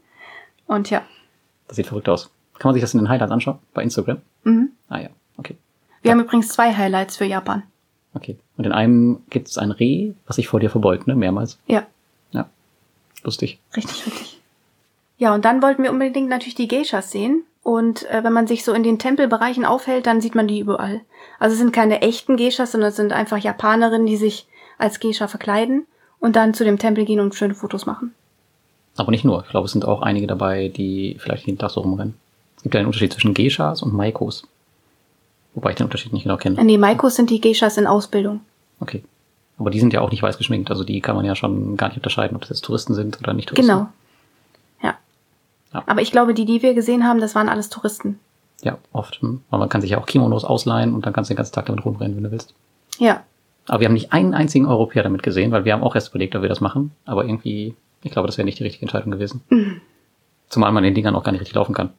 Und 0.66 0.90
ja. 0.90 1.04
Das 1.68 1.76
sieht 1.76 1.86
verrückt 1.86 2.10
aus. 2.10 2.32
Kann 2.58 2.70
man 2.70 2.74
sich 2.74 2.82
das 2.82 2.94
in 2.96 3.02
den 3.02 3.10
Highlights 3.10 3.32
anschauen? 3.32 3.60
Bei 3.76 3.84
Instagram? 3.84 4.18
Mhm. 4.46 4.70
Ah 4.90 5.00
ja, 5.00 5.10
okay. 5.38 5.56
Wir 6.02 6.12
haben 6.12 6.22
übrigens 6.22 6.48
zwei 6.50 6.74
Highlights 6.76 7.18
für 7.18 7.26
Japan. 7.26 7.62
Okay. 8.16 8.36
Und 8.58 8.66
in 8.66 8.72
einem 8.72 9.22
gibt 9.30 9.48
es 9.48 9.60
ein 9.60 9.70
Reh, 9.70 10.14
was 10.26 10.38
sich 10.38 10.48
vor 10.48 10.60
dir 10.60 10.72
verbeugt, 10.72 11.06
ne? 11.06 11.16
Mehrmals. 11.16 11.60
Ja, 11.68 11.84
Ja. 12.32 12.50
Lustig. 13.24 13.60
richtig, 13.78 14.08
richtig. 14.08 14.41
Ja, 15.22 15.36
und 15.36 15.46
dann 15.46 15.62
wollten 15.62 15.84
wir 15.84 15.92
unbedingt 15.92 16.30
natürlich 16.30 16.56
die 16.56 16.68
Geishas 16.68 17.12
sehen. 17.12 17.44
Und 17.62 18.10
äh, 18.10 18.24
wenn 18.24 18.34
man 18.34 18.48
sich 18.48 18.64
so 18.64 18.74
in 18.74 18.82
den 18.82 18.98
Tempelbereichen 18.98 19.66
aufhält, 19.66 20.08
dann 20.08 20.20
sieht 20.20 20.34
man 20.34 20.48
die 20.48 20.60
überall. 20.60 21.02
Also 21.38 21.54
es 21.54 21.60
sind 21.60 21.72
keine 21.72 22.02
echten 22.02 22.38
Geishas, 22.38 22.72
sondern 22.72 22.90
es 22.90 22.96
sind 22.96 23.14
einfach 23.14 23.38
Japanerinnen, 23.38 24.08
die 24.08 24.18
sich 24.18 24.48
als 24.80 25.00
Geisha 25.00 25.28
verkleiden 25.28 25.86
und 26.20 26.36
dann 26.36 26.56
zu 26.56 26.64
dem 26.64 26.80
Tempel 26.80 27.06
gehen 27.06 27.20
und 27.20 27.36
schöne 27.36 27.54
Fotos 27.54 27.86
machen. 27.86 28.16
Aber 28.98 29.12
nicht 29.12 29.24
nur. 29.24 29.44
Ich 29.44 29.52
glaube, 29.52 29.68
es 29.68 29.74
sind 29.74 29.86
auch 29.86 30.02
einige 30.02 30.26
dabei, 30.26 30.70
die 30.70 31.18
vielleicht 31.20 31.46
jeden 31.46 31.60
Tag 31.60 31.70
so 31.70 31.82
rumrennen. 31.82 32.16
Es 32.58 32.64
gibt 32.64 32.74
ja 32.74 32.80
einen 32.80 32.88
Unterschied 32.88 33.14
zwischen 33.14 33.36
Geishas 33.36 33.84
und 33.84 33.94
Maikos. 33.94 34.48
Wobei 35.54 35.70
ich 35.70 35.76
den 35.76 35.86
Unterschied 35.86 36.14
nicht 36.14 36.24
genau 36.24 36.38
kenne. 36.38 36.64
Nee, 36.64 36.80
Maikos 36.80 37.14
sind 37.14 37.30
die 37.30 37.42
Geishas 37.42 37.78
in 37.78 37.86
Ausbildung. 37.86 38.40
Okay. 38.80 39.04
Aber 39.60 39.70
die 39.70 39.80
sind 39.80 39.94
ja 39.94 40.02
auch 40.02 40.10
nicht 40.10 40.24
weiß 40.24 40.40
geschminkt. 40.40 40.72
Also 40.72 40.84
die 40.84 41.00
kann 41.00 41.16
man 41.16 41.26
ja 41.26 41.36
schon 41.36 41.78
gar 41.78 41.90
nicht 41.90 41.98
unterscheiden, 41.98 42.36
ob 42.36 42.42
das 42.42 42.50
jetzt 42.50 42.66
Touristen 42.66 42.96
sind 42.96 43.20
oder 43.20 43.36
nicht 43.36 43.50
Touristen. 43.50 43.72
Genau. 43.72 43.88
Ja. 45.74 45.84
Aber 45.86 46.02
ich 46.02 46.12
glaube, 46.12 46.34
die, 46.34 46.46
die 46.46 46.62
wir 46.62 46.74
gesehen 46.74 47.06
haben, 47.06 47.20
das 47.20 47.36
waren 47.36 47.50
alles 47.50 47.70
Touristen. 47.70 48.20
Ja, 48.62 48.78
oft. 48.92 49.22
Hm. 49.22 49.42
Weil 49.50 49.60
man 49.60 49.70
kann 49.70 49.82
sich 49.82 49.92
ja 49.92 49.98
auch 49.98 50.06
Kimonos 50.06 50.44
ausleihen 50.44 50.94
und 50.94 51.06
dann 51.06 51.14
kannst 51.14 51.30
du 51.30 51.34
den 51.34 51.38
ganzen 51.38 51.54
Tag 51.54 51.66
damit 51.66 51.86
rumrennen, 51.86 52.16
wenn 52.18 52.24
du 52.24 52.32
willst. 52.32 52.54
Ja. 52.98 53.24
Aber 53.68 53.80
wir 53.80 53.86
haben 53.86 53.94
nicht 53.94 54.12
einen 54.12 54.34
einzigen 54.34 54.66
Europäer 54.66 55.04
damit 55.04 55.24
gesehen, 55.24 55.52
weil 55.52 55.66
wir 55.66 55.74
haben 55.74 55.84
auch 55.84 55.96
erst 55.96 56.10
überlegt, 56.10 56.36
ob 56.36 56.42
wir 56.42 56.50
das 56.50 56.62
machen. 56.62 56.92
Aber 57.06 57.26
irgendwie, 57.26 57.76
ich 58.04 58.12
glaube, 58.12 58.28
das 58.28 58.38
wäre 58.38 58.46
nicht 58.46 58.60
die 58.60 58.64
richtige 58.64 58.84
Entscheidung 58.84 59.12
gewesen. 59.12 59.42
Mhm. 59.50 59.82
Zumal 60.50 60.72
man 60.72 60.84
den 60.84 60.94
Dingern 60.94 61.16
auch 61.16 61.24
gar 61.24 61.32
nicht 61.32 61.42
richtig 61.42 61.56
laufen 61.56 61.74
kann. 61.74 61.92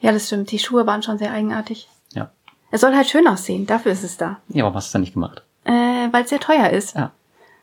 Ja, 0.00 0.12
das 0.12 0.26
stimmt. 0.26 0.50
Die 0.50 0.58
Schuhe 0.58 0.86
waren 0.86 1.02
schon 1.02 1.18
sehr 1.18 1.32
eigenartig. 1.32 1.88
Ja. 2.12 2.30
Es 2.70 2.80
soll 2.80 2.94
halt 2.94 3.08
schön 3.08 3.26
aussehen. 3.28 3.66
Dafür 3.66 3.92
ist 3.92 4.04
es 4.04 4.16
da. 4.16 4.38
Ja, 4.48 4.64
aber 4.64 4.74
was 4.74 4.86
ist 4.86 4.94
dann 4.94 5.02
nicht 5.02 5.14
gemacht? 5.14 5.42
Äh, 5.64 6.08
weil 6.10 6.24
es 6.24 6.30
sehr 6.30 6.40
teuer 6.40 6.70
ist. 6.70 6.96
Ja. 6.96 7.12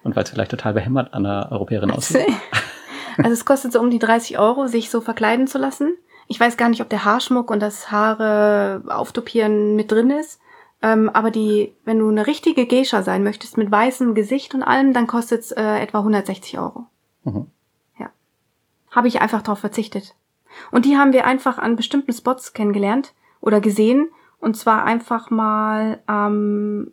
Und 0.04 0.16
weil 0.16 0.24
es 0.24 0.30
vielleicht 0.30 0.52
total 0.52 0.74
behämmert 0.74 1.14
an 1.14 1.26
einer 1.26 1.52
Europäerin 1.52 1.92
aussieht. 1.92 2.28
Also 3.18 3.32
es 3.32 3.46
kostet 3.46 3.74
so 3.74 3.80
um 3.80 3.90
die 3.90 4.00
30 4.00 4.40
Euro, 4.40 4.68
sich 4.68 4.90
so 4.90 5.02
verkleiden 5.02 5.48
zu 5.48 5.58
lassen. 5.58 5.94
Ich 6.28 6.40
weiß 6.40 6.58
gar 6.58 6.70
nicht, 6.70 6.82
ob 6.82 6.90
der 6.90 7.04
Haarschmuck 7.04 7.52
und 7.52 7.60
das 7.60 7.92
Haare 7.92 8.84
auftopieren 8.88 9.76
mit 9.76 9.92
drin 9.92 10.10
ist. 10.12 10.40
Ähm, 10.82 11.10
aber 11.10 11.30
die, 11.30 11.74
wenn 11.86 12.00
du 12.00 12.10
eine 12.10 12.26
richtige 12.26 12.66
Geisha 12.66 13.04
sein 13.04 13.24
möchtest, 13.24 13.58
mit 13.58 13.72
weißem 13.72 14.16
Gesicht 14.16 14.56
und 14.56 14.64
allem, 14.64 14.94
dann 14.94 15.08
kostet 15.08 15.42
es 15.42 15.52
äh, 15.52 15.80
etwa 15.80 16.00
160 16.00 16.58
Euro. 16.58 16.86
Mhm. 17.24 17.48
Habe 18.92 19.08
ich 19.08 19.22
einfach 19.22 19.42
darauf 19.42 19.60
verzichtet. 19.60 20.16
Und 20.70 20.86
die 20.86 20.98
haben 20.98 21.14
wir 21.14 21.26
einfach 21.26 21.58
an 21.58 21.78
bestimmten 21.78 22.12
Spots 22.12 22.54
kennengelernt 22.54 23.14
oder 23.40 23.62
gesehen. 23.62 24.10
Und 24.40 24.58
zwar 24.58 24.84
einfach 24.84 25.30
mal 25.30 26.02
am, 26.06 26.92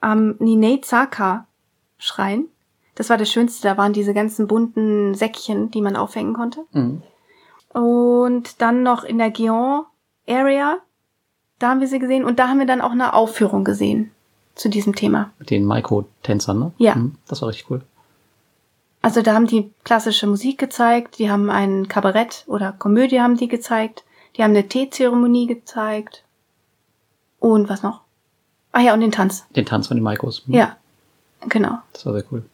am 0.00 0.36
Ninei-Zaka 0.38 1.46
Schrein. 1.96 2.46
Das 2.94 3.10
war 3.10 3.16
das 3.16 3.30
Schönste. 3.30 3.66
Da 3.66 3.76
waren 3.76 3.92
diese 3.92 4.14
ganzen 4.14 4.46
bunten 4.46 5.14
Säckchen, 5.14 5.70
die 5.70 5.80
man 5.80 5.96
aufhängen 5.96 6.34
konnte. 6.34 6.64
Mhm. 6.72 7.02
Und 7.72 8.60
dann 8.60 8.82
noch 8.82 9.04
in 9.04 9.18
der 9.18 9.30
Gion 9.30 9.84
Area. 10.28 10.78
Da 11.58 11.70
haben 11.70 11.80
wir 11.80 11.88
sie 11.88 11.98
gesehen. 11.98 12.24
Und 12.24 12.38
da 12.38 12.48
haben 12.48 12.58
wir 12.58 12.66
dann 12.66 12.80
auch 12.80 12.90
eine 12.90 13.14
Aufführung 13.14 13.64
gesehen 13.64 14.10
zu 14.54 14.68
diesem 14.68 14.94
Thema. 14.94 15.30
Mit 15.38 15.50
den 15.50 15.64
Maiko-Tänzern, 15.64 16.58
ne? 16.58 16.72
Ja. 16.78 16.94
Mhm. 16.94 17.16
Das 17.28 17.40
war 17.40 17.48
richtig 17.48 17.70
cool. 17.70 17.82
Also 19.00 19.20
da 19.20 19.34
haben 19.34 19.48
die 19.48 19.70
klassische 19.82 20.28
Musik 20.28 20.58
gezeigt, 20.58 21.18
die 21.18 21.28
haben 21.28 21.50
ein 21.50 21.88
Kabarett 21.88 22.44
oder 22.46 22.72
Komödie 22.72 23.20
haben 23.20 23.36
die 23.36 23.48
gezeigt, 23.48 24.04
die 24.36 24.44
haben 24.44 24.52
eine 24.52 24.68
Teezeremonie 24.68 25.48
gezeigt. 25.48 26.22
Und 27.40 27.68
was 27.68 27.82
noch? 27.82 28.02
Ah 28.70 28.80
ja, 28.80 28.94
und 28.94 29.00
den 29.00 29.10
Tanz. 29.10 29.44
Den 29.56 29.66
Tanz 29.66 29.88
von 29.88 29.96
den 29.96 30.04
Maikos. 30.04 30.46
Mhm. 30.46 30.54
Ja, 30.54 30.76
genau. 31.48 31.78
Das 31.92 32.06
war 32.06 32.12
sehr 32.12 32.24
cool. 32.30 32.44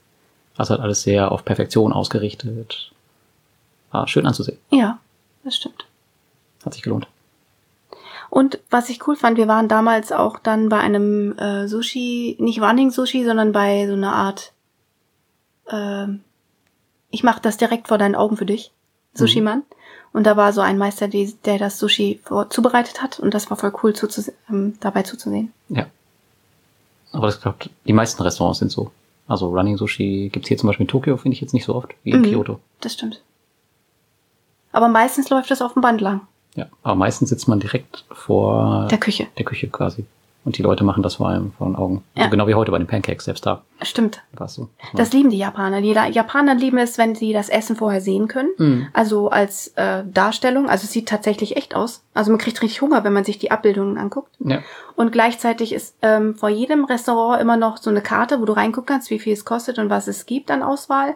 Also 0.59 0.75
hat 0.75 0.81
alles 0.81 1.03
sehr 1.03 1.31
auf 1.33 1.45
Perfektion 1.45 1.93
ausgerichtet. 1.93 2.91
War 3.93 4.09
schön 4.09 4.27
anzusehen. 4.27 4.59
Ja, 4.71 4.99
das 5.45 5.57
stimmt. 5.57 5.87
Hat 6.65 6.75
sich 6.75 6.83
gelohnt. 6.83 7.07
Und 8.29 8.59
was 8.69 8.91
ich 8.91 9.07
cool 9.07 9.17
fand, 9.17 9.39
wir 9.39 9.49
waren 9.49 9.69
damals 9.69 10.13
auch 10.13 10.39
dann 10.39 10.69
bei 10.69 10.79
einem 10.79 11.39
äh, 11.39 11.67
Sushi, 11.67 12.37
nicht 12.41 12.61
Running 12.61 12.91
Sushi, 12.91 13.25
sondern 13.25 13.53
bei 13.53 13.87
so 13.87 13.95
einer 13.95 14.13
Art, 14.13 14.53
ähm, 15.71 16.25
ich 17.11 17.23
mach 17.23 17.39
das 17.39 17.57
direkt 17.57 17.89
vor 17.89 17.97
deinen 17.97 18.17
Augen 18.17 18.37
für 18.37 18.45
dich, 18.45 18.73
Sushi-Mann. 19.15 19.63
Und 20.13 20.25
da 20.25 20.37
war 20.37 20.53
so 20.53 20.61
ein 20.61 20.77
Meister, 20.77 21.09
die, 21.09 21.35
der 21.45 21.59
das 21.59 21.79
Sushi 21.79 22.21
vor, 22.23 22.51
zubereitet 22.51 23.01
hat 23.01 23.19
und 23.21 23.33
das 23.33 23.49
war 23.49 23.57
voll 23.57 23.73
cool 23.83 23.95
zuzuse 23.95 24.35
ähm, 24.51 24.77
dabei 24.81 25.05
zuzusehen. 25.05 25.53
Ja. 25.69 25.87
Aber 27.13 27.27
das 27.27 27.41
glaubt, 27.41 27.71
die 27.87 27.93
meisten 27.93 28.23
Restaurants 28.23 28.59
sind 28.59 28.71
so. 28.73 28.91
Also 29.29 29.49
Running 29.51 29.77
Sushi 29.77 30.31
gibt's 30.33 30.49
hier 30.49 30.57
zum 30.57 30.67
Beispiel 30.69 30.85
in 30.85 30.89
Tokio, 30.89 31.17
finde 31.19 31.35
ich 31.35 31.41
jetzt 31.41 31.53
nicht 31.55 31.65
so 31.65 31.75
oft, 31.75 31.91
wie 32.03 32.11
in 32.11 32.21
Mhm. 32.21 32.25
Kyoto. 32.25 32.61
Das 32.81 32.95
stimmt. 32.95 33.23
Aber 34.73 34.89
meistens 34.89 35.31
läuft 35.31 35.51
das 35.51 35.63
auf 35.63 35.75
dem 35.75 35.83
Band 35.83 36.01
lang, 36.01 36.23
Ja. 36.55 36.67
Aber 36.83 36.95
meistens 36.97 37.29
sitzt 37.29 37.47
man 37.49 37.61
direkt 37.61 38.05
vor 38.11 38.89
der 38.91 38.99
Küche. 38.99 39.27
der 39.39 39.45
Küche 39.45 39.69
quasi. 39.69 40.05
Und 40.49 40.57
die 40.57 40.63
Leute 40.63 40.83
machen 40.83 41.03
das 41.03 41.17
vor 41.17 41.29
allem 41.29 41.53
vor 41.59 41.67
den 41.67 41.77
Augen. 41.77 42.03
Ja. 42.15 42.25
So 42.25 42.31
genau 42.31 42.47
wie 42.47 42.55
heute 42.55 42.71
bei 42.71 42.79
den 42.79 42.87
Pancakes, 42.87 43.27
selbst 43.27 43.45
da 43.45 43.61
Stimmt. 43.83 44.23
war 44.33 44.47
es 44.47 44.55
so. 44.55 44.71
Das 44.95 45.13
lieben 45.13 45.29
die 45.29 45.37
Japaner. 45.37 45.83
Die 45.83 45.93
Japaner 45.93 46.55
lieben 46.55 46.79
es, 46.79 46.97
wenn 46.97 47.15
sie 47.15 47.35
das 47.35 47.51
Essen 47.51 47.77
vorher 47.77 48.01
sehen 48.01 48.29
können. 48.29 48.49
Mhm. 48.57 48.87
Also 48.95 49.29
als 49.29 49.75
äh, 49.77 50.05
Darstellung. 50.07 50.71
Also 50.71 50.85
es 50.85 50.93
sieht 50.93 51.07
tatsächlich 51.07 51.59
echt 51.59 51.75
aus. 51.75 52.03
Also 52.15 52.31
man 52.31 52.39
kriegt 52.39 52.63
richtig 52.63 52.81
Hunger, 52.81 53.05
wenn 53.05 53.13
man 53.13 53.25
sich 53.25 53.39
die 53.39 53.51
Abbildungen 53.51 53.99
anguckt. 53.99 54.35
Ja. 54.39 54.61
Und 54.97 55.13
gleichzeitig 55.13 55.75
ist 55.75 55.97
ähm, 56.01 56.35
vor 56.35 56.49
jedem 56.49 56.87
Restaurant 56.87 57.43
immer 57.43 57.59
noch 57.59 57.77
so 57.77 57.91
eine 57.91 58.01
Karte, 58.01 58.41
wo 58.41 58.47
du 58.47 58.55
reingucken 58.55 58.87
kannst, 58.87 59.11
wie 59.11 59.19
viel 59.19 59.35
es 59.35 59.45
kostet 59.45 59.79
und 59.79 59.91
was 59.91 60.09
es 60.09 60.25
gibt 60.25 60.51
an 60.51 60.63
Auswahl. 60.63 61.15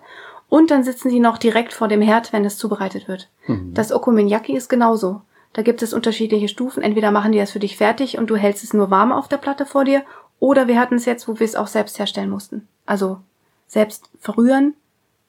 Und 0.50 0.70
dann 0.70 0.84
sitzen 0.84 1.08
die 1.08 1.20
noch 1.20 1.38
direkt 1.38 1.72
vor 1.72 1.88
dem 1.88 2.02
Herd, 2.02 2.34
wenn 2.34 2.44
es 2.44 2.58
zubereitet 2.58 3.08
wird. 3.08 3.30
Mhm. 3.46 3.72
Das 3.72 3.92
Okonomiyaki 3.92 4.54
ist 4.54 4.68
genauso. 4.68 5.22
Da 5.52 5.62
gibt 5.62 5.82
es 5.82 5.92
unterschiedliche 5.92 6.48
Stufen. 6.48 6.82
Entweder 6.82 7.10
machen 7.10 7.32
die 7.32 7.38
das 7.38 7.50
für 7.50 7.58
dich 7.58 7.76
fertig 7.76 8.18
und 8.18 8.28
du 8.28 8.36
hältst 8.36 8.64
es 8.64 8.72
nur 8.72 8.90
warm 8.90 9.12
auf 9.12 9.28
der 9.28 9.36
Platte 9.36 9.66
vor 9.66 9.84
dir, 9.84 10.02
oder 10.40 10.66
wir 10.66 10.80
hatten 10.80 10.96
es 10.96 11.04
jetzt, 11.04 11.28
wo 11.28 11.38
wir 11.38 11.44
es 11.44 11.54
auch 11.54 11.68
selbst 11.68 12.00
herstellen 12.00 12.28
mussten. 12.28 12.66
Also 12.84 13.20
selbst 13.68 14.10
verrühren 14.18 14.74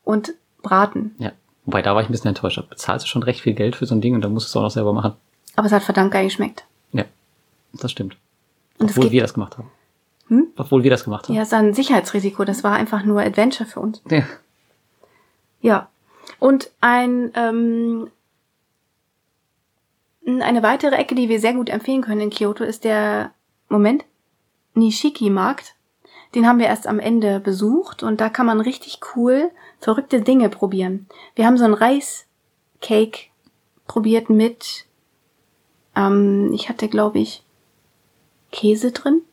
und 0.03 0.33
braten. 0.63 1.13
Ja. 1.19 1.33
Wobei, 1.65 1.81
da 1.81 1.93
war 1.93 2.01
ich 2.01 2.09
ein 2.09 2.12
bisschen 2.12 2.29
enttäuscht. 2.29 2.57
Da 2.57 2.63
bezahlst 2.63 3.05
du 3.05 3.09
schon 3.09 3.23
recht 3.23 3.41
viel 3.41 3.53
Geld 3.53 3.75
für 3.75 3.86
so 3.86 3.93
ein 3.93 4.01
Ding 4.01 4.15
und 4.15 4.21
dann 4.21 4.33
musst 4.33 4.47
du 4.47 4.49
es 4.49 4.55
auch 4.55 4.63
noch 4.63 4.71
selber 4.71 4.91
machen. 4.91 5.13
Aber 5.55 5.67
es 5.67 5.71
hat 5.71 5.83
verdammt 5.83 6.12
geil 6.12 6.25
geschmeckt. 6.25 6.65
Ja, 6.93 7.05
das 7.73 7.91
stimmt. 7.91 8.17
Und 8.79 8.89
Obwohl 8.89 9.03
geht, 9.03 9.12
wir 9.13 9.21
das 9.21 9.33
gemacht 9.36 9.57
haben. 9.57 9.69
Hm? 10.29 10.47
Obwohl 10.57 10.83
wir 10.83 10.89
das 10.89 11.03
gemacht 11.03 11.27
haben. 11.27 11.36
ja, 11.36 11.43
es 11.43 11.49
ist 11.49 11.53
ein 11.53 11.73
Sicherheitsrisiko. 11.73 12.43
Das 12.43 12.63
war 12.63 12.73
einfach 12.73 13.03
nur 13.03 13.21
Adventure 13.21 13.69
für 13.69 13.79
uns. 13.79 14.01
Ja. 14.09 14.23
Ja. 15.62 15.89
Und 16.39 16.71
ein, 16.81 17.31
ähm, 17.36 18.09
eine 20.25 20.63
weitere 20.63 20.95
Ecke, 20.95 21.15
die 21.15 21.29
wir 21.29 21.39
sehr 21.39 21.53
gut 21.53 21.69
empfehlen 21.69 22.01
können 22.01 22.21
in 22.21 22.29
Kyoto, 22.29 22.63
ist 22.63 22.83
der, 22.83 23.33
Moment, 23.69 24.05
Nishiki-Markt. 24.75 25.75
Den 26.36 26.47
haben 26.47 26.59
wir 26.59 26.67
erst 26.67 26.88
am 26.88 26.99
Ende 26.99 27.39
besucht 27.39 28.03
und 28.03 28.21
da 28.21 28.29
kann 28.29 28.45
man 28.45 28.59
richtig 28.59 28.99
cool 29.15 29.51
verrückte 29.79 30.21
Dinge 30.21 30.49
probieren. 30.49 31.07
Wir 31.36 31.45
haben 31.45 31.57
so 31.57 31.65
einen 31.65 31.73
Reiscake 31.73 33.29
probiert 33.86 34.29
mit, 34.29 34.86
ähm, 35.95 36.51
ich 36.53 36.69
hatte 36.69 36.88
glaube 36.88 37.19
ich 37.19 37.43
Käse 38.51 38.91
drin. 38.91 39.21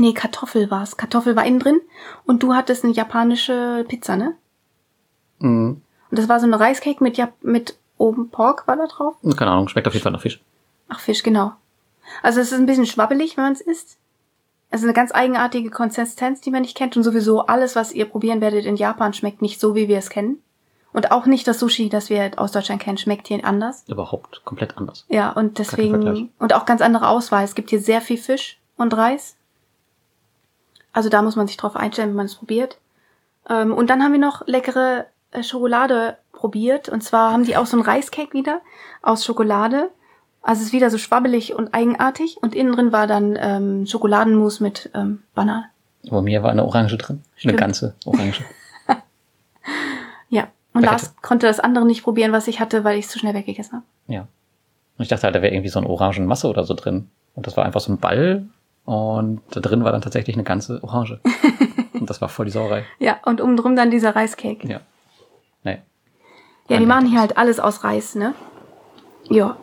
Nee, 0.00 0.12
Kartoffel 0.12 0.70
war's. 0.70 0.96
Kartoffel 0.96 1.34
war 1.34 1.44
innen 1.44 1.58
drin 1.58 1.80
und 2.24 2.44
du 2.44 2.54
hattest 2.54 2.84
eine 2.84 2.92
japanische 2.92 3.84
Pizza, 3.88 4.16
ne? 4.16 4.36
Mhm. 5.40 5.82
Und 6.10 6.18
das 6.18 6.28
war 6.28 6.38
so 6.38 6.46
eine 6.46 6.60
Reiscake 6.60 7.02
mit, 7.02 7.16
Jap 7.16 7.32
mit 7.42 7.76
oben 7.98 8.30
Pork 8.30 8.66
war 8.66 8.76
da 8.76 8.86
drauf. 8.86 9.16
Keine 9.36 9.50
Ahnung, 9.50 9.68
schmeckt 9.68 9.86
auf 9.86 9.94
jeden 9.94 10.02
Fall 10.02 10.12
nach 10.12 10.22
Fisch. 10.22 10.40
Ach, 10.88 11.00
Fisch, 11.00 11.22
genau. 11.22 11.52
Also 12.22 12.40
es 12.40 12.52
ist 12.52 12.58
ein 12.58 12.66
bisschen 12.66 12.86
schwabbelig, 12.86 13.36
wenn 13.36 13.44
man 13.44 13.52
es 13.52 13.60
isst. 13.60 13.98
Es 14.70 14.80
ist 14.80 14.84
eine 14.84 14.94
ganz 14.94 15.12
eigenartige 15.14 15.70
Konsistenz, 15.70 16.40
die 16.40 16.50
man 16.50 16.62
nicht 16.62 16.76
kennt. 16.76 16.96
Und 16.96 17.02
sowieso 17.02 17.46
alles, 17.46 17.76
was 17.76 17.92
ihr 17.92 18.06
probieren 18.06 18.40
werdet 18.40 18.64
in 18.64 18.76
Japan, 18.76 19.14
schmeckt 19.14 19.42
nicht 19.42 19.60
so, 19.60 19.74
wie 19.74 19.88
wir 19.88 19.98
es 19.98 20.10
kennen. 20.10 20.42
Und 20.92 21.10
auch 21.10 21.26
nicht 21.26 21.46
das 21.46 21.58
Sushi, 21.58 21.88
das 21.88 22.10
wir 22.10 22.32
aus 22.36 22.52
Deutschland 22.52 22.82
kennen, 22.82 22.98
schmeckt 22.98 23.28
hier 23.28 23.44
anders. 23.44 23.84
Überhaupt 23.88 24.42
komplett 24.44 24.76
anders. 24.78 25.04
Ja, 25.08 25.30
und 25.32 25.58
deswegen, 25.58 26.30
und 26.38 26.54
auch 26.54 26.64
ganz 26.64 26.80
andere 26.80 27.08
Auswahl. 27.08 27.44
Es 27.44 27.54
gibt 27.54 27.70
hier 27.70 27.80
sehr 27.80 28.00
viel 28.00 28.18
Fisch 28.18 28.58
und 28.76 28.96
Reis. 28.96 29.36
Also 30.92 31.08
da 31.08 31.22
muss 31.22 31.36
man 31.36 31.46
sich 31.46 31.56
drauf 31.56 31.76
einstellen, 31.76 32.10
wenn 32.10 32.16
man 32.16 32.26
es 32.26 32.34
probiert. 32.34 32.78
Ähm, 33.48 33.72
und 33.72 33.90
dann 33.90 34.02
haben 34.02 34.12
wir 34.12 34.18
noch 34.18 34.46
leckere 34.46 35.06
Schokolade 35.42 36.16
probiert. 36.32 36.88
Und 36.88 37.02
zwar 37.02 37.32
haben 37.32 37.44
die 37.44 37.56
auch 37.56 37.66
so 37.66 37.76
einen 37.76 37.84
Reiscake 37.84 38.32
wieder 38.32 38.60
aus 39.02 39.24
Schokolade. 39.24 39.90
Also 40.42 40.60
es 40.60 40.68
ist 40.68 40.72
wieder 40.72 40.90
so 40.90 40.98
schwabbelig 40.98 41.54
und 41.54 41.74
eigenartig. 41.74 42.38
Und 42.40 42.54
innen 42.54 42.72
drin 42.72 42.92
war 42.92 43.06
dann 43.06 43.36
ähm, 43.40 43.86
Schokoladenmus 43.86 44.60
mit 44.60 44.90
ähm, 44.94 45.22
Banane. 45.34 45.66
Bei 46.10 46.22
mir 46.22 46.42
war 46.42 46.50
eine 46.50 46.64
Orange 46.64 46.96
drin. 46.96 47.16
Eine 47.16 47.40
Stimmt. 47.40 47.58
ganze 47.58 47.94
Orange. 48.04 48.44
Ja. 50.30 50.48
Und. 50.74 50.82
Lars 50.82 51.14
konnte 51.22 51.46
das 51.46 51.60
andere 51.60 51.86
nicht 51.86 52.02
probieren, 52.04 52.32
was 52.32 52.48
ich 52.48 52.60
hatte, 52.60 52.84
weil 52.84 52.98
ich 52.98 53.06
es 53.06 53.10
zu 53.10 53.18
schnell 53.18 53.34
weggegessen 53.34 53.72
habe. 53.78 53.84
ja. 54.06 54.20
Und 54.98 55.02
ich 55.04 55.08
dachte 55.08 55.24
halt, 55.24 55.34
da 55.36 55.42
wäre 55.42 55.54
irgendwie 55.54 55.68
so 55.68 55.78
eine 55.78 55.88
Orangenmasse 55.88 56.48
oder 56.48 56.64
so 56.64 56.74
drin. 56.74 57.08
Und 57.36 57.46
das 57.46 57.56
war 57.56 57.64
einfach 57.64 57.80
so 57.80 57.92
ein 57.92 57.98
Ball. 57.98 58.48
Und 58.84 59.42
da 59.52 59.60
drin 59.60 59.84
war 59.84 59.92
dann 59.92 60.02
tatsächlich 60.02 60.34
eine 60.34 60.42
ganze 60.42 60.82
Orange. 60.82 61.20
und 61.92 62.10
das 62.10 62.20
war 62.20 62.28
voll 62.28 62.46
die 62.46 62.50
Sauerei. 62.50 62.84
Ja, 62.98 63.18
und 63.24 63.40
oben 63.40 63.56
drum 63.56 63.76
dann 63.76 63.92
dieser 63.92 64.16
Reiscake. 64.16 64.66
Ja. 64.66 64.80
Ja, 66.68 66.78
die 66.78 66.86
machen 66.86 67.06
hier 67.06 67.20
halt 67.20 67.36
alles 67.36 67.60
aus 67.60 67.82
Reis, 67.84 68.14
ne? 68.14 68.34
Ja. 69.30 69.56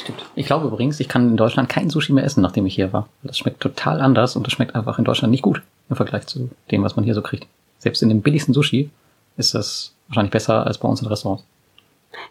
stimmt. 0.00 0.24
Ich 0.34 0.46
glaube 0.46 0.66
übrigens, 0.68 1.00
ich 1.00 1.08
kann 1.08 1.28
in 1.28 1.36
Deutschland 1.36 1.68
kein 1.68 1.90
Sushi 1.90 2.12
mehr 2.12 2.24
essen, 2.24 2.40
nachdem 2.40 2.66
ich 2.66 2.74
hier 2.74 2.92
war. 2.92 3.08
Das 3.22 3.38
schmeckt 3.38 3.60
total 3.60 4.00
anders 4.00 4.36
und 4.36 4.46
das 4.46 4.52
schmeckt 4.52 4.74
einfach 4.74 4.98
in 4.98 5.04
Deutschland 5.04 5.30
nicht 5.30 5.42
gut 5.42 5.62
im 5.90 5.96
Vergleich 5.96 6.26
zu 6.26 6.50
dem, 6.70 6.82
was 6.82 6.96
man 6.96 7.04
hier 7.04 7.14
so 7.14 7.22
kriegt. 7.22 7.46
Selbst 7.78 8.02
in 8.02 8.08
dem 8.08 8.22
billigsten 8.22 8.54
Sushi 8.54 8.90
ist 9.36 9.54
das 9.54 9.92
wahrscheinlich 10.08 10.32
besser 10.32 10.66
als 10.66 10.78
bei 10.78 10.88
uns 10.88 11.02
in 11.02 11.08
Restaurants. 11.08 11.44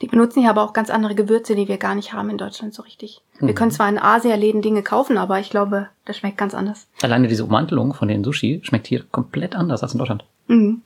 Die 0.01 0.07
benutzen 0.07 0.41
hier 0.41 0.49
aber 0.49 0.63
auch 0.63 0.73
ganz 0.73 0.89
andere 0.89 1.13
Gewürze, 1.13 1.55
die 1.55 1.67
wir 1.67 1.77
gar 1.77 1.93
nicht 1.93 2.11
haben 2.13 2.29
in 2.31 2.37
Deutschland 2.39 2.73
so 2.73 2.81
richtig. 2.81 3.21
Wir 3.39 3.49
Mhm. 3.49 3.55
können 3.55 3.71
zwar 3.71 3.87
in 3.87 3.99
Asia-Läden 3.99 4.61
Dinge 4.63 4.81
kaufen, 4.81 5.17
aber 5.17 5.39
ich 5.39 5.49
glaube, 5.51 5.89
das 6.05 6.17
schmeckt 6.17 6.37
ganz 6.37 6.55
anders. 6.55 6.87
Alleine 7.03 7.27
diese 7.27 7.43
Ummantelung 7.45 7.93
von 7.93 8.07
den 8.07 8.23
Sushi 8.23 8.61
schmeckt 8.63 8.87
hier 8.87 9.03
komplett 9.11 9.55
anders 9.55 9.83
als 9.83 9.93
in 9.93 9.99
Deutschland. 9.99 10.23
Mhm. 10.47 10.81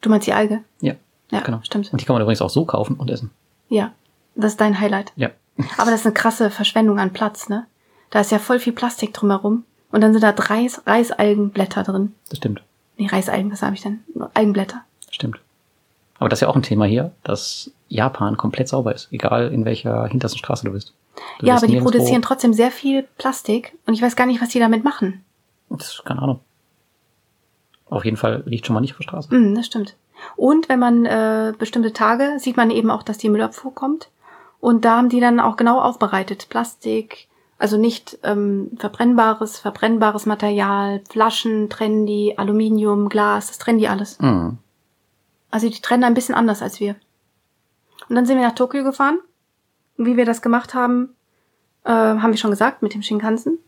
Du 0.00 0.10
meinst 0.10 0.26
die 0.26 0.32
Alge? 0.32 0.60
Ja, 0.80 0.94
Ja, 1.30 1.40
genau. 1.40 1.60
stimmt. 1.62 1.92
Und 1.92 2.00
die 2.00 2.04
kann 2.04 2.14
man 2.14 2.22
übrigens 2.22 2.42
auch 2.42 2.50
so 2.50 2.64
kaufen 2.64 2.96
und 2.96 3.10
essen. 3.10 3.30
Ja, 3.68 3.92
das 4.34 4.52
ist 4.52 4.60
dein 4.60 4.78
Highlight. 4.78 5.12
Ja. 5.16 5.30
Aber 5.78 5.90
das 5.90 6.00
ist 6.00 6.06
eine 6.06 6.14
krasse 6.14 6.50
Verschwendung 6.50 6.98
an 6.98 7.12
Platz, 7.12 7.48
ne? 7.48 7.66
Da 8.10 8.20
ist 8.20 8.30
ja 8.30 8.38
voll 8.38 8.58
viel 8.58 8.72
Plastik 8.72 9.12
drumherum. 9.12 9.64
Und 9.90 10.00
dann 10.00 10.12
sind 10.12 10.22
da 10.22 10.32
drei 10.32 10.68
Reisalgenblätter 10.86 11.84
drin. 11.84 12.14
Das 12.28 12.38
stimmt. 12.38 12.62
Nee, 12.96 13.06
Reisalgen, 13.06 13.50
was 13.52 13.62
habe 13.62 13.74
ich 13.74 13.82
denn? 13.82 14.00
Algenblätter. 14.34 14.84
Das 15.06 15.14
stimmt. 15.14 15.40
Aber 16.18 16.28
das 16.28 16.38
ist 16.38 16.42
ja 16.42 16.48
auch 16.48 16.56
ein 16.56 16.62
Thema 16.62 16.84
hier, 16.84 17.12
dass 17.22 17.70
Japan 17.88 18.36
komplett 18.36 18.68
sauber 18.68 18.94
ist, 18.94 19.08
egal 19.12 19.52
in 19.52 19.64
welcher 19.64 20.06
hintersten 20.06 20.38
Straße 20.38 20.64
du 20.64 20.72
bist. 20.72 20.94
Du 21.38 21.46
ja, 21.46 21.56
aber 21.56 21.66
die 21.66 21.80
produzieren 21.80 22.22
trotzdem 22.22 22.54
sehr 22.54 22.70
viel 22.70 23.04
Plastik 23.18 23.76
und 23.86 23.94
ich 23.94 24.02
weiß 24.02 24.16
gar 24.16 24.26
nicht, 24.26 24.40
was 24.40 24.48
die 24.48 24.58
damit 24.58 24.84
machen. 24.84 25.24
Das 25.70 25.94
ist 25.94 26.04
keine 26.04 26.22
Ahnung. 26.22 26.40
Auf 27.86 28.04
jeden 28.04 28.16
Fall 28.16 28.42
liegt 28.46 28.66
schon 28.66 28.74
mal 28.74 28.80
nicht 28.80 28.92
auf 28.92 28.98
der 28.98 29.04
Straße. 29.04 29.34
Mhm, 29.34 29.54
das 29.54 29.66
stimmt. 29.66 29.96
Und 30.36 30.68
wenn 30.68 30.78
man 30.78 31.04
äh, 31.04 31.52
bestimmte 31.58 31.92
Tage 31.92 32.34
sieht 32.38 32.56
man 32.56 32.70
eben 32.70 32.90
auch, 32.90 33.02
dass 33.02 33.18
die 33.18 33.28
Müllabfuhr 33.28 33.74
kommt. 33.74 34.10
Und 34.60 34.84
da 34.84 34.96
haben 34.96 35.08
die 35.08 35.20
dann 35.20 35.40
auch 35.40 35.56
genau 35.56 35.80
aufbereitet. 35.80 36.48
Plastik, 36.48 37.28
also 37.58 37.76
nicht 37.76 38.18
ähm, 38.22 38.70
verbrennbares, 38.78 39.58
verbrennbares 39.58 40.26
Material, 40.26 41.02
Flaschen 41.08 41.68
trennen 41.68 42.06
die, 42.06 42.38
Aluminium, 42.38 43.08
Glas, 43.08 43.48
das 43.48 43.58
trennen 43.58 43.78
die 43.78 43.88
alles. 43.88 44.18
Mhm. 44.20 44.58
Also 45.50 45.68
die 45.68 45.80
trennen 45.80 46.04
ein 46.04 46.14
bisschen 46.14 46.34
anders 46.34 46.62
als 46.62 46.80
wir. 46.80 46.96
Und 48.08 48.16
dann 48.16 48.26
sind 48.26 48.38
wir 48.38 48.46
nach 48.46 48.54
Tokio 48.54 48.84
gefahren. 48.84 49.18
Und 49.96 50.06
wie 50.06 50.16
wir 50.16 50.24
das 50.24 50.42
gemacht 50.42 50.74
haben, 50.74 51.10
äh, 51.84 51.90
haben 51.90 52.30
wir 52.30 52.38
schon 52.38 52.50
gesagt, 52.50 52.82
mit 52.82 52.94
dem 52.94 53.02
Shinkansen. 53.02 53.58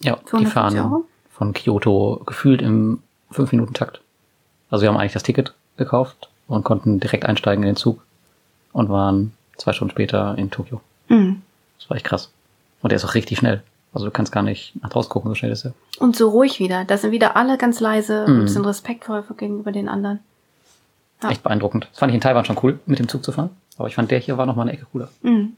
Ja, 0.00 0.16
die 0.16 0.32
150 0.32 0.52
fahren 0.52 0.78
Euro? 0.78 1.04
von 1.30 1.52
Kyoto 1.52 2.22
gefühlt 2.26 2.62
im 2.62 3.02
5-Minuten-Takt. 3.32 4.00
Also 4.70 4.82
wir 4.82 4.88
haben 4.88 4.96
eigentlich 4.96 5.12
das 5.12 5.22
Ticket 5.22 5.54
gekauft 5.76 6.28
und 6.48 6.64
konnten 6.64 7.00
direkt 7.00 7.24
einsteigen 7.26 7.62
in 7.64 7.70
den 7.70 7.76
Zug 7.76 8.04
und 8.72 8.88
waren 8.88 9.32
zwei 9.56 9.72
Stunden 9.72 9.92
später 9.92 10.36
in 10.38 10.50
Tokio. 10.50 10.80
Mhm. 11.08 11.42
Das 11.78 11.88
war 11.90 11.96
echt 11.96 12.06
krass. 12.06 12.30
Und 12.82 12.90
der 12.90 12.96
ist 12.96 13.04
auch 13.04 13.14
richtig 13.14 13.38
schnell. 13.38 13.62
Also 13.92 14.06
du 14.06 14.10
kannst 14.10 14.32
gar 14.32 14.42
nicht 14.42 14.72
nach 14.82 14.88
draußen 14.90 15.10
gucken, 15.10 15.30
so 15.30 15.34
schnell 15.34 15.52
ist 15.52 15.66
er. 15.66 15.74
Und 15.98 16.16
so 16.16 16.30
ruhig 16.30 16.58
wieder. 16.60 16.84
Da 16.84 16.96
sind 16.96 17.10
wieder 17.10 17.36
alle 17.36 17.58
ganz 17.58 17.78
leise 17.80 18.24
Mhm. 18.26 18.40
und 18.40 18.48
sind 18.48 18.64
respektvoll 18.64 19.22
gegenüber 19.36 19.70
den 19.72 19.88
anderen. 19.88 20.20
Ja. 21.22 21.30
Echt 21.30 21.42
beeindruckend. 21.42 21.86
Das 21.90 21.98
fand 21.98 22.10
ich 22.10 22.14
in 22.14 22.20
Taiwan 22.20 22.44
schon 22.44 22.58
cool, 22.62 22.80
mit 22.86 22.98
dem 22.98 23.08
Zug 23.08 23.22
zu 23.24 23.32
fahren. 23.32 23.50
Aber 23.78 23.88
ich 23.88 23.94
fand, 23.94 24.10
der 24.10 24.18
hier 24.18 24.38
war 24.38 24.46
noch 24.46 24.56
mal 24.56 24.62
eine 24.62 24.72
Ecke 24.72 24.86
cooler. 24.92 25.08
Mhm. 25.22 25.56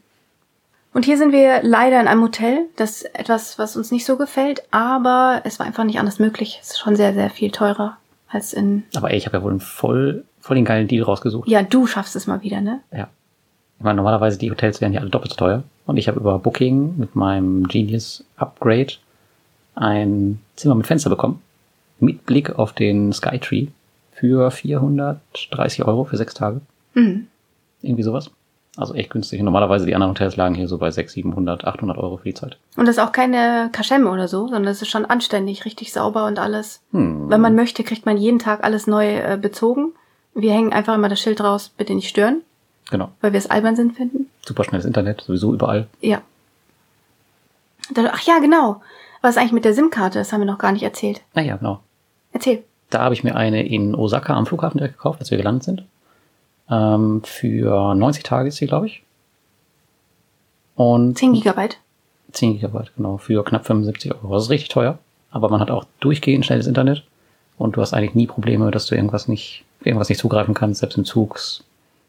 Und 0.93 1.03
hier 1.05 1.17
sind 1.17 1.31
wir 1.33 1.61
leider 1.63 1.99
in 1.99 2.07
einem 2.07 2.21
Hotel. 2.23 2.67
Das 2.77 3.01
ist 3.01 3.15
etwas, 3.15 3.57
was 3.59 3.75
uns 3.75 3.91
nicht 3.91 4.05
so 4.05 4.15
gefällt, 4.17 4.63
aber 4.71 5.41
es 5.43 5.59
war 5.59 5.65
einfach 5.65 5.83
nicht 5.83 5.99
anders 5.99 6.19
möglich. 6.19 6.59
Es 6.61 6.71
ist 6.71 6.79
schon 6.79 6.95
sehr, 6.95 7.13
sehr 7.13 7.29
viel 7.29 7.51
teurer 7.51 7.97
als 8.29 8.53
in. 8.53 8.83
Aber 8.95 9.11
ey, 9.11 9.17
ich 9.17 9.25
habe 9.25 9.37
ja 9.37 9.43
wohl 9.43 9.51
einen 9.51 9.59
voll, 9.59 10.23
voll 10.39 10.55
den 10.55 10.65
geilen 10.65 10.87
Deal 10.87 11.03
rausgesucht. 11.03 11.47
Ja, 11.47 11.63
du 11.63 11.87
schaffst 11.87 12.15
es 12.15 12.27
mal 12.27 12.41
wieder, 12.41 12.61
ne? 12.61 12.81
Ja. 12.91 13.07
Ich 13.77 13.83
meine, 13.83 13.97
normalerweise 13.97 14.37
die 14.37 14.49
Hotels 14.49 14.81
wären 14.81 14.93
ja 14.93 15.01
alle 15.01 15.09
doppelt 15.09 15.31
so 15.31 15.37
teuer. 15.37 15.63
Und 15.85 15.97
ich 15.97 16.07
habe 16.07 16.19
über 16.19 16.39
Booking 16.39 16.97
mit 16.97 17.15
meinem 17.15 17.67
Genius 17.67 18.23
Upgrade 18.37 18.93
ein 19.75 20.39
Zimmer 20.55 20.75
mit 20.75 20.87
Fenster 20.87 21.09
bekommen. 21.09 21.41
Mit 21.99 22.25
Blick 22.25 22.57
auf 22.57 22.73
den 22.73 23.13
Skytree 23.13 23.67
für 24.13 24.49
430 24.49 25.85
Euro 25.85 26.05
für 26.05 26.17
sechs 26.17 26.33
Tage. 26.33 26.61
Mhm. 26.93 27.27
Irgendwie 27.81 28.03
sowas. 28.03 28.31
Also 28.77 28.93
echt 28.93 29.09
günstig. 29.09 29.41
Normalerweise 29.41 29.85
die 29.85 29.95
anderen 29.95 30.11
Hotels 30.11 30.35
lagen 30.35 30.53
hier 30.55 30.67
so 30.67 30.77
bei 30.77 30.91
600, 30.91 31.13
700, 31.13 31.65
800 31.65 31.97
Euro 31.97 32.17
für 32.17 32.25
die 32.25 32.33
Zeit. 32.33 32.57
Und 32.75 32.87
das 32.87 32.97
ist 32.97 33.03
auch 33.03 33.11
keine 33.11 33.69
Kaschemme 33.71 34.09
oder 34.09 34.27
so, 34.27 34.47
sondern 34.47 34.67
es 34.67 34.81
ist 34.81 34.89
schon 34.89 35.05
anständig, 35.05 35.65
richtig 35.65 35.93
sauber 35.93 36.25
und 36.25 36.39
alles. 36.39 36.81
Hm. 36.91 37.29
Wenn 37.29 37.41
man 37.41 37.55
möchte, 37.55 37.83
kriegt 37.83 38.05
man 38.05 38.17
jeden 38.17 38.39
Tag 38.39 38.63
alles 38.63 38.85
neu 38.87 39.15
äh, 39.17 39.37
bezogen. 39.41 39.93
Wir 40.33 40.51
hängen 40.51 40.73
einfach 40.73 40.93
immer 40.95 41.07
das 41.07 41.21
Schild 41.21 41.39
raus, 41.41 41.71
bitte 41.77 41.95
nicht 41.95 42.09
stören, 42.09 42.41
Genau. 42.89 43.09
weil 43.21 43.31
wir 43.31 43.37
es 43.37 43.49
albern 43.49 43.77
sind 43.77 43.95
finden. 43.95 44.29
Super 44.45 44.65
schnelles 44.65 44.85
Internet, 44.85 45.21
sowieso 45.21 45.53
überall. 45.53 45.87
Ja. 46.01 46.21
Ach 47.95 48.21
ja, 48.21 48.39
genau. 48.39 48.81
Was 49.21 49.31
ist 49.31 49.37
eigentlich 49.37 49.53
mit 49.53 49.65
der 49.65 49.73
SIM-Karte? 49.73 50.19
Das 50.19 50.33
haben 50.33 50.41
wir 50.41 50.45
noch 50.45 50.57
gar 50.57 50.71
nicht 50.71 50.83
erzählt. 50.83 51.21
Naja, 51.33 51.55
genau. 51.55 51.79
Erzähl. 52.33 52.63
Da 52.89 53.01
habe 53.03 53.13
ich 53.13 53.23
mir 53.23 53.35
eine 53.35 53.65
in 53.65 53.95
Osaka 53.95 54.33
am 54.35 54.45
Flughafen 54.45 54.77
direkt 54.77 54.97
gekauft, 54.97 55.19
als 55.19 55.31
wir 55.31 55.37
gelandet 55.37 55.63
sind. 55.63 55.85
Ähm, 56.69 57.21
für 57.23 57.95
90 57.95 58.23
Tage 58.23 58.49
ist 58.49 58.57
sie, 58.57 58.67
glaube 58.67 58.87
ich. 58.87 59.03
Und 60.75 61.17
10 61.17 61.33
Gigabyte. 61.33 61.77
10 62.31 62.53
Gigabyte, 62.53 62.91
genau, 62.95 63.17
für 63.17 63.43
knapp 63.43 63.65
75 63.65 64.13
Euro. 64.13 64.33
Das 64.33 64.43
ist 64.43 64.49
richtig 64.49 64.69
teuer, 64.69 64.97
aber 65.31 65.49
man 65.49 65.61
hat 65.61 65.71
auch 65.71 65.85
durchgehend 65.99 66.45
schnelles 66.45 66.67
Internet 66.67 67.03
und 67.57 67.77
du 67.77 67.81
hast 67.81 67.93
eigentlich 67.93 68.15
nie 68.15 68.27
Probleme, 68.27 68.71
dass 68.71 68.87
du 68.87 68.95
irgendwas 68.95 69.27
nicht 69.27 69.63
irgendwas 69.83 70.09
nicht 70.09 70.19
zugreifen 70.19 70.53
kannst, 70.53 70.79
selbst 70.79 70.97
im 70.97 71.05
Zug. 71.05 71.39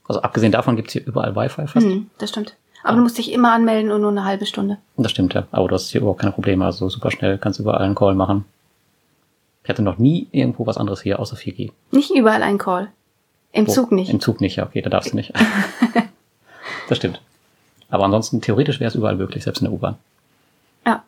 Also 0.09 0.23
abgesehen 0.23 0.53
davon 0.53 0.77
gibt's 0.77 0.93
hier 0.93 1.07
überall 1.07 1.37
Wi-Fi 1.37 1.67
fast. 1.67 1.87
Hm, 1.87 2.11
das 2.19 2.31
stimmt. 2.31 2.57
Aber 2.83 2.97
du 2.97 3.03
musst 3.03 3.19
dich 3.19 3.33
immer 3.33 3.53
anmelden 3.53 3.91
und 3.91 4.01
nur 4.01 4.11
eine 4.11 4.25
halbe 4.25 4.47
Stunde. 4.47 4.79
Das 4.97 5.11
stimmt, 5.11 5.35
ja. 5.35 5.47
Aber 5.51 5.67
du 5.67 5.75
hast 5.75 5.91
hier 5.91 6.01
überhaupt 6.01 6.21
keine 6.21 6.33
Probleme. 6.33 6.65
Also 6.65 6.89
super 6.89 7.11
schnell, 7.11 7.37
kannst 7.37 7.59
überall 7.59 7.83
einen 7.83 7.97
Call 7.97 8.15
machen. 8.15 8.45
Ich 9.65 9.69
hatte 9.71 9.83
noch 9.83 9.99
nie 9.99 10.29
irgendwo 10.31 10.67
was 10.67 10.77
anderes 10.77 11.03
hier, 11.03 11.19
außer 11.19 11.37
4G. 11.37 11.73
Nicht 11.91 12.11
überall 12.15 12.45
ein 12.45 12.59
Call. 12.59 12.89
Im 13.53 13.67
Wo? 13.67 13.73
Zug 13.73 13.93
nicht. 13.93 14.11
Im 14.11 14.21
Zug 14.21 14.41
nicht, 14.41 14.57
ja, 14.57 14.65
okay, 14.67 14.83
da 14.83 14.91
darfst 14.91 15.13
du 15.13 15.17
nicht. 15.17 15.33
das 16.89 16.99
stimmt. 16.99 17.21
Aber 17.89 18.05
ansonsten, 18.05 18.41
theoretisch 18.41 18.81
wäre 18.81 18.89
es 18.89 18.95
überall 18.95 19.17
möglich, 19.17 19.45
selbst 19.45 19.61
in 19.61 19.67
der 19.67 19.73
U-Bahn. 19.73 19.97
Ja. 20.87 21.05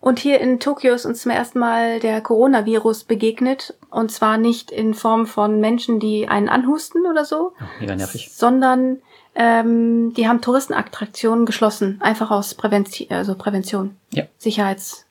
Und 0.00 0.18
hier 0.18 0.40
in 0.40 0.60
Tokio 0.60 0.94
ist 0.94 1.04
uns 1.06 1.22
zum 1.22 1.30
ersten 1.32 1.58
Mal 1.58 2.00
der 2.00 2.20
Coronavirus 2.20 3.04
begegnet. 3.04 3.74
Und 3.90 4.10
zwar 4.10 4.38
nicht 4.38 4.70
in 4.70 4.94
Form 4.94 5.26
von 5.26 5.60
Menschen, 5.60 6.00
die 6.00 6.28
einen 6.28 6.48
anhusten 6.48 7.06
oder 7.06 7.24
so, 7.24 7.52
Ja, 7.58 7.66
mega 7.80 7.96
nervig. 7.96 8.30
sondern 8.32 8.98
ähm, 9.34 10.12
die 10.14 10.28
haben 10.28 10.40
Touristenattraktionen 10.40 11.46
geschlossen. 11.46 11.98
Einfach 12.00 12.30
aus 12.30 12.54
Prävention, 12.54 13.10
also 13.10 13.34
Prävention. 13.34 13.96
Ja. 14.10 14.24
Sicherheits. 14.38 15.04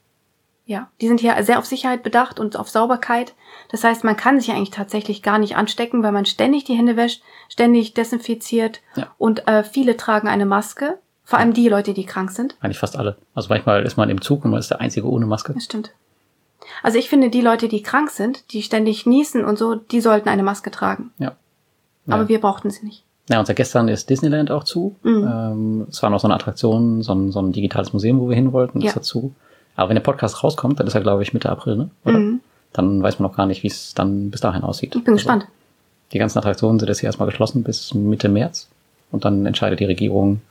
Ja. 0.71 0.87
Die 1.01 1.07
sind 1.09 1.19
hier 1.19 1.35
sehr 1.43 1.59
auf 1.59 1.65
Sicherheit 1.65 2.01
bedacht 2.01 2.39
und 2.39 2.55
auf 2.55 2.69
Sauberkeit. 2.69 3.33
Das 3.71 3.83
heißt, 3.83 4.05
man 4.05 4.15
kann 4.15 4.39
sich 4.39 4.51
eigentlich 4.51 4.69
tatsächlich 4.69 5.21
gar 5.21 5.37
nicht 5.37 5.57
anstecken, 5.57 6.01
weil 6.01 6.13
man 6.13 6.25
ständig 6.25 6.63
die 6.63 6.75
Hände 6.75 6.95
wäscht, 6.95 7.21
ständig 7.49 7.93
desinfiziert 7.93 8.79
Ja. 8.95 9.07
und 9.17 9.47
äh, 9.49 9.63
viele 9.65 9.97
tragen 9.97 10.29
eine 10.29 10.45
Maske. 10.45 10.97
Vor 11.25 11.39
allem 11.39 11.53
die 11.53 11.67
Leute, 11.67 11.93
die 11.93 12.05
krank 12.05 12.31
sind. 12.31 12.55
Eigentlich 12.61 12.79
fast 12.79 12.97
alle. 12.97 13.17
Also 13.35 13.49
manchmal 13.49 13.83
ist 13.83 13.97
man 13.97 14.09
im 14.09 14.21
Zug 14.21 14.45
und 14.45 14.51
man 14.51 14.59
ist 14.61 14.71
der 14.71 14.79
Einzige 14.79 15.07
ohne 15.09 15.25
Maske. 15.25 15.53
Das 15.53 15.65
stimmt. 15.65 15.91
Also 16.83 16.97
ich 16.97 17.09
finde, 17.09 17.29
die 17.29 17.41
Leute, 17.41 17.67
die 17.67 17.83
krank 17.83 18.09
sind, 18.09 18.53
die 18.53 18.63
ständig 18.63 19.05
niesen 19.05 19.43
und 19.43 19.57
so, 19.57 19.75
die 19.75 19.99
sollten 19.99 20.29
eine 20.29 20.43
Maske 20.43 20.71
tragen. 20.71 21.11
Ja. 21.19 21.33
Aber 22.07 22.23
ja. 22.23 22.29
wir 22.29 22.39
brauchten 22.41 22.69
sie 22.69 22.85
nicht. 22.85 23.03
Ja, 23.29 23.39
und 23.39 23.45
seit 23.45 23.55
gestern 23.57 23.87
ist 23.87 24.09
Disneyland 24.09 24.51
auch 24.51 24.63
zu. 24.63 24.95
Mhm. 25.03 25.27
Ähm, 25.31 25.87
es 25.89 26.01
war 26.01 26.09
noch 26.09 26.19
so 26.19 26.27
eine 26.27 26.35
Attraktion, 26.35 27.01
so 27.01 27.13
ein, 27.13 27.31
so 27.31 27.41
ein 27.41 27.51
digitales 27.51 27.91
Museum, 27.93 28.19
wo 28.19 28.29
wir 28.29 28.35
hin 28.35 28.51
wollten, 28.53 28.79
Ja. 28.81 28.87
ist 28.87 28.95
dazu. 28.95 29.33
Aber 29.81 29.89
wenn 29.89 29.95
der 29.95 30.03
Podcast 30.03 30.43
rauskommt, 30.43 30.79
dann 30.79 30.85
ist 30.85 30.93
er, 30.93 31.01
glaube 31.01 31.23
ich, 31.23 31.33
Mitte 31.33 31.49
April, 31.49 31.75
ne? 31.75 31.89
Oder? 32.05 32.19
Mhm. 32.19 32.39
Dann 32.71 33.01
weiß 33.01 33.17
man 33.17 33.29
noch 33.29 33.35
gar 33.35 33.47
nicht, 33.47 33.63
wie 33.63 33.67
es 33.67 33.95
dann 33.95 34.29
bis 34.29 34.39
dahin 34.39 34.61
aussieht. 34.61 34.95
Ich 34.95 35.03
bin 35.03 35.13
Also, 35.15 35.23
gespannt. 35.23 35.47
Die 36.13 36.19
ganzen 36.19 36.37
Attraktionen 36.37 36.77
sind 36.77 36.87
jetzt 36.87 36.99
hier 36.99 37.07
erstmal 37.07 37.27
geschlossen 37.27 37.63
bis 37.63 37.91
Mitte 37.95 38.29
März. 38.29 38.67
Und 39.11 39.25
dann 39.25 39.47
entscheidet 39.47 39.79
die 39.79 39.85
Regierung, 39.85 40.41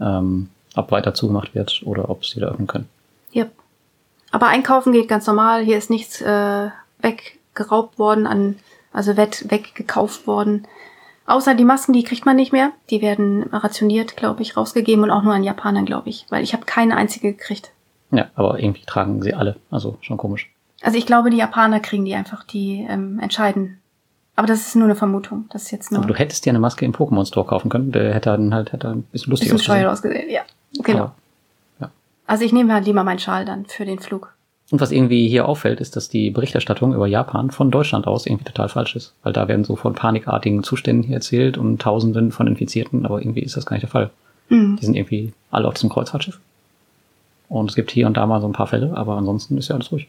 ähm, 0.00 0.50
ob 0.76 0.92
weiter 0.92 1.14
zugemacht 1.14 1.52
wird 1.56 1.82
oder 1.84 2.08
ob 2.10 2.24
sie 2.24 2.36
wieder 2.36 2.48
öffnen 2.48 2.68
können. 2.68 2.88
Yep. 3.34 3.50
Aber 4.30 4.46
einkaufen 4.46 4.92
geht 4.92 5.08
ganz 5.08 5.26
normal. 5.26 5.64
Hier 5.64 5.78
ist 5.78 5.90
nichts 5.90 6.20
äh, 6.20 6.68
weggeraubt 7.00 7.98
worden, 7.98 8.28
an, 8.28 8.54
also 8.92 9.16
wett, 9.16 9.46
weggekauft 9.50 10.28
worden. 10.28 10.68
Außer 11.26 11.56
die 11.56 11.64
Masken, 11.64 11.92
die 11.92 12.04
kriegt 12.04 12.24
man 12.24 12.36
nicht 12.36 12.52
mehr. 12.52 12.70
Die 12.90 13.02
werden 13.02 13.42
rationiert, 13.52 14.16
glaube 14.16 14.42
ich, 14.42 14.56
rausgegeben 14.56 15.02
und 15.02 15.10
auch 15.10 15.24
nur 15.24 15.34
an 15.34 15.42
Japanern, 15.42 15.86
glaube 15.86 16.08
ich. 16.08 16.24
Weil 16.28 16.44
ich 16.44 16.52
habe 16.52 16.66
keine 16.66 16.96
einzige 16.96 17.32
gekriegt. 17.32 17.72
Ja, 18.10 18.26
aber 18.34 18.58
irgendwie 18.60 18.84
tragen 18.86 19.22
sie 19.22 19.34
alle. 19.34 19.56
Also 19.70 19.98
schon 20.00 20.16
komisch. 20.16 20.50
Also 20.82 20.96
ich 20.98 21.06
glaube, 21.06 21.30
die 21.30 21.38
Japaner 21.38 21.80
kriegen 21.80 22.04
die 22.04 22.14
einfach, 22.14 22.44
die 22.44 22.86
ähm, 22.88 23.18
entscheiden. 23.18 23.78
Aber 24.36 24.46
das 24.46 24.60
ist 24.66 24.76
nur 24.76 24.84
eine 24.84 24.94
Vermutung. 24.94 25.46
Das 25.50 25.62
ist 25.64 25.70
jetzt 25.70 25.90
nur 25.90 26.00
Aber 26.00 26.08
du 26.08 26.14
hättest 26.14 26.44
dir 26.44 26.50
eine 26.50 26.58
Maske 26.58 26.84
im 26.84 26.92
Pokémon 26.92 27.26
Store 27.26 27.46
kaufen 27.46 27.70
können. 27.70 27.90
Der 27.92 28.12
hätte 28.14 28.30
dann 28.30 28.52
halt 28.52 28.72
hätte 28.72 28.88
ein 28.90 29.02
bisschen 29.04 29.30
lustig 29.30 29.50
bisschen 29.50 29.86
ausgesehen. 29.86 29.86
ausgesehen. 29.88 30.30
Ja, 30.30 30.42
genau. 30.82 30.98
Aber- 31.04 31.14
ja. 31.80 31.90
Also 32.26 32.44
ich 32.44 32.52
nehme 32.52 32.72
halt 32.74 32.84
lieber 32.84 33.02
meinen 33.02 33.18
Schal 33.18 33.44
dann 33.46 33.64
für 33.66 33.84
den 33.86 33.98
Flug. 33.98 34.34
Und 34.70 34.80
was 34.80 34.90
irgendwie 34.90 35.28
hier 35.28 35.48
auffällt, 35.48 35.80
ist, 35.80 35.96
dass 35.96 36.08
die 36.08 36.30
Berichterstattung 36.30 36.92
über 36.92 37.06
Japan 37.06 37.50
von 37.52 37.70
Deutschland 37.70 38.06
aus 38.06 38.26
irgendwie 38.26 38.44
total 38.44 38.68
falsch 38.68 38.96
ist. 38.96 39.14
Weil 39.22 39.32
da 39.32 39.46
werden 39.48 39.64
so 39.64 39.76
von 39.76 39.94
panikartigen 39.94 40.62
Zuständen 40.64 41.04
hier 41.04 41.14
erzählt 41.16 41.56
und 41.56 41.80
Tausenden 41.80 42.32
von 42.32 42.46
Infizierten, 42.48 43.06
aber 43.06 43.20
irgendwie 43.22 43.40
ist 43.42 43.56
das 43.56 43.64
gar 43.64 43.76
nicht 43.76 43.84
der 43.84 43.90
Fall. 43.90 44.10
Mhm. 44.48 44.76
Die 44.80 44.84
sind 44.84 44.96
irgendwie 44.96 45.32
alle 45.50 45.66
auf 45.68 45.74
diesem 45.74 45.88
Kreuzfahrtschiff. 45.88 46.40
Und 47.48 47.70
es 47.70 47.76
gibt 47.76 47.90
hier 47.90 48.06
und 48.06 48.16
da 48.16 48.26
mal 48.26 48.40
so 48.40 48.48
ein 48.48 48.52
paar 48.52 48.66
Fälle, 48.66 48.96
aber 48.96 49.16
ansonsten 49.16 49.56
ist 49.58 49.68
ja 49.68 49.74
alles 49.74 49.92
ruhig. 49.92 50.08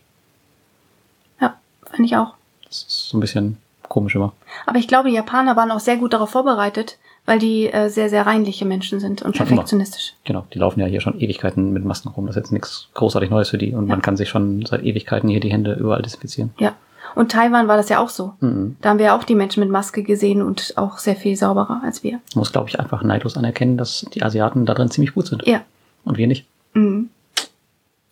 Ja, 1.40 1.56
finde 1.92 2.06
ich 2.06 2.16
auch. 2.18 2.34
Das 2.66 2.78
ist 2.84 3.10
so 3.10 3.18
ein 3.18 3.22
bisschen 3.22 3.58
komisch 3.88 4.16
immer. 4.16 4.34
Aber 4.66 4.80
ich 4.80 4.88
glaube, 4.88 5.10
die 5.10 5.16
Japaner 5.16 5.56
waren 5.56 5.72
auch 5.72 5.80
sehr 5.80 5.98
gut 5.98 6.14
darauf 6.14 6.30
vorbereitet, 6.32 6.98
weil 7.26 7.40
die 7.40 7.72
äh, 7.72 7.90
sehr, 7.90 8.10
sehr 8.10 8.26
reinliche 8.26 8.66
Menschen 8.66 9.00
sind 9.00 9.22
und 9.22 9.36
Schon 9.38 9.46
immer. 9.48 9.56
perfektionistisch. 9.58 10.14
Genau, 10.24 10.46
die 10.54 10.60
laufen 10.60 10.80
ja 10.80 10.88
hier 10.88 11.02
schon 11.02 11.20
Ewigkeiten 11.20 11.72
mit 11.74 11.86
Masken 11.86 12.10
rum. 12.10 12.26
Das 12.26 12.36
ist 12.36 12.42
jetzt 12.44 12.52
nichts 12.52 12.88
großartig 12.94 13.30
Neues 13.30 13.50
für 13.50 13.58
die. 13.58 13.74
Und 13.74 13.88
man 13.88 14.02
kann 14.02 14.18
sich 14.18 14.30
schon 14.30 14.66
seit 14.66 14.84
Ewigkeiten 14.84 15.30
hier 15.30 15.40
die 15.40 15.52
Hände 15.52 15.74
überall 15.74 16.02
desinfizieren. 16.02 16.54
Ja. 16.58 16.74
Und 17.16 17.32
Taiwan 17.32 17.68
war 17.68 17.78
das 17.78 17.90
ja 17.90 18.00
auch 18.00 18.10
so. 18.10 18.34
Mhm. 18.42 18.76
Da 18.82 18.90
haben 18.90 19.00
wir 19.00 19.16
auch 19.16 19.24
die 19.24 19.36
Menschen 19.36 19.62
mit 19.62 19.70
Maske 19.70 20.04
gesehen 20.04 20.42
und 20.42 20.74
auch 20.78 20.98
sehr 20.98 21.16
viel 21.16 21.36
sauberer 21.36 21.82
als 21.84 22.04
wir. 22.04 22.14
Man 22.14 22.22
muss, 22.36 22.52
glaube 22.52 22.70
ich, 22.70 22.80
einfach 22.80 23.02
neidlos 23.02 23.38
anerkennen, 23.38 23.78
dass 23.78 24.06
die 24.14 24.24
Asiaten 24.24 24.66
da 24.66 24.74
drin 24.74 24.92
ziemlich 24.92 25.14
gut 25.14 25.28
sind. 25.28 25.46
Ja. 25.48 25.62
Und 26.04 26.18
wir 26.18 26.28
nicht. 26.28 26.46
Mhm. 26.74 27.10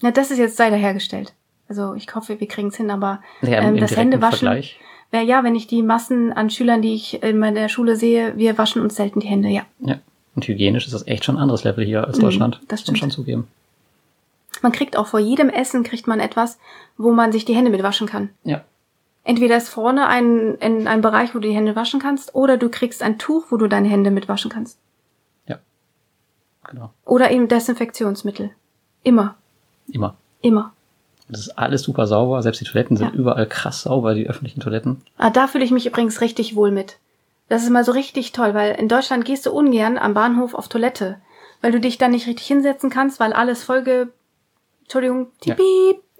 Na, 0.01 0.11
das 0.11 0.31
ist 0.31 0.37
jetzt 0.37 0.59
leider 0.59 0.75
hergestellt. 0.75 1.33
Also 1.67 1.93
ich 1.95 2.13
hoffe, 2.13 2.39
wir 2.39 2.47
kriegen 2.47 2.67
es 2.67 2.75
hin, 2.77 2.91
aber 2.91 3.21
Ja, 3.41 3.61
ähm, 3.61 3.77
das 3.77 3.95
Händewaschen. 3.95 4.39
Vergleich. 4.47 4.79
Ja, 5.11 5.21
ja, 5.21 5.43
wenn 5.43 5.55
ich 5.55 5.67
die 5.67 5.81
Massen 5.83 6.33
an 6.33 6.49
Schülern, 6.49 6.81
die 6.81 6.93
ich 6.93 7.23
in 7.23 7.39
meiner 7.39 7.69
Schule 7.69 7.95
sehe, 7.95 8.33
wir 8.37 8.57
waschen 8.57 8.81
uns 8.81 8.95
selten 8.95 9.19
die 9.19 9.27
Hände, 9.27 9.49
ja. 9.49 9.61
Ja. 9.79 9.99
Und 10.35 10.47
hygienisch 10.47 10.85
ist 10.85 10.93
das 10.93 11.07
echt 11.07 11.23
schon 11.23 11.37
ein 11.37 11.41
anderes 11.41 11.63
Level 11.63 11.85
hier 11.85 12.05
als 12.05 12.17
Mhm, 12.17 12.21
Deutschland. 12.23 12.55
das 12.67 12.81
Muss 12.81 12.87
man 12.87 12.95
stimmt. 12.97 12.99
schon 12.99 13.11
zugeben. 13.11 13.47
Man 14.61 14.71
kriegt 14.71 14.97
auch 14.97 15.07
vor 15.07 15.19
jedem 15.19 15.49
Essen 15.49 15.83
kriegt 15.83 16.07
man 16.07 16.19
etwas, 16.19 16.59
wo 16.97 17.11
man 17.11 17.31
sich 17.31 17.45
die 17.45 17.55
Hände 17.55 17.71
mit 17.71 17.83
waschen 17.83 18.07
kann. 18.07 18.29
Ja. 18.43 18.63
Entweder 19.23 19.57
ist 19.57 19.69
vorne 19.69 20.07
ein, 20.07 20.57
ein, 20.61 20.87
ein 20.87 21.01
Bereich, 21.01 21.33
wo 21.33 21.39
du 21.39 21.47
die 21.47 21.55
Hände 21.55 21.75
waschen 21.75 21.99
kannst, 21.99 22.35
oder 22.35 22.57
du 22.57 22.69
kriegst 22.69 23.01
ein 23.01 23.17
Tuch, 23.17 23.45
wo 23.49 23.57
du 23.57 23.67
deine 23.67 23.87
Hände 23.87 24.11
mit 24.11 24.27
waschen 24.27 24.51
kannst. 24.51 24.77
Ja. 25.47 25.57
Genau. 26.69 26.91
Oder 27.05 27.31
eben 27.31 27.47
Desinfektionsmittel. 27.47 28.51
Immer. 29.03 29.35
Immer. 29.87 30.15
Immer. 30.41 30.73
Das 31.27 31.39
ist 31.41 31.57
alles 31.57 31.81
super 31.81 32.05
sauber. 32.07 32.41
Selbst 32.43 32.61
die 32.61 32.65
Toiletten 32.65 32.97
sind 32.97 33.13
Ja. 33.13 33.19
überall 33.19 33.47
krass 33.47 33.83
sauber, 33.83 34.13
die 34.13 34.27
öffentlichen 34.29 34.59
Toiletten. 34.59 35.01
Ah, 35.17 35.29
da 35.31 35.47
fühle 35.47 35.63
ich 35.65 35.71
mich 35.71 35.85
übrigens 35.87 36.21
richtig 36.21 36.55
wohl 36.55 36.71
mit. 36.71 36.97
Das 37.49 37.63
ist 37.63 37.69
mal 37.69 37.83
so 37.85 37.91
richtig 37.91 38.31
toll, 38.31 38.53
weil 38.53 38.75
in 38.75 38.87
Deutschland 38.87 39.25
gehst 39.25 39.45
du 39.45 39.51
ungern 39.51 39.97
am 39.97 40.13
Bahnhof 40.13 40.53
auf 40.53 40.67
Toilette, 40.67 41.19
weil 41.61 41.71
du 41.71 41.79
dich 41.79 41.97
dann 41.97 42.11
nicht 42.11 42.27
richtig 42.27 42.47
hinsetzen 42.47 42.89
kannst, 42.89 43.19
weil 43.19 43.33
alles 43.33 43.63
vollge... 43.63 44.09
Entschuldigung, 44.83 45.27
die 45.43 45.49
Ja. 45.49 45.55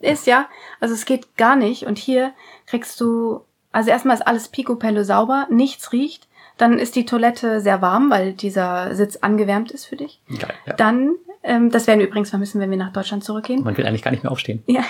Ist, 0.02 0.28
ja. 0.28 0.48
Also 0.80 0.94
es 0.94 1.06
geht 1.06 1.38
gar 1.38 1.56
nicht. 1.56 1.86
Und 1.86 1.98
hier 1.98 2.32
kriegst 2.68 3.00
du... 3.00 3.42
Also 3.72 3.90
erstmal 3.90 4.16
ist 4.16 4.26
alles 4.28 4.48
picobello 4.50 5.04
sauber, 5.04 5.48
nichts 5.50 5.92
riecht. 5.92 6.28
Dann 6.58 6.80
ist 6.80 6.96
die 6.96 7.06
Toilette 7.06 7.60
sehr 7.60 7.82
warm, 7.82 8.10
weil 8.10 8.34
dieser 8.34 8.96
Sitz 8.96 9.18
angewärmt 9.18 9.72
ist 9.72 9.86
für 9.86 9.98
dich. 9.98 10.22
Geil. 10.30 10.54
Ja. 10.66 10.74
Dann, 10.74 11.16
ähm, 11.46 11.70
das 11.70 11.88
werden 11.88 12.00
wir 12.00 12.08
übrigens 12.08 12.30
vermissen, 12.32 12.60
wenn 12.60 12.72
wir 12.72 12.78
nach 12.78 12.92
Deutschland 12.92 13.24
zurückgehen. 13.24 13.64
Man 13.64 13.78
will 13.78 13.86
eigentlich 13.86 14.02
gar 14.02 14.12
nicht 14.12 14.24
mehr 14.24 14.32
aufstehen. 14.32 14.64
Ja. 14.66 14.84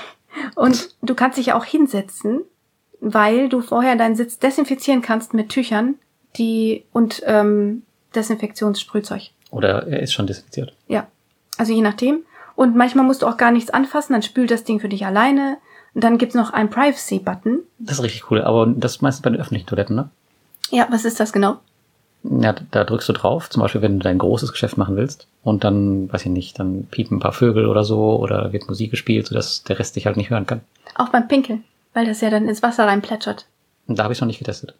Und 0.55 0.95
du 1.01 1.15
kannst 1.15 1.37
dich 1.37 1.47
ja 1.47 1.57
auch 1.57 1.65
hinsetzen, 1.65 2.41
weil 3.01 3.49
du 3.49 3.61
vorher 3.61 3.95
deinen 3.95 4.15
Sitz 4.15 4.39
desinfizieren 4.39 5.01
kannst 5.01 5.33
mit 5.33 5.49
Tüchern, 5.49 5.95
die 6.37 6.85
und 6.91 7.21
ähm, 7.25 7.83
Desinfektionssprühzeug. 8.15 9.31
Oder 9.51 9.87
er 9.87 10.01
ist 10.01 10.13
schon 10.13 10.27
desinfiziert. 10.27 10.73
Ja. 10.87 11.07
Also 11.57 11.73
je 11.73 11.81
nachdem. 11.81 12.23
Und 12.55 12.75
manchmal 12.75 13.05
musst 13.05 13.21
du 13.21 13.27
auch 13.27 13.37
gar 13.37 13.51
nichts 13.51 13.69
anfassen, 13.69 14.13
dann 14.13 14.21
spült 14.21 14.49
das 14.49 14.63
Ding 14.63 14.79
für 14.79 14.89
dich 14.89 15.05
alleine. 15.05 15.57
Und 15.93 16.03
dann 16.03 16.17
gibt's 16.17 16.35
noch 16.35 16.51
einen 16.51 16.69
Privacy-Button. 16.69 17.59
Das 17.79 17.97
ist 17.97 18.03
richtig 18.03 18.29
cool. 18.31 18.41
Aber 18.41 18.65
das 18.67 18.95
ist 18.95 19.01
meistens 19.01 19.21
bei 19.21 19.29
den 19.29 19.39
öffentlichen 19.39 19.67
Toiletten, 19.67 19.95
ne? 19.95 20.09
Ja, 20.71 20.87
was 20.89 21.05
ist 21.05 21.19
das 21.19 21.31
genau? 21.31 21.59
Ja, 22.27 22.55
da 22.71 22.83
drückst 22.83 23.07
du 23.09 23.13
drauf, 23.13 23.49
zum 23.49 23.61
Beispiel, 23.61 23.81
wenn 23.81 23.99
du 23.99 24.03
dein 24.03 24.17
großes 24.17 24.51
Geschäft 24.51 24.77
machen 24.77 24.95
willst. 24.95 25.27
Und 25.43 25.63
dann, 25.63 26.11
weiß 26.11 26.21
ich 26.25 26.31
nicht, 26.31 26.57
dann 26.57 26.85
piepen 26.85 27.17
ein 27.17 27.19
paar 27.19 27.33
Vögel 27.33 27.67
oder 27.67 27.83
so 27.83 28.19
oder 28.19 28.51
wird 28.51 28.67
Musik 28.67 28.91
gespielt, 28.91 29.27
sodass 29.27 29.63
der 29.63 29.77
Rest 29.77 29.95
dich 29.95 30.07
halt 30.07 30.17
nicht 30.17 30.31
hören 30.31 30.47
kann. 30.47 30.61
Auch 30.95 31.09
beim 31.09 31.27
Pinkeln, 31.27 31.63
weil 31.93 32.05
das 32.05 32.21
ja 32.21 32.29
dann 32.29 32.47
ins 32.47 32.63
Wasser 32.63 32.87
reinplätschert. 32.87 33.45
Und 33.87 33.99
da 33.99 34.03
habe 34.03 34.13
ich 34.13 34.21
noch 34.21 34.27
nicht 34.27 34.39
getestet. 34.39 34.73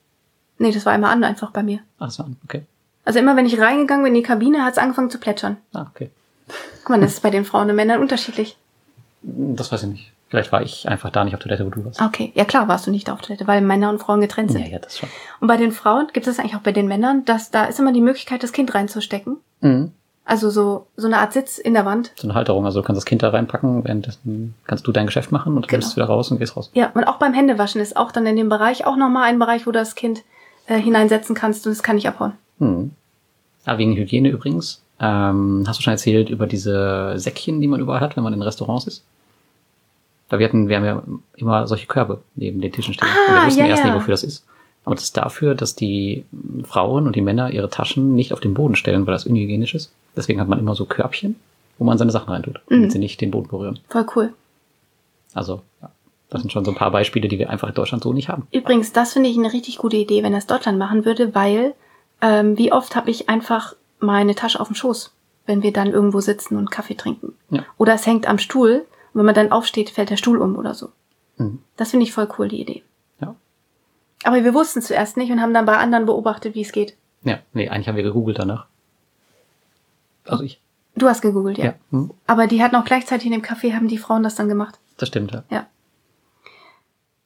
Nee, 0.58 0.72
das 0.72 0.86
war 0.86 0.94
einmal 0.94 1.12
an 1.12 1.24
einfach 1.24 1.52
bei 1.52 1.62
mir. 1.62 1.80
Das 2.00 2.18
war 2.18 2.26
an. 2.26 2.38
Okay. 2.46 2.64
Also 3.04 3.20
immer 3.20 3.36
wenn 3.36 3.46
ich 3.46 3.60
reingegangen 3.60 4.04
bin 4.04 4.16
in 4.16 4.22
die 4.22 4.28
Kabine, 4.28 4.64
hat's 4.64 4.80
angefangen 4.80 5.12
zu 5.12 5.20
plätschern. 5.20 5.58
Ah, 5.74 5.86
okay. 5.94 6.10
Guck 6.82 6.90
mal, 6.90 7.02
das 7.02 7.14
ist 7.14 7.24
bei 7.24 7.30
den 7.30 7.46
Frauen 7.46 7.70
und 7.70 7.76
Männern 7.76 8.02
unterschiedlich. 8.02 8.58
Das 9.22 9.72
weiß 9.72 9.84
ich 9.84 9.90
nicht. 9.90 10.12
Vielleicht 10.30 10.52
war 10.52 10.62
ich 10.64 10.88
einfach 10.90 11.12
da 11.12 11.24
nicht 11.24 11.34
auf 11.36 11.40
Toilette, 11.40 11.66
wo 11.66 11.70
du 11.70 11.86
warst. 11.86 12.02
Okay, 12.02 12.32
ja 12.36 12.46
klar 12.46 12.68
warst 12.68 12.88
du 12.88 12.92
nicht 12.92 13.10
auf 13.10 13.22
Toilette, 13.22 13.46
weil 13.48 13.62
Männer 13.62 13.90
und 13.90 14.00
Frauen 14.00 14.22
getrennt 14.22 14.52
sind. 14.52 14.62
Ja, 14.66 14.74
ja, 14.74 14.80
das 14.80 14.98
schon. 14.98 15.10
Und 15.40 15.48
bei 15.48 15.58
den 15.58 15.72
Frauen 15.72 16.08
gibt 16.14 16.26
es 16.28 16.40
eigentlich 16.40 16.56
auch 16.56 16.62
bei 16.62 16.72
den 16.72 16.88
Männern, 16.88 17.24
dass 17.26 17.52
da 17.52 17.66
ist 17.66 17.80
immer 17.80 17.94
die 17.94 18.02
Möglichkeit, 18.02 18.42
das 18.44 18.52
Kind 18.52 18.74
reinzustecken. 18.74 19.38
Mhm. 19.62 19.92
Also 20.28 20.50
so, 20.50 20.88
so 20.98 21.06
eine 21.06 21.20
Art 21.20 21.34
Sitz 21.34 21.60
in 21.60 21.76
der 21.76 21.86
Wand. 21.86 22.12
So 22.16 22.28
eine 22.28 22.34
Halterung, 22.34 22.66
also 22.66 22.82
du 22.82 22.86
kannst 22.88 22.98
das 22.98 23.06
Kind 23.06 23.22
da 23.22 23.30
reinpacken, 23.30 23.84
währenddessen 23.84 24.56
kannst 24.66 24.88
du 24.88 24.92
dein 24.92 25.06
Geschäft 25.06 25.32
machen 25.32 25.50
und 25.56 25.62
dann 25.66 25.68
Genau. 25.70 25.80
nimmst 25.82 25.92
du 25.94 25.98
wieder 25.98 26.08
raus 26.08 26.32
und 26.32 26.40
gehst 26.40 26.58
raus. 26.58 26.72
Ja, 26.74 26.90
und 26.96 27.04
auch 27.04 27.18
beim 27.18 27.34
Händewaschen 27.36 27.80
ist 27.80 27.96
auch 27.96 28.12
dann 28.12 28.26
in 28.26 28.36
dem 28.36 28.50
Bereich 28.50 28.88
auch 28.88 28.96
nochmal 28.96 29.26
ein 29.26 29.38
Bereich, 29.38 29.68
wo 29.68 29.72
du 29.72 29.78
das 29.78 29.94
Kind 29.94 30.24
äh, 30.66 30.80
hineinsetzen 30.80 31.36
kannst 31.36 31.68
und 31.68 31.74
es 31.74 31.84
kann 31.84 31.96
nicht 31.98 32.08
abhauen. 32.08 32.34
Hm. 32.58 32.92
Ah, 33.66 33.78
wegen 33.78 33.96
Hygiene 33.96 34.30
übrigens. 34.30 34.82
Ähm, 35.00 35.64
hast 35.68 35.78
du 35.80 35.84
schon 35.84 35.92
erzählt 35.94 36.30
über 36.32 36.48
diese 36.48 37.14
Säckchen, 37.18 37.62
die 37.62 37.68
man 37.68 37.80
überall 37.80 38.00
hat, 38.02 38.16
wenn 38.16 38.24
man 38.24 38.34
in 38.34 38.42
Restaurants 38.42 38.88
ist? 38.88 39.04
Da 40.30 40.40
wir 40.40 40.48
hatten, 40.48 40.68
wir 40.70 40.78
haben 40.78 40.86
ja 40.86 41.04
immer 41.36 41.68
solche 41.68 41.86
Körbe 41.88 42.22
neben 42.36 42.60
den 42.62 42.72
Tischen 42.72 42.94
stehen. 42.94 43.08
Ah, 43.08 43.30
und 43.30 43.42
wir 43.42 43.46
wussten 43.48 43.60
ja, 43.62 43.68
erst 43.68 43.84
ja. 43.84 43.90
nicht, 43.90 43.96
wofür 43.96 44.12
das 44.12 44.24
ist. 44.24 44.46
Aber 44.84 44.96
das 44.96 45.04
ist 45.06 45.18
dafür, 45.18 45.56
dass 45.56 45.76
die 45.76 46.26
Frauen 46.64 47.08
und 47.08 47.16
die 47.16 47.22
Männer 47.22 47.52
ihre 47.52 47.70
Taschen 47.70 48.14
nicht 48.16 48.34
auf 48.34 48.40
den 48.40 48.54
Boden 48.54 48.76
stellen, 48.76 49.06
weil 49.08 49.14
das 49.14 49.26
unhygienisch 49.26 49.74
ist. 49.76 49.92
Deswegen 50.16 50.40
hat 50.40 50.48
man 50.48 50.60
immer 50.60 50.76
so 50.76 50.86
Körbchen, 50.86 51.36
wo 51.78 51.86
man 51.86 51.98
seine 51.98 52.12
Sachen 52.12 52.30
reintut, 52.30 52.62
damit 52.70 52.86
Mhm. 52.86 52.90
sie 52.92 53.00
nicht 53.00 53.20
den 53.22 53.32
Boden 53.32 53.48
berühren. 53.50 53.80
Voll 53.90 54.06
cool. 54.16 54.34
Also, 55.34 55.62
ja, 55.82 55.90
das 56.30 56.42
sind 56.42 56.52
schon 56.52 56.64
so 56.66 56.72
ein 56.72 56.78
paar 56.78 56.92
Beispiele, 56.92 57.28
die 57.28 57.40
wir 57.40 57.50
einfach 57.50 57.68
in 57.68 57.74
Deutschland 57.74 58.04
so 58.04 58.14
nicht 58.14 58.30
haben. 58.30 58.48
Übrigens, 58.52 58.94
das 58.94 59.14
finde 59.14 59.30
ich 59.30 59.38
eine 59.38 59.52
richtig 59.54 59.78
gute 59.78 59.98
Idee, 59.98 60.24
wenn 60.24 60.34
das 60.34 60.48
Deutschland 60.48 60.78
machen 60.78 61.06
würde, 61.06 61.36
weil 61.36 61.74
ähm, 62.22 62.58
wie 62.58 62.72
oft 62.72 62.96
habe 62.96 63.12
ich 63.12 63.28
einfach 63.28 63.76
meine 64.00 64.36
Tasche 64.36 64.60
auf 64.60 64.68
dem 64.68 64.76
Schoß, 64.76 65.12
wenn 65.46 65.64
wir 65.64 65.74
dann 65.74 65.92
irgendwo 65.92 66.22
sitzen 66.22 66.58
und 66.58 66.72
Kaffee 66.72 66.96
trinken. 66.96 67.34
Ja. 67.50 67.66
Oder 67.78 67.94
es 67.96 68.06
hängt 68.06 68.28
am 68.28 68.38
Stuhl 68.38 68.86
und 69.15 69.19
wenn 69.19 69.25
man 69.25 69.34
dann 69.36 69.54
aufsteht, 69.54 69.89
fällt 69.89 70.10
der 70.10 70.17
Stuhl 70.17 70.41
um 70.41 70.58
oder 70.58 70.73
so. 70.73 70.89
Mhm. 71.38 71.60
Das 71.78 71.91
finde 71.91 72.04
ich 72.04 72.12
voll 72.12 72.28
cool, 72.38 72.49
die 72.49 72.60
Idee. 72.60 72.84
Ja. 73.21 73.34
Aber 74.25 74.43
wir 74.43 74.54
wussten 74.54 74.82
zuerst 74.82 75.15
nicht 75.15 75.32
und 75.32 75.41
haben 75.41 75.54
dann 75.54 75.65
bei 75.65 75.78
anderen 75.78 76.06
beobachtet, 76.06 76.54
wie 76.54 76.63
es 76.63 76.73
geht. 76.73 76.97
Ja, 77.23 77.39
nee, 77.54 77.69
eigentlich 77.69 77.88
haben 77.88 77.95
wir 77.95 78.04
gegoogelt 78.04 78.38
danach. 78.39 78.65
Also 80.25 80.43
ich. 80.43 80.60
Du 80.95 81.08
hast 81.08 81.21
gegoogelt, 81.21 81.58
ja. 81.58 81.65
Ja. 81.65 81.73
Hm, 81.91 82.12
Aber 82.28 82.47
die 82.47 82.62
hatten 82.62 82.75
auch 82.75 82.84
gleichzeitig 82.84 83.25
in 83.28 83.32
dem 83.32 83.41
Café, 83.41 83.73
haben 83.73 83.88
die 83.88 83.97
Frauen 83.97 84.21
das 84.21 84.36
dann 84.36 84.49
gemacht. 84.49 84.80
das 84.97 85.08
stimmt, 85.08 85.32
ja. 85.32 85.43
Ja. 85.49 85.65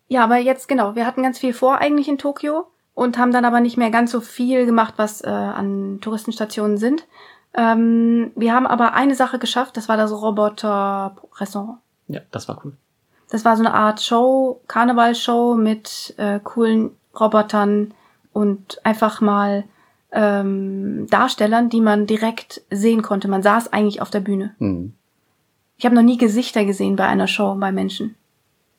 Ja, 0.08 0.23
aber 0.23 0.38
jetzt 0.38 0.67
genau, 0.67 0.95
wir 0.95 1.08
hatten 1.08 1.23
ganz 1.23 1.39
viel 1.39 1.54
vor 1.54 1.80
eigentlich 1.80 2.08
in 2.08 2.19
Tokio 2.19 2.67
und 2.93 3.17
haben 3.17 3.32
dann 3.32 3.45
aber 3.45 3.62
nicht 3.62 3.78
mehr 3.78 3.89
ganz 3.89 4.12
so 4.12 4.21
viel 4.21 4.67
gemacht, 4.67 4.93
was 4.97 5.21
äh, 5.21 5.28
an 5.28 5.99
Touristenstationen 6.02 6.78
sind. 6.78 7.08
Ähm, 7.54 8.32
wir 8.36 8.54
haben 8.54 8.68
aber 8.68 8.94
eine 8.94 9.16
Sache 9.16 9.40
geschafft, 9.40 9.78
das 9.78 9.90
war 9.90 9.98
das 9.98 10.12
Roboter-Restaurant. 10.12 11.80
Ja, 12.08 12.22
das 12.32 12.48
war 12.48 12.62
cool. 12.64 12.74
Das 13.30 13.46
war 13.46 13.56
so 13.56 13.64
eine 13.64 13.74
Art 13.74 14.02
Show, 14.02 14.62
Karnevalshow 14.68 15.56
mit 15.56 16.14
äh, 16.18 16.40
coolen 16.44 16.92
Robotern 17.20 17.94
und 18.34 18.84
einfach 18.84 19.22
mal 19.22 19.64
ähm, 20.12 21.08
Darstellern, 21.10 21.70
die 21.70 21.82
man 21.82 22.08
direkt 22.08 22.62
sehen 22.72 23.02
konnte. 23.02 23.28
Man 23.28 23.44
saß 23.44 23.72
eigentlich 23.72 24.02
auf 24.02 24.10
der 24.10 24.22
Bühne. 24.22 24.56
Hm. 24.58 24.94
Ich 25.78 25.86
habe 25.86 25.96
noch 25.96 26.02
nie 26.02 26.18
Gesichter 26.18 26.66
gesehen 26.66 26.96
bei 26.96 27.06
einer 27.06 27.28
Show 27.28 27.56
bei 27.56 27.72
Menschen. 27.72 28.16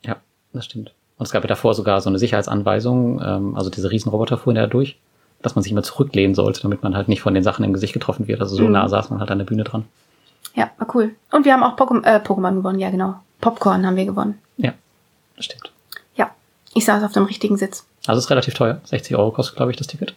Ja, 0.02 0.16
das 0.52 0.64
stimmt. 0.64 0.92
Und 1.16 1.26
es 1.26 1.32
gab 1.32 1.44
ja 1.44 1.48
davor 1.48 1.74
sogar 1.74 2.00
so 2.00 2.10
eine 2.10 2.18
Sicherheitsanweisung, 2.18 3.20
ähm, 3.22 3.56
also 3.56 3.70
diese 3.70 3.90
Riesenroboter 3.90 4.38
fuhren 4.38 4.56
ja 4.56 4.66
durch, 4.66 4.98
dass 5.42 5.54
man 5.54 5.62
sich 5.62 5.72
immer 5.72 5.82
zurücklehnen 5.82 6.34
sollte, 6.34 6.62
damit 6.62 6.82
man 6.82 6.94
halt 6.96 7.08
nicht 7.08 7.22
von 7.22 7.34
den 7.34 7.42
Sachen 7.42 7.64
im 7.64 7.72
Gesicht 7.72 7.92
getroffen 7.92 8.28
wird. 8.28 8.40
Also 8.40 8.56
so 8.56 8.64
Mhm. 8.64 8.72
nah 8.72 8.88
saß 8.88 9.10
man 9.10 9.20
halt 9.20 9.30
an 9.30 9.38
der 9.38 9.44
Bühne 9.46 9.64
dran. 9.64 9.84
Ja, 10.54 10.70
war 10.78 10.94
cool. 10.94 11.14
Und 11.30 11.44
wir 11.44 11.52
haben 11.52 11.62
auch 11.62 11.76
Pokémon, 11.76 12.04
äh, 12.04 12.16
Pokémon 12.24 12.54
gewonnen, 12.56 12.78
ja 12.78 12.90
genau. 12.90 13.14
Popcorn 13.40 13.86
haben 13.86 13.96
wir 13.96 14.04
gewonnen. 14.04 14.38
Ja, 14.58 14.72
das 15.36 15.46
stimmt. 15.46 15.70
Ja, 16.16 16.30
ich 16.74 16.84
saß 16.84 17.02
auf 17.04 17.12
dem 17.12 17.24
richtigen 17.24 17.56
Sitz. 17.56 17.86
Also 18.06 18.18
es 18.18 18.24
ist 18.26 18.30
relativ 18.30 18.54
teuer. 18.54 18.80
60 18.84 19.16
Euro 19.16 19.30
kostet, 19.30 19.56
glaube 19.56 19.70
ich, 19.70 19.76
das 19.76 19.86
Ticket. 19.86 20.14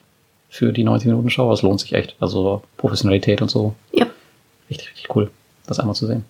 Für 0.50 0.72
die 0.74 0.84
90 0.84 1.08
Minuten 1.08 1.30
Show. 1.30 1.50
Das 1.50 1.62
lohnt 1.62 1.80
sich 1.80 1.94
echt. 1.94 2.16
Also 2.20 2.62
Professionalität 2.78 3.42
und 3.42 3.50
so. 3.50 3.76
Ja. 3.92 4.06
Richtig, 4.70 4.90
richtig 4.92 5.16
cool, 5.16 5.32
das 5.68 5.80
einmal 5.80 5.96
zu 5.96 6.06
sehen. 6.08 6.26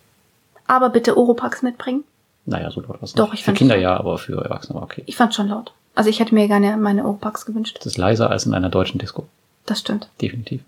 Aber 0.67 0.89
bitte 0.89 1.17
Oropax 1.17 1.61
mitbringen. 1.61 2.03
Naja, 2.45 2.71
so 2.71 2.81
laut 2.81 2.97
was. 3.01 3.13
Doch, 3.13 3.33
ich 3.33 3.41
Für 3.41 3.45
fand 3.47 3.57
Kinder 3.57 3.75
schon. 3.75 3.83
ja, 3.83 3.97
aber 3.97 4.17
für 4.17 4.43
Erwachsene 4.43 4.75
war 4.75 4.83
okay. 4.83 5.03
Ich 5.05 5.15
fand 5.15 5.33
schon 5.33 5.47
laut. 5.47 5.73
Also 5.95 6.09
ich 6.09 6.19
hätte 6.19 6.33
mir 6.33 6.47
gerne 6.47 6.77
meine 6.77 7.05
Oropax 7.05 7.45
gewünscht. 7.45 7.77
Das 7.79 7.85
ist 7.85 7.97
leiser 7.97 8.29
als 8.29 8.45
in 8.45 8.53
einer 8.53 8.69
deutschen 8.69 8.99
Disco. 8.99 9.27
Das 9.65 9.79
stimmt. 9.79 10.09
Definitiv. 10.21 10.61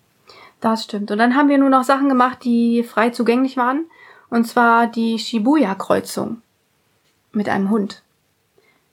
Das 0.62 0.84
stimmt. 0.84 1.12
Und 1.12 1.18
dann 1.18 1.36
haben 1.36 1.50
wir 1.50 1.58
nur 1.58 1.70
noch 1.70 1.84
Sachen 1.84 2.10
gemacht, 2.10 2.40
die 2.44 2.84
frei 2.84 3.10
zugänglich 3.10 3.58
waren. 3.58 3.86
Und 4.30 4.46
zwar 4.48 4.88
die 4.88 5.20
Shibuya-Kreuzung. 5.20 6.38
Mit 7.32 7.50
einem 7.50 7.70
Hund. 7.70 8.02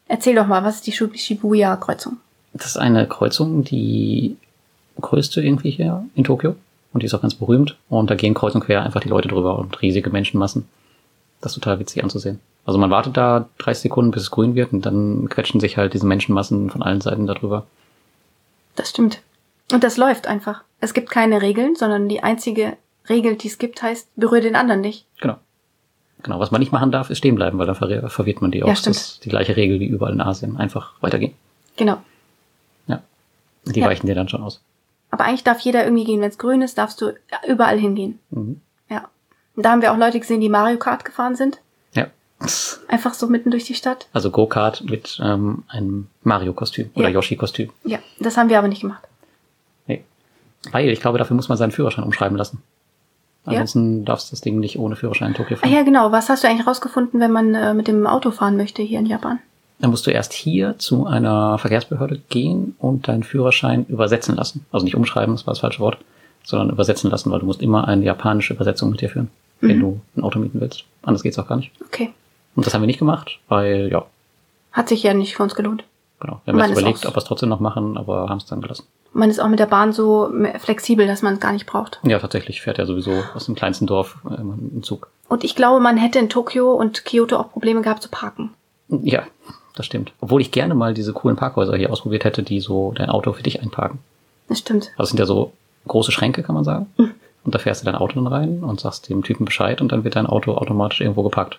Erzähl 0.09 0.35
doch 0.35 0.47
mal, 0.47 0.65
was 0.65 0.77
ist 0.77 0.87
die 0.87 0.93
Shibuya-Kreuzung? 0.93 2.19
Das 2.53 2.67
ist 2.67 2.77
eine 2.77 3.07
Kreuzung, 3.07 3.65
die 3.65 4.37
größte 5.01 5.41
irgendwie 5.41 5.71
hier 5.71 6.05
in 6.15 6.25
Tokio. 6.25 6.57
Und 6.93 7.03
die 7.03 7.07
ist 7.07 7.15
auch 7.15 7.23
ganz 7.23 7.35
berühmt. 7.35 7.77
Und 7.89 8.11
da 8.11 8.15
gehen 8.15 8.35
kreuz 8.35 8.55
und 8.55 8.65
quer 8.65 8.83
einfach 8.83 9.01
die 9.01 9.09
Leute 9.09 9.29
drüber 9.29 9.59
und 9.59 9.81
riesige 9.81 10.11
Menschenmassen. 10.11 10.69
Das 11.43 11.53
ist 11.53 11.57
total 11.63 11.79
witzig 11.81 12.03
anzusehen. 12.03 12.41
Also 12.65 12.79
man 12.79 12.91
wartet 12.91 13.17
da 13.17 13.49
30 13.59 13.83
Sekunden, 13.83 14.11
bis 14.13 14.23
es 14.23 14.31
grün 14.31 14.55
wird 14.55 14.73
und 14.73 14.87
dann 14.87 15.29
quetschen 15.29 15.61
sich 15.61 15.77
halt 15.77 15.93
diese 15.93 16.07
Menschenmassen 16.07 16.71
von 16.71 16.83
allen 16.83 17.01
Seiten 17.03 17.27
darüber. 17.27 17.67
Das 18.77 18.89
stimmt. 18.91 19.21
Und 19.73 19.85
das 19.85 19.97
läuft 19.99 20.27
einfach. 20.27 20.63
Es 20.81 20.95
gibt 20.95 21.11
keine 21.11 21.43
Regeln, 21.43 21.75
sondern 21.77 22.09
die 22.09 22.23
einzige 22.23 22.77
Regel, 23.09 23.37
die 23.37 23.49
es 23.49 23.59
gibt, 23.59 23.83
heißt, 23.83 24.09
berühre 24.17 24.41
den 24.43 24.57
anderen 24.57 24.81
nicht. 24.81 25.05
Genau. 25.21 25.37
Genau, 26.23 26.39
was 26.39 26.53
man 26.53 26.61
nicht 26.61 26.71
machen 26.73 26.93
darf, 26.93 27.11
ist 27.11 27.19
stehen 27.19 27.35
bleiben, 27.35 27.59
weil 27.59 27.67
dann 27.67 27.75
verwir- 27.77 28.09
verwirrt 28.09 28.41
man 28.41 28.53
die 28.53 28.63
auch. 28.63 28.69
Ja, 28.69 28.77
stimmt. 28.77 28.95
Das 28.97 29.03
ist 29.13 29.25
die 29.25 29.29
gleiche 29.29 29.57
Regel 29.57 29.81
wie 29.81 29.87
überall 29.87 30.13
in 30.13 30.21
Asien. 30.21 30.57
Einfach 30.57 30.93
weitergehen. 31.01 31.35
Genau. 31.77 32.01
Ja. 32.87 33.03
Die 33.65 33.81
Ja. 33.81 33.89
weichen 33.89 34.07
dir 34.07 34.15
dann 34.15 34.29
schon 34.29 34.43
aus. 34.43 34.61
Aber 35.11 35.25
eigentlich 35.25 35.43
darf 35.43 35.59
jeder 35.61 35.83
irgendwie 35.85 36.05
gehen. 36.05 36.21
Wenn 36.21 36.29
es 36.31 36.39
grün 36.39 36.63
ist, 36.63 36.79
darfst 36.79 37.01
du 37.01 37.13
überall 37.49 37.79
hingehen. 37.79 38.21
Mhm. 38.31 38.61
Ja. 39.55 39.57
Und 39.57 39.63
da 39.65 39.71
haben 39.73 39.83
wir 39.83 39.93
auch 39.93 39.99
Leute 39.99 40.19
gesehen, 40.21 40.41
die 40.41 40.49
Mario 40.49 40.79
Kart 40.79 41.05
gefahren 41.05 41.37
sind. 41.37 41.59
Ja. 41.93 42.07
Einfach 42.89 43.15
so 43.15 43.27
mitten 43.29 43.51
durch 43.51 43.65
die 43.65 43.75
Stadt. 43.75 44.07
Also 44.13 44.31
Go-Kart 44.31 44.83
mit 44.85 45.21
ähm, 45.23 45.63
einem 45.69 46.09
Mario-Kostüm 46.25 46.91
oder 46.95 47.09
Ja. 47.09 47.15
Yoshi-Kostüm. 47.15 47.71
Ja, 47.85 47.99
das 48.19 48.37
haben 48.37 48.49
wir 48.49 48.59
aber 48.59 48.69
nicht 48.69 48.81
gemacht. 48.81 49.03
Nee. 49.87 50.03
Weil 50.71 50.89
ich 50.89 51.01
glaube, 51.01 51.19
dafür 51.19 51.37
muss 51.37 51.49
man 51.49 51.59
seinen 51.59 51.71
Führerschein 51.73 52.05
umschreiben 52.05 52.37
lassen. 52.37 52.63
Ja. 53.45 53.53
Ansonsten 53.53 54.05
darfst 54.05 54.29
du 54.29 54.33
das 54.33 54.41
Ding 54.41 54.59
nicht 54.61 54.79
ohne 54.79 54.97
Führerschein 54.97 55.29
in 55.29 55.35
Tokio 55.35 55.57
Ah 55.57 55.61
fahren. 55.61 55.73
ja, 55.73 55.83
genau. 55.83 56.13
Was 56.13 56.29
hast 56.29 56.45
du 56.45 56.49
eigentlich 56.49 56.67
rausgefunden, 56.67 57.21
wenn 57.21 57.33
man 57.33 57.55
äh, 57.55 57.75
mit 57.75 57.89
dem 57.89 58.07
Auto 58.07 58.31
fahren 58.31 58.57
möchte 58.57 58.83
hier 58.83 58.99
in 59.01 59.07
Japan? 59.07 59.39
Dann 59.81 59.91
musst 59.91 60.07
du 60.07 60.13
erst 60.13 60.33
hier 60.33 60.79
zu 60.79 61.07
einer 61.07 61.59
Verkehrsbehörde 61.59 62.21
gehen 62.29 62.77
und 62.79 63.09
deinen 63.09 63.25
Führerschein 63.25 63.85
übersetzen 63.87 64.37
lassen. 64.37 64.65
Also 64.71 64.85
nicht 64.85 64.95
umschreiben, 64.95 65.35
das 65.35 65.45
war 65.45 65.55
das 65.55 65.59
falsche 65.61 65.81
Wort, 65.81 65.99
sondern 66.45 66.71
übersetzen 66.71 67.11
lassen, 67.11 67.33
weil 67.33 67.41
du 67.41 67.47
musst 67.47 67.61
immer 67.63 67.89
eine 67.89 68.05
japanische 68.05 68.55
Übersetzung 68.55 68.91
mit 68.91 69.01
dir 69.01 69.09
führen, 69.09 69.29
wenn 69.63 69.77
Mhm. 69.79 69.81
du 69.81 70.01
ein 70.17 70.23
Auto 70.25 70.39
mieten 70.39 70.61
willst. 70.61 70.85
Anders 71.03 71.23
geht's 71.23 71.39
auch 71.39 71.49
gar 71.49 71.57
nicht. 71.57 71.71
Okay. 71.87 72.13
Und 72.55 72.67
das 72.67 72.75
haben 72.75 72.83
wir 72.83 72.87
nicht 72.87 72.99
gemacht, 72.99 73.39
weil, 73.49 73.89
ja, 73.91 74.05
Hat 74.73 74.89
sich 74.89 75.03
ja 75.03 75.15
nicht 75.15 75.35
für 75.37 75.43
uns 75.43 75.55
gelohnt. 75.55 75.85
genau. 76.21 76.41
Wir 76.45 76.53
haben 76.53 76.61
jetzt 76.61 76.71
ist 76.73 76.79
überlegt, 76.81 77.07
ob 77.07 77.15
wir 77.15 77.19
es 77.19 77.25
trotzdem 77.25 77.49
noch 77.49 77.61
machen, 77.61 77.97
aber 77.99 78.29
haben 78.29 78.39
es 78.39 78.47
dann 78.47 78.61
gelassen. 78.61 78.85
Man 79.15 79.29
ist 79.29 79.41
auch 79.41 79.49
mit 79.49 79.59
der 79.59 79.67
Bahn 79.67 79.93
so 79.93 80.31
flexibel, 80.61 81.07
dass 81.07 81.21
man 81.23 81.35
es 81.35 81.41
gar 81.41 81.53
nicht 81.53 81.67
braucht. 81.67 82.01
Ja, 82.05 82.19
tatsächlich 82.19 82.63
fährt 82.63 82.79
er 82.79 82.87
sowieso 82.87 83.13
aus 83.35 83.45
dem 83.47 83.55
kleinsten 83.55 83.87
Dorf 83.87 84.17
äh, 84.31 84.41
immer 84.41 84.55
ein 84.55 84.83
Zug. 84.83 85.11
Und 85.29 85.45
ich 85.45 85.55
glaube, 85.57 85.81
man 85.81 85.97
hätte 85.99 86.19
in 86.19 86.29
Tokio 86.31 86.73
und 86.73 87.05
Kyoto 87.05 87.37
auch 87.37 87.51
Probleme 87.51 87.83
gehabt 87.83 88.03
zu 88.03 88.09
parken. 88.09 88.51
Ja, 88.89 89.25
das 89.77 89.85
stimmt. 89.87 90.13
Obwohl 90.21 90.41
ich 90.41 90.51
gerne 90.51 90.75
mal 90.75 90.95
diese 90.95 91.13
coolen 91.13 91.37
Parkhäuser 91.37 91.77
hier 91.77 91.91
ausprobiert 91.91 92.25
hätte, 92.25 92.43
die 92.43 92.61
so 92.61 92.93
dein 92.95 93.11
Auto 93.11 93.33
für 93.35 93.43
dich 93.43 93.61
einparken. 93.61 93.99
Das 94.49 94.59
stimmt. 94.61 94.91
Es 94.99 95.09
sind 95.11 95.19
ja 95.19 95.27
so 95.27 95.53
große 95.89 96.13
Schränke, 96.13 96.43
kann 96.43 96.55
man 96.55 96.65
sagen. 96.65 96.87
Mhm. 96.97 97.11
Und 97.45 97.55
da 97.55 97.59
fährst 97.59 97.83
du 97.83 97.87
dein 97.87 97.95
Auto 97.97 98.15
dann 98.15 98.27
rein 98.33 98.63
und 98.63 98.81
sagst 98.81 99.09
dem 99.09 99.23
Typen 99.25 99.45
Bescheid 99.45 99.81
und 99.81 99.91
dann 99.93 100.05
wird 100.05 100.17
dein 100.17 100.27
Auto 100.27 100.55
automatisch 100.55 101.01
irgendwo 101.01 101.23
geparkt. 101.23 101.59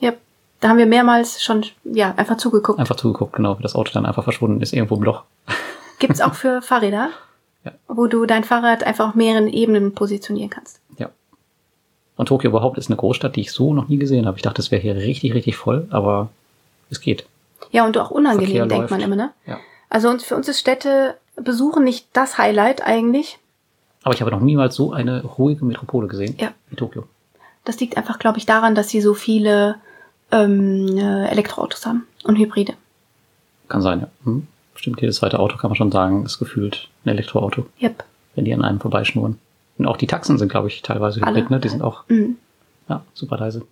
Ja. 0.00 0.12
Da 0.60 0.68
haben 0.68 0.78
wir 0.78 0.86
mehrmals 0.86 1.42
schon, 1.42 1.64
ja, 1.84 2.14
einfach 2.16 2.36
zugeguckt. 2.36 2.78
Einfach 2.78 2.96
zugeguckt, 2.96 3.32
genau, 3.34 3.58
wie 3.58 3.62
das 3.62 3.74
Auto 3.74 3.92
dann 3.92 4.04
einfach 4.06 4.24
verschwunden 4.24 4.60
ist, 4.60 4.72
irgendwo 4.72 4.96
im 4.96 5.02
Loch. 5.02 5.22
Gibt's 5.98 6.20
auch 6.20 6.34
für 6.34 6.60
Fahrräder, 6.62 7.10
Ja. 7.64 7.72
wo 7.88 8.06
du 8.06 8.26
dein 8.26 8.44
Fahrrad 8.44 8.84
einfach 8.84 9.08
auf 9.10 9.14
mehreren 9.14 9.48
Ebenen 9.48 9.94
positionieren 9.94 10.50
kannst. 10.50 10.80
Ja. 10.98 11.08
Und 12.16 12.26
Tokio 12.26 12.50
überhaupt 12.50 12.76
ist 12.78 12.88
eine 12.88 12.96
Großstadt, 12.96 13.36
die 13.36 13.42
ich 13.42 13.52
so 13.52 13.72
noch 13.74 13.88
nie 13.88 13.96
gesehen 13.98 14.26
habe. 14.26 14.36
Ich 14.36 14.42
dachte, 14.42 14.60
es 14.60 14.70
wäre 14.70 14.82
hier 14.82 14.96
richtig, 14.96 15.34
richtig 15.34 15.56
voll, 15.56 15.86
aber 15.90 16.28
es 16.90 17.00
geht. 17.00 17.26
Ja, 17.70 17.84
und 17.86 17.96
auch 17.98 18.10
unangenehm, 18.10 18.48
Verkehr 18.56 18.66
denkt 18.66 18.90
man 18.90 19.00
läuft. 19.00 19.06
immer, 19.12 19.16
ne? 19.16 19.30
Ja. 19.46 19.58
Also 19.88 20.08
uns, 20.10 20.24
für 20.24 20.36
uns 20.36 20.48
ist 20.48 20.58
Städte 20.60 21.16
besuchen 21.36 21.84
nicht 21.84 22.06
das 22.14 22.38
Highlight 22.38 22.82
eigentlich. 22.82 23.38
Aber 24.06 24.14
ich 24.14 24.20
habe 24.20 24.30
noch 24.30 24.38
niemals 24.40 24.76
so 24.76 24.92
eine 24.92 25.24
ruhige 25.24 25.64
Metropole 25.64 26.06
gesehen 26.06 26.36
Ja. 26.38 26.52
wie 26.70 26.76
Tokio. 26.76 27.08
Das 27.64 27.80
liegt 27.80 27.96
einfach, 27.96 28.20
glaube 28.20 28.38
ich, 28.38 28.46
daran, 28.46 28.76
dass 28.76 28.88
sie 28.88 29.00
so 29.00 29.14
viele 29.14 29.74
ähm, 30.30 30.96
äh, 30.96 31.26
Elektroautos 31.26 31.84
haben 31.86 32.06
und 32.22 32.36
Hybride. 32.36 32.74
Kann 33.68 33.82
sein, 33.82 34.02
ja. 34.02 34.08
Hm. 34.22 34.46
Bestimmt 34.74 35.00
jedes 35.00 35.16
zweite 35.16 35.40
Auto 35.40 35.56
kann 35.56 35.70
man 35.70 35.76
schon 35.76 35.90
sagen, 35.90 36.24
ist 36.24 36.38
gefühlt 36.38 36.88
ein 37.04 37.08
Elektroauto, 37.08 37.66
Yep. 37.82 38.04
wenn 38.36 38.44
die 38.44 38.54
an 38.54 38.62
einem 38.62 38.78
vorbeischnurren. 38.78 39.40
Und 39.76 39.86
auch 39.86 39.96
die 39.96 40.06
Taxen 40.06 40.38
sind, 40.38 40.50
glaube 40.50 40.68
ich, 40.68 40.82
teilweise 40.82 41.20
Alle, 41.24 41.38
hybrid, 41.38 41.50
ne? 41.50 41.58
Die 41.58 41.68
sind 41.68 41.82
auch, 41.82 42.04
Mhm. 42.08 42.36
ja, 42.88 43.02
super 43.12 43.38
leise. 43.38 43.62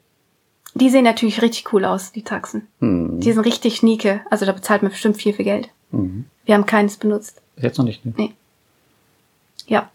Die 0.74 0.90
sehen 0.90 1.04
natürlich 1.04 1.42
richtig 1.42 1.72
cool 1.72 1.84
aus, 1.84 2.10
die 2.10 2.22
Taxen. 2.24 2.66
Hm. 2.80 3.20
Die 3.20 3.30
sind 3.30 3.44
richtig 3.44 3.76
schnieke. 3.76 4.20
Also 4.32 4.46
da 4.46 4.50
bezahlt 4.52 4.82
man 4.82 4.90
bestimmt 4.90 5.16
viel, 5.16 5.32
viel 5.32 5.44
Geld. 5.44 5.68
Mhm. 5.92 6.24
Wir 6.44 6.56
haben 6.56 6.66
keines 6.66 6.96
benutzt. 6.96 7.40
Bis 7.54 7.62
jetzt 7.62 7.78
noch 7.78 7.84
nicht, 7.84 8.04
ne? 8.04 8.12
Nee. 8.16 8.32
Ja. 9.68 9.88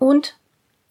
Und 0.00 0.34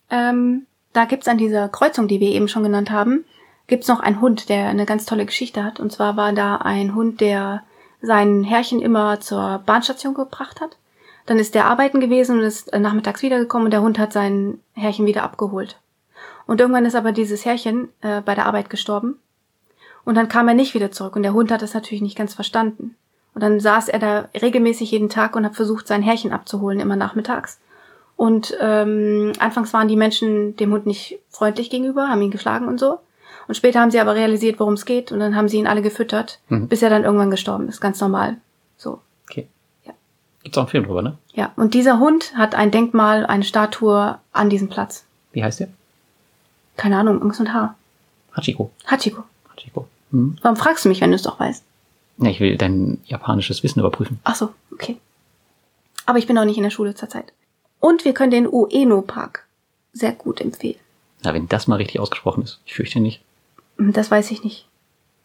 ähm, 0.09 0.67
da 0.93 1.03
gibt's 1.05 1.27
an 1.27 1.37
dieser 1.37 1.67
Kreuzung, 1.67 2.07
die 2.07 2.21
wir 2.21 2.29
eben 2.29 2.47
schon 2.47 2.63
genannt 2.63 2.91
haben, 2.91 3.25
gibt's 3.67 3.87
noch 3.87 3.99
einen 3.99 4.21
Hund, 4.21 4.49
der 4.49 4.67
eine 4.67 4.85
ganz 4.85 5.05
tolle 5.05 5.25
Geschichte 5.25 5.63
hat. 5.63 5.79
Und 5.79 5.91
zwar 5.91 6.15
war 6.15 6.31
da 6.31 6.57
ein 6.57 6.95
Hund, 6.95 7.19
der 7.19 7.63
sein 8.01 8.43
Herrchen 8.43 8.81
immer 8.81 9.19
zur 9.19 9.61
Bahnstation 9.65 10.13
gebracht 10.13 10.61
hat. 10.61 10.77
Dann 11.25 11.37
ist 11.37 11.55
der 11.55 11.65
arbeiten 11.65 11.99
gewesen 11.99 12.37
und 12.37 12.43
ist 12.43 12.71
äh, 12.71 12.79
nachmittags 12.79 13.21
wiedergekommen 13.21 13.65
und 13.65 13.71
der 13.71 13.81
Hund 13.81 13.99
hat 13.99 14.13
sein 14.13 14.59
Herrchen 14.73 15.05
wieder 15.05 15.23
abgeholt. 15.23 15.79
Und 16.45 16.61
irgendwann 16.61 16.85
ist 16.85 16.95
aber 16.95 17.11
dieses 17.11 17.45
Herrchen 17.45 17.89
äh, 18.01 18.21
bei 18.21 18.35
der 18.35 18.45
Arbeit 18.45 18.69
gestorben. 18.69 19.19
Und 20.05 20.15
dann 20.15 20.29
kam 20.29 20.47
er 20.47 20.53
nicht 20.53 20.73
wieder 20.73 20.91
zurück 20.91 21.15
und 21.15 21.23
der 21.23 21.33
Hund 21.33 21.51
hat 21.51 21.61
das 21.61 21.73
natürlich 21.73 22.01
nicht 22.01 22.17
ganz 22.17 22.33
verstanden. 22.33 22.95
Und 23.33 23.41
dann 23.41 23.59
saß 23.59 23.89
er 23.89 23.99
da 23.99 24.29
regelmäßig 24.39 24.91
jeden 24.91 25.09
Tag 25.09 25.35
und 25.35 25.45
hat 25.45 25.55
versucht, 25.55 25.87
sein 25.87 26.01
Härchen 26.01 26.31
abzuholen, 26.31 26.79
immer 26.79 26.95
nachmittags. 26.95 27.59
Und 28.19 28.53
ähm, 28.59 29.31
anfangs 29.39 29.71
waren 29.71 29.87
die 29.87 29.95
Menschen 29.95 30.57
dem 30.57 30.73
Hund 30.73 30.85
nicht 30.85 31.19
freundlich 31.29 31.69
gegenüber, 31.69 32.09
haben 32.09 32.21
ihn 32.21 32.31
geschlagen 32.31 32.67
und 32.67 32.77
so. 32.77 32.99
Und 33.47 33.55
später 33.55 33.79
haben 33.79 33.91
sie 33.91 33.99
aber 34.01 34.13
realisiert, 34.13 34.59
worum 34.59 34.73
es 34.73 34.83
geht, 34.83 35.13
und 35.13 35.19
dann 35.21 35.37
haben 35.37 35.47
sie 35.47 35.55
ihn 35.55 35.67
alle 35.67 35.81
gefüttert, 35.81 36.39
Mhm. 36.49 36.67
bis 36.67 36.81
er 36.81 36.89
dann 36.89 37.05
irgendwann 37.05 37.31
gestorben 37.31 37.69
ist. 37.69 37.79
Ganz 37.79 38.01
normal. 38.01 38.35
So. 38.75 38.99
Okay. 39.29 39.47
Ja. 39.85 39.93
Gibt's 40.43 40.57
auch 40.57 40.63
einen 40.63 40.69
Film 40.69 40.83
drüber, 40.83 41.01
ne? 41.01 41.17
Ja. 41.31 41.53
Und 41.55 41.73
dieser 41.73 41.99
Hund 41.99 42.35
hat 42.35 42.55
ein 42.55 42.71
Denkmal, 42.71 43.25
eine 43.25 43.45
Statue 43.45 44.19
an 44.33 44.49
diesem 44.49 44.67
Platz. 44.67 45.05
Wie 45.31 45.41
heißt 45.41 45.61
der? 45.61 45.69
Keine 46.75 46.97
Ahnung, 46.97 47.15
irgendwas 47.19 47.39
mit 47.39 47.53
H. 47.53 47.73
Hachiko. 48.33 48.69
Hachiko. 48.85 49.23
Hachiko. 49.49 49.87
Hm. 50.11 50.37
Warum 50.41 50.57
fragst 50.57 50.83
du 50.83 50.89
mich, 50.89 50.99
wenn 50.99 51.11
du 51.11 51.15
es 51.15 51.23
doch 51.23 51.39
weißt? 51.39 51.63
Ja, 52.17 52.29
ich 52.29 52.41
will 52.41 52.57
dein 52.57 52.99
japanisches 53.05 53.63
Wissen 53.63 53.79
überprüfen. 53.79 54.19
Ach 54.25 54.35
so, 54.35 54.49
okay. 54.73 54.97
Aber 56.05 56.17
ich 56.17 56.27
bin 56.27 56.37
auch 56.37 56.43
nicht 56.43 56.57
in 56.57 56.63
der 56.63 56.69
Schule 56.69 56.95
zurzeit. 56.95 57.31
Und 57.79 58.05
wir 58.05 58.13
können 58.13 58.31
den 58.31 58.47
Ueno 58.47 59.01
Park 59.01 59.45
sehr 59.93 60.11
gut 60.11 60.41
empfehlen. 60.41 60.79
Na, 61.23 61.33
wenn 61.33 61.47
das 61.47 61.67
mal 61.67 61.75
richtig 61.77 61.99
ausgesprochen 61.99 62.43
ist. 62.43 62.59
Ich 62.65 62.73
fürchte 62.75 62.99
nicht. 62.99 63.21
Hm, 63.77 63.93
Das 63.93 64.11
weiß 64.11 64.31
ich 64.31 64.43
nicht. 64.43 64.65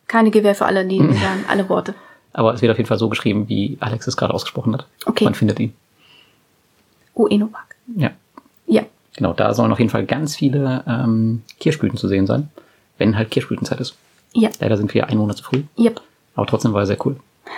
Keine 0.07 0.31
Gewähr 0.31 0.55
für 0.55 0.67
alle, 0.67 0.85
mir 0.85 1.13
sagen, 1.15 1.45
alle 1.49 1.69
Worte. 1.69 1.95
Aber 2.33 2.53
es 2.53 2.63
wird 2.63 2.71
auf 2.73 2.79
jeden 2.79 2.89
Fall 2.89 2.99
so 2.99 3.09
geschrieben, 3.09 3.49
wie 3.49 3.77
Alex 3.81 4.07
es 4.07 4.17
gerade 4.17 4.35
ausgesprochen 4.35 4.75
hat. 4.75 4.87
Okay. 5.07 5.25
Man 5.25 5.35
findet 5.35 5.61
ihn. 5.61 5.73
Ueno 7.15 7.47
Park. 7.47 7.77
Ja. 7.97 8.11
Ja. 8.67 8.83
Genau, 9.17 9.33
da 9.33 9.55
sollen 9.55 9.71
auf 9.73 9.79
jeden 9.79 9.91
Fall 9.91 10.05
ganz 10.05 10.35
viele 10.37 10.83
ähm, 10.89 11.43
Kirschblüten 11.61 11.97
zu 11.99 12.09
sehen 12.09 12.27
sein. 12.27 12.51
Wenn 12.99 13.17
halt 13.17 13.31
Kirschblütenzeit 13.31 13.81
ist. 13.81 13.95
Ja. 14.33 14.51
Leider 14.59 14.77
sind 14.77 14.93
wir 14.95 15.07
einen 15.09 15.19
Monat 15.19 15.37
zu 15.37 15.45
früh. 15.45 15.63
Yep. 15.79 16.01
Aber 16.35 16.47
trotzdem 16.47 16.73
war 16.73 16.83
er 16.83 16.87
sehr 16.87 17.07
cool. 17.07 17.17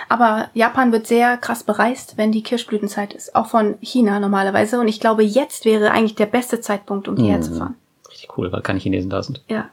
Aber 0.09 0.49
Japan 0.53 0.91
wird 0.91 1.07
sehr 1.07 1.37
krass 1.37 1.63
bereist, 1.63 2.17
wenn 2.17 2.31
die 2.31 2.43
Kirschblütenzeit 2.43 3.13
ist. 3.13 3.35
Auch 3.35 3.47
von 3.47 3.75
China 3.81 4.19
normalerweise. 4.19 4.79
Und 4.79 4.87
ich 4.87 4.99
glaube, 4.99 5.23
jetzt 5.23 5.65
wäre 5.65 5.91
eigentlich 5.91 6.15
der 6.15 6.25
beste 6.25 6.59
Zeitpunkt, 6.61 7.07
um 7.07 7.15
hierher 7.17 7.37
Mhm. 7.37 7.41
zu 7.43 7.55
fahren. 7.55 7.75
Richtig 8.09 8.37
cool, 8.37 8.51
weil 8.51 8.61
keine 8.61 8.79
Chinesen 8.79 9.09
da 9.09 9.23
sind. 9.23 9.41
Ja. 9.47 9.69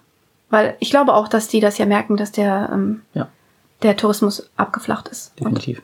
Weil 0.50 0.76
ich 0.78 0.90
glaube 0.90 1.14
auch, 1.14 1.26
dass 1.28 1.48
die 1.48 1.60
das 1.60 1.78
ja 1.78 1.86
merken, 1.86 2.16
dass 2.16 2.30
der, 2.32 2.70
ähm, 2.72 3.02
Ja, 3.14 3.28
der 3.82 3.96
Tourismus 3.96 4.48
abgeflacht 4.56 5.08
ist. 5.08 5.32
Und 5.32 5.40
definitiv. 5.40 5.82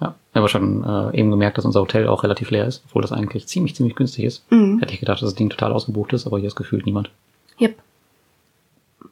Ja, 0.00 0.14
ich 0.32 0.36
habe 0.36 0.48
schon 0.48 0.82
äh, 0.84 1.16
eben 1.18 1.30
gemerkt, 1.30 1.58
dass 1.58 1.64
unser 1.64 1.80
Hotel 1.80 2.08
auch 2.08 2.24
relativ 2.24 2.50
leer 2.50 2.66
ist, 2.66 2.82
obwohl 2.88 3.02
das 3.02 3.12
eigentlich 3.12 3.46
ziemlich, 3.46 3.76
ziemlich 3.76 3.94
günstig 3.94 4.24
ist. 4.24 4.50
Mhm. 4.50 4.80
Hätte 4.80 4.92
ich 4.92 5.00
gedacht, 5.00 5.22
dass 5.22 5.28
das 5.30 5.34
Ding 5.36 5.50
total 5.50 5.72
ausgebucht 5.72 6.12
ist, 6.12 6.26
aber 6.26 6.38
hier 6.38 6.48
ist 6.48 6.56
gefühlt 6.56 6.84
niemand. 6.86 7.10
Yep. 7.60 7.78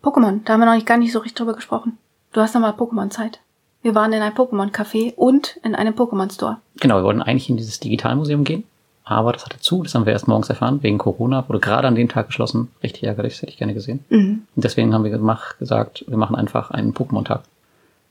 Pokémon, 0.02 0.40
da 0.44 0.54
haben 0.54 0.60
wir 0.60 0.66
noch 0.66 0.74
nicht 0.74 0.86
gar 0.86 0.96
nicht 0.96 1.12
so 1.12 1.18
richtig 1.20 1.36
drüber 1.36 1.54
gesprochen. 1.54 1.98
Du 2.32 2.40
hast 2.40 2.54
noch 2.54 2.60
mal 2.60 2.72
Pokémon-Zeit. 2.72 3.40
Wir 3.82 3.94
waren 3.94 4.12
in 4.12 4.20
einem 4.20 4.34
Pokémon-Café 4.34 5.14
und 5.14 5.58
in 5.64 5.74
einem 5.74 5.94
Pokémon-Store. 5.94 6.58
Genau, 6.80 6.96
wir 6.96 7.04
wollten 7.04 7.22
eigentlich 7.22 7.48
in 7.48 7.56
dieses 7.56 7.80
Digitalmuseum 7.80 8.44
gehen, 8.44 8.64
aber 9.04 9.32
das 9.32 9.44
hatte 9.44 9.58
zu, 9.58 9.82
das 9.82 9.94
haben 9.94 10.04
wir 10.04 10.12
erst 10.12 10.28
morgens 10.28 10.50
erfahren, 10.50 10.82
wegen 10.82 10.98
Corona, 10.98 11.48
wurde 11.48 11.60
gerade 11.60 11.88
an 11.88 11.94
dem 11.94 12.08
Tag 12.08 12.26
geschlossen. 12.26 12.68
Richtig 12.82 13.04
ärgerlich, 13.04 13.34
das 13.34 13.42
hätte 13.42 13.52
ich 13.52 13.58
gerne 13.58 13.74
gesehen. 13.74 14.04
Mhm. 14.10 14.42
Und 14.54 14.64
deswegen 14.64 14.92
haben 14.92 15.04
wir 15.04 15.10
gemacht, 15.10 15.58
gesagt, 15.58 16.04
wir 16.06 16.18
machen 16.18 16.36
einfach 16.36 16.70
einen 16.70 16.92
Pokémon-Tag. 16.92 17.42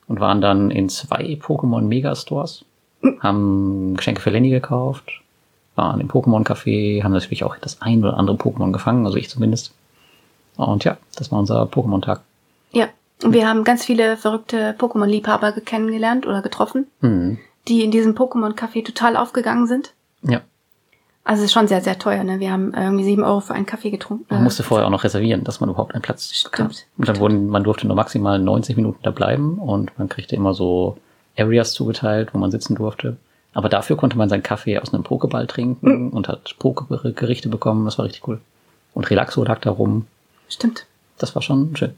Und 0.07 0.19
waren 0.19 0.41
dann 0.41 0.71
in 0.71 0.89
zwei 0.89 1.37
Pokémon 1.39 1.81
Megastores, 1.81 2.65
haben 3.19 3.95
Geschenke 3.95 4.21
für 4.21 4.31
Lenny 4.31 4.49
gekauft, 4.49 5.21
waren 5.75 6.01
im 6.01 6.09
Pokémon-Café, 6.09 7.03
haben 7.03 7.13
natürlich 7.13 7.43
auch 7.43 7.55
das 7.57 7.81
ein 7.81 8.03
oder 8.03 8.17
andere 8.17 8.35
Pokémon 8.35 8.73
gefangen, 8.73 9.05
also 9.05 9.17
ich 9.17 9.29
zumindest. 9.29 9.71
Und 10.57 10.83
ja, 10.83 10.97
das 11.15 11.31
war 11.31 11.39
unser 11.39 11.63
Pokémon-Tag. 11.63 12.21
Ja. 12.71 12.87
Und 13.23 13.33
wir 13.33 13.47
haben 13.47 13.63
ganz 13.63 13.83
viele 13.85 14.15
verrückte 14.17 14.75
Pokémon-Liebhaber 14.77 15.51
ge- 15.51 15.63
kennengelernt 15.63 16.25
oder 16.25 16.41
getroffen, 16.41 16.87
Hm. 17.01 17.37
die 17.67 17.83
in 17.83 17.91
diesem 17.91 18.15
Pokémon-Café 18.15 18.85
total 18.85 19.17
aufgegangen 19.17 19.67
sind. 19.67 19.93
Ja, 20.21 20.41
Also 21.25 21.41
es 21.41 21.47
ist 21.47 21.53
schon 21.53 21.67
sehr, 21.67 21.81
sehr 21.81 21.99
teuer, 21.99 22.23
ne? 22.23 22.39
Wir 22.39 22.51
haben 22.51 22.73
irgendwie 22.73 23.03
sieben 23.03 23.23
Euro 23.23 23.39
für 23.41 23.53
einen 23.53 23.65
Kaffee 23.65 23.91
getrunken. 23.91 24.25
man 24.29 24.43
musste 24.43 24.63
vorher 24.63 24.87
auch 24.87 24.91
noch 24.91 25.03
reservieren, 25.03 25.43
dass 25.43 25.59
man 25.59 25.69
überhaupt 25.69 25.93
einen 25.93 26.01
Platz 26.01 26.31
Stimmt. 26.33 26.51
bekam. 26.51 26.71
Und 26.97 27.07
dann 27.09 27.19
wurden, 27.19 27.47
man 27.49 27.63
durfte 27.63 27.85
nur 27.87 27.95
maximal 27.95 28.39
90 28.39 28.75
Minuten 28.77 28.99
da 29.03 29.11
bleiben 29.11 29.59
und 29.59 29.97
man 29.99 30.09
kriegte 30.09 30.35
immer 30.35 30.53
so 30.53 30.97
Areas 31.37 31.73
zugeteilt, 31.73 32.33
wo 32.33 32.37
man 32.39 32.51
sitzen 32.51 32.75
durfte. 32.75 33.17
Aber 33.53 33.67
dafür 33.69 33.95
konnte 33.97 34.17
man 34.17 34.29
seinen 34.29 34.43
Kaffee 34.43 34.77
aus 34.79 34.93
einem 34.93 35.03
Pokéball 35.03 35.45
trinken 35.47 36.09
und 36.11 36.27
hat 36.27 36.55
Pokegerichte 36.59 37.49
bekommen. 37.49 37.85
Das 37.85 37.97
war 37.97 38.05
richtig 38.05 38.27
cool. 38.27 38.39
Und 38.93 39.09
Relaxo 39.09 39.43
lag 39.43 39.59
da 39.59 39.71
rum. 39.71 40.05
Stimmt. 40.49 40.85
Das 41.17 41.35
war 41.35 41.41
schon 41.41 41.75
schön. 41.75 41.93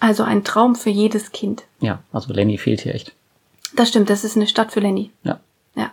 Also 0.00 0.22
ein 0.22 0.44
Traum 0.44 0.74
für 0.74 0.90
jedes 0.90 1.32
Kind. 1.32 1.64
Ja, 1.80 2.02
also 2.12 2.32
Lenny 2.32 2.58
fehlt 2.58 2.82
hier 2.82 2.94
echt. 2.94 3.14
Das 3.74 3.88
stimmt, 3.88 4.10
das 4.10 4.24
ist 4.24 4.36
eine 4.36 4.46
Stadt 4.46 4.72
für 4.72 4.80
Lenny. 4.80 5.10
Ja. 5.22 5.40
Ja. 5.74 5.90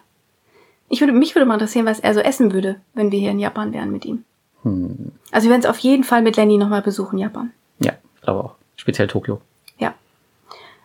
Ich 0.90 1.00
würde, 1.00 1.14
mich 1.14 1.36
würde 1.36 1.46
mal 1.46 1.56
interessieren, 1.56 1.86
was 1.86 2.00
er 2.00 2.14
so 2.14 2.20
essen 2.20 2.54
würde, 2.54 2.80
wenn 2.94 3.12
wir 3.12 3.20
hier 3.20 3.32
in 3.32 3.40
Japan 3.40 3.74
wären 3.74 3.92
mit 3.92 4.06
ihm. 4.06 4.24
Hm. 4.64 5.12
Also 5.32 5.46
wir 5.46 5.52
werden 5.52 5.62
es 5.62 5.70
auf 5.70 5.80
jeden 5.80 6.04
Fall 6.04 6.22
mit 6.22 6.36
Lenny 6.36 6.58
nochmal 6.58 6.82
besuchen, 6.82 7.18
Japan. 7.18 7.52
Ja, 7.80 7.94
ich 8.16 8.22
glaube 8.22 8.44
auch. 8.44 8.56
Speziell 8.76 9.08
Tokio. 9.08 9.42
Ja. 9.78 9.94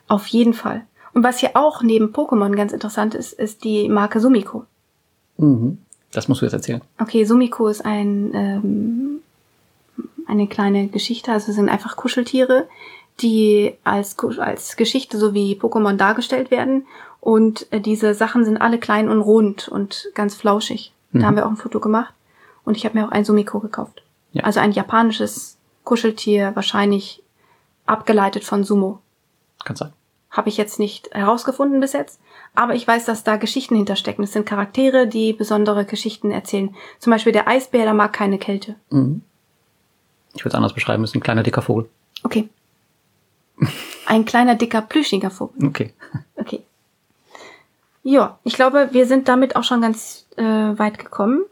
Auf 0.09 0.27
jeden 0.29 0.55
Fall. 0.55 0.87
Und 1.13 1.25
was 1.25 1.39
hier 1.39 1.51
auch 1.55 1.83
neben 1.83 2.13
Pokémon 2.13 2.55
ganz 2.55 2.73
interessant 2.73 3.15
ist, 3.15 3.33
ist 3.33 3.65
die 3.65 3.89
Marke 3.89 4.21
Sumiko. 4.21 4.65
Mhm. 5.39 5.79
Das 6.13 6.29
musst 6.29 6.43
du 6.43 6.47
jetzt 6.47 6.53
erzählen. 6.53 6.83
Okay, 6.99 7.25
Sumiko 7.25 7.69
ist 7.69 7.85
ein, 7.85 8.31
ähm, 8.35 9.21
eine 10.27 10.47
kleine 10.47 10.89
Geschichte, 10.89 11.33
also 11.33 11.51
es 11.51 11.57
sind 11.57 11.69
einfach 11.69 11.97
Kuscheltiere, 11.97 12.69
die 13.21 13.75
als, 13.85 14.17
als 14.39 14.77
Geschichte 14.77 15.19
so 15.19 15.35
wie 15.35 15.59
Pokémon 15.59 15.97
dargestellt 15.97 16.51
werden. 16.51 16.87
Und 17.21 17.71
äh, 17.73 17.81
diese 17.81 18.15
Sachen 18.15 18.45
sind 18.45 18.59
alle 18.59 18.79
klein 18.79 19.09
und 19.09 19.21
rund 19.21 19.69
und 19.69 20.09
ganz 20.15 20.35
flauschig. 20.35 20.93
Mhm. 21.13 21.21
Da 21.21 21.27
haben 21.27 21.37
wir 21.37 21.47
auch 21.47 21.51
ein 21.51 21.57
Foto 21.57 21.81
gemacht. 21.81 22.15
Und 22.65 22.77
ich 22.77 22.85
habe 22.85 22.99
mir 22.99 23.07
auch 23.07 23.13
ein 23.13 23.25
Sumiko 23.25 23.61
gekauft. 23.61 24.03
Ja. 24.33 24.45
Also 24.45 24.61
ein 24.61 24.73
japanisches 24.73 25.57
Kuscheltier, 25.85 26.53
wahrscheinlich 26.55 27.23
abgeleitet 27.87 28.45
von 28.45 28.65
Sumo. 28.65 29.01
Kann 29.65 29.77
sein. 29.77 29.93
Habe 30.31 30.49
ich 30.49 30.57
jetzt 30.57 30.79
nicht 30.79 31.15
herausgefunden 31.15 31.81
bis 31.81 31.93
jetzt. 31.95 32.21
Aber 32.55 32.75
ich 32.75 32.87
weiß, 32.87 33.05
dass 33.05 33.25
da 33.25 33.37
Geschichten 33.37 33.77
hinterstecken. 33.77 34.25
Es 34.25 34.33
sind 34.33 34.47
Charaktere, 34.47 35.07
die 35.07 35.33
besondere 35.33 35.85
Geschichten 35.85 36.31
erzählen. 36.31 36.75
Zum 36.99 37.13
Beispiel 37.13 37.33
der 37.33 37.49
Eisbär, 37.49 37.85
der 37.85 37.95
mag 37.95 38.13
keine 38.13 38.39
Kälte. 38.39 38.75
Mhm. 38.91 39.23
Ich 40.35 40.45
würde 40.45 40.51
es 40.51 40.55
anders 40.55 40.75
beschreiben, 40.75 41.05
ist 41.05 41.15
ein 41.15 41.23
kleiner 41.23 41.43
dicker 41.43 41.63
Vogel. 41.63 41.89
Okay. 42.23 42.49
Ein 44.07 44.25
kleiner, 44.25 44.55
dicker, 44.55 44.83
plüschiger 44.83 45.31
Vogel. 45.31 45.67
Okay. 45.67 45.93
Okay. 46.37 46.63
Ja, 48.03 48.39
ich 48.45 48.55
glaube, 48.55 48.91
wir 48.93 49.07
sind 49.07 49.29
damit 49.29 49.57
auch 49.57 49.65
schon 49.65 49.81
ganz 49.81 50.27
äh, 50.37 50.43
weit 50.43 50.99
gekommen. 50.99 51.43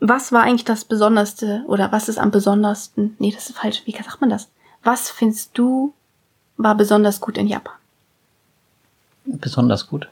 Was 0.00 0.32
war 0.32 0.42
eigentlich 0.42 0.64
das 0.64 0.84
Besonderste 0.84 1.64
oder 1.66 1.92
was 1.92 2.08
ist 2.08 2.18
am 2.18 2.30
besondersten? 2.30 3.14
Nee, 3.18 3.30
das 3.30 3.50
ist 3.50 3.58
falsch. 3.58 3.82
Wie 3.84 3.92
sagt 3.92 4.20
man 4.20 4.30
das? 4.30 4.48
Was 4.82 5.10
findest 5.10 5.56
du 5.58 5.92
war 6.56 6.74
besonders 6.76 7.20
gut 7.20 7.38
in 7.38 7.46
Japan? 7.46 7.74
besonders 9.24 9.88
gut. 9.88 10.08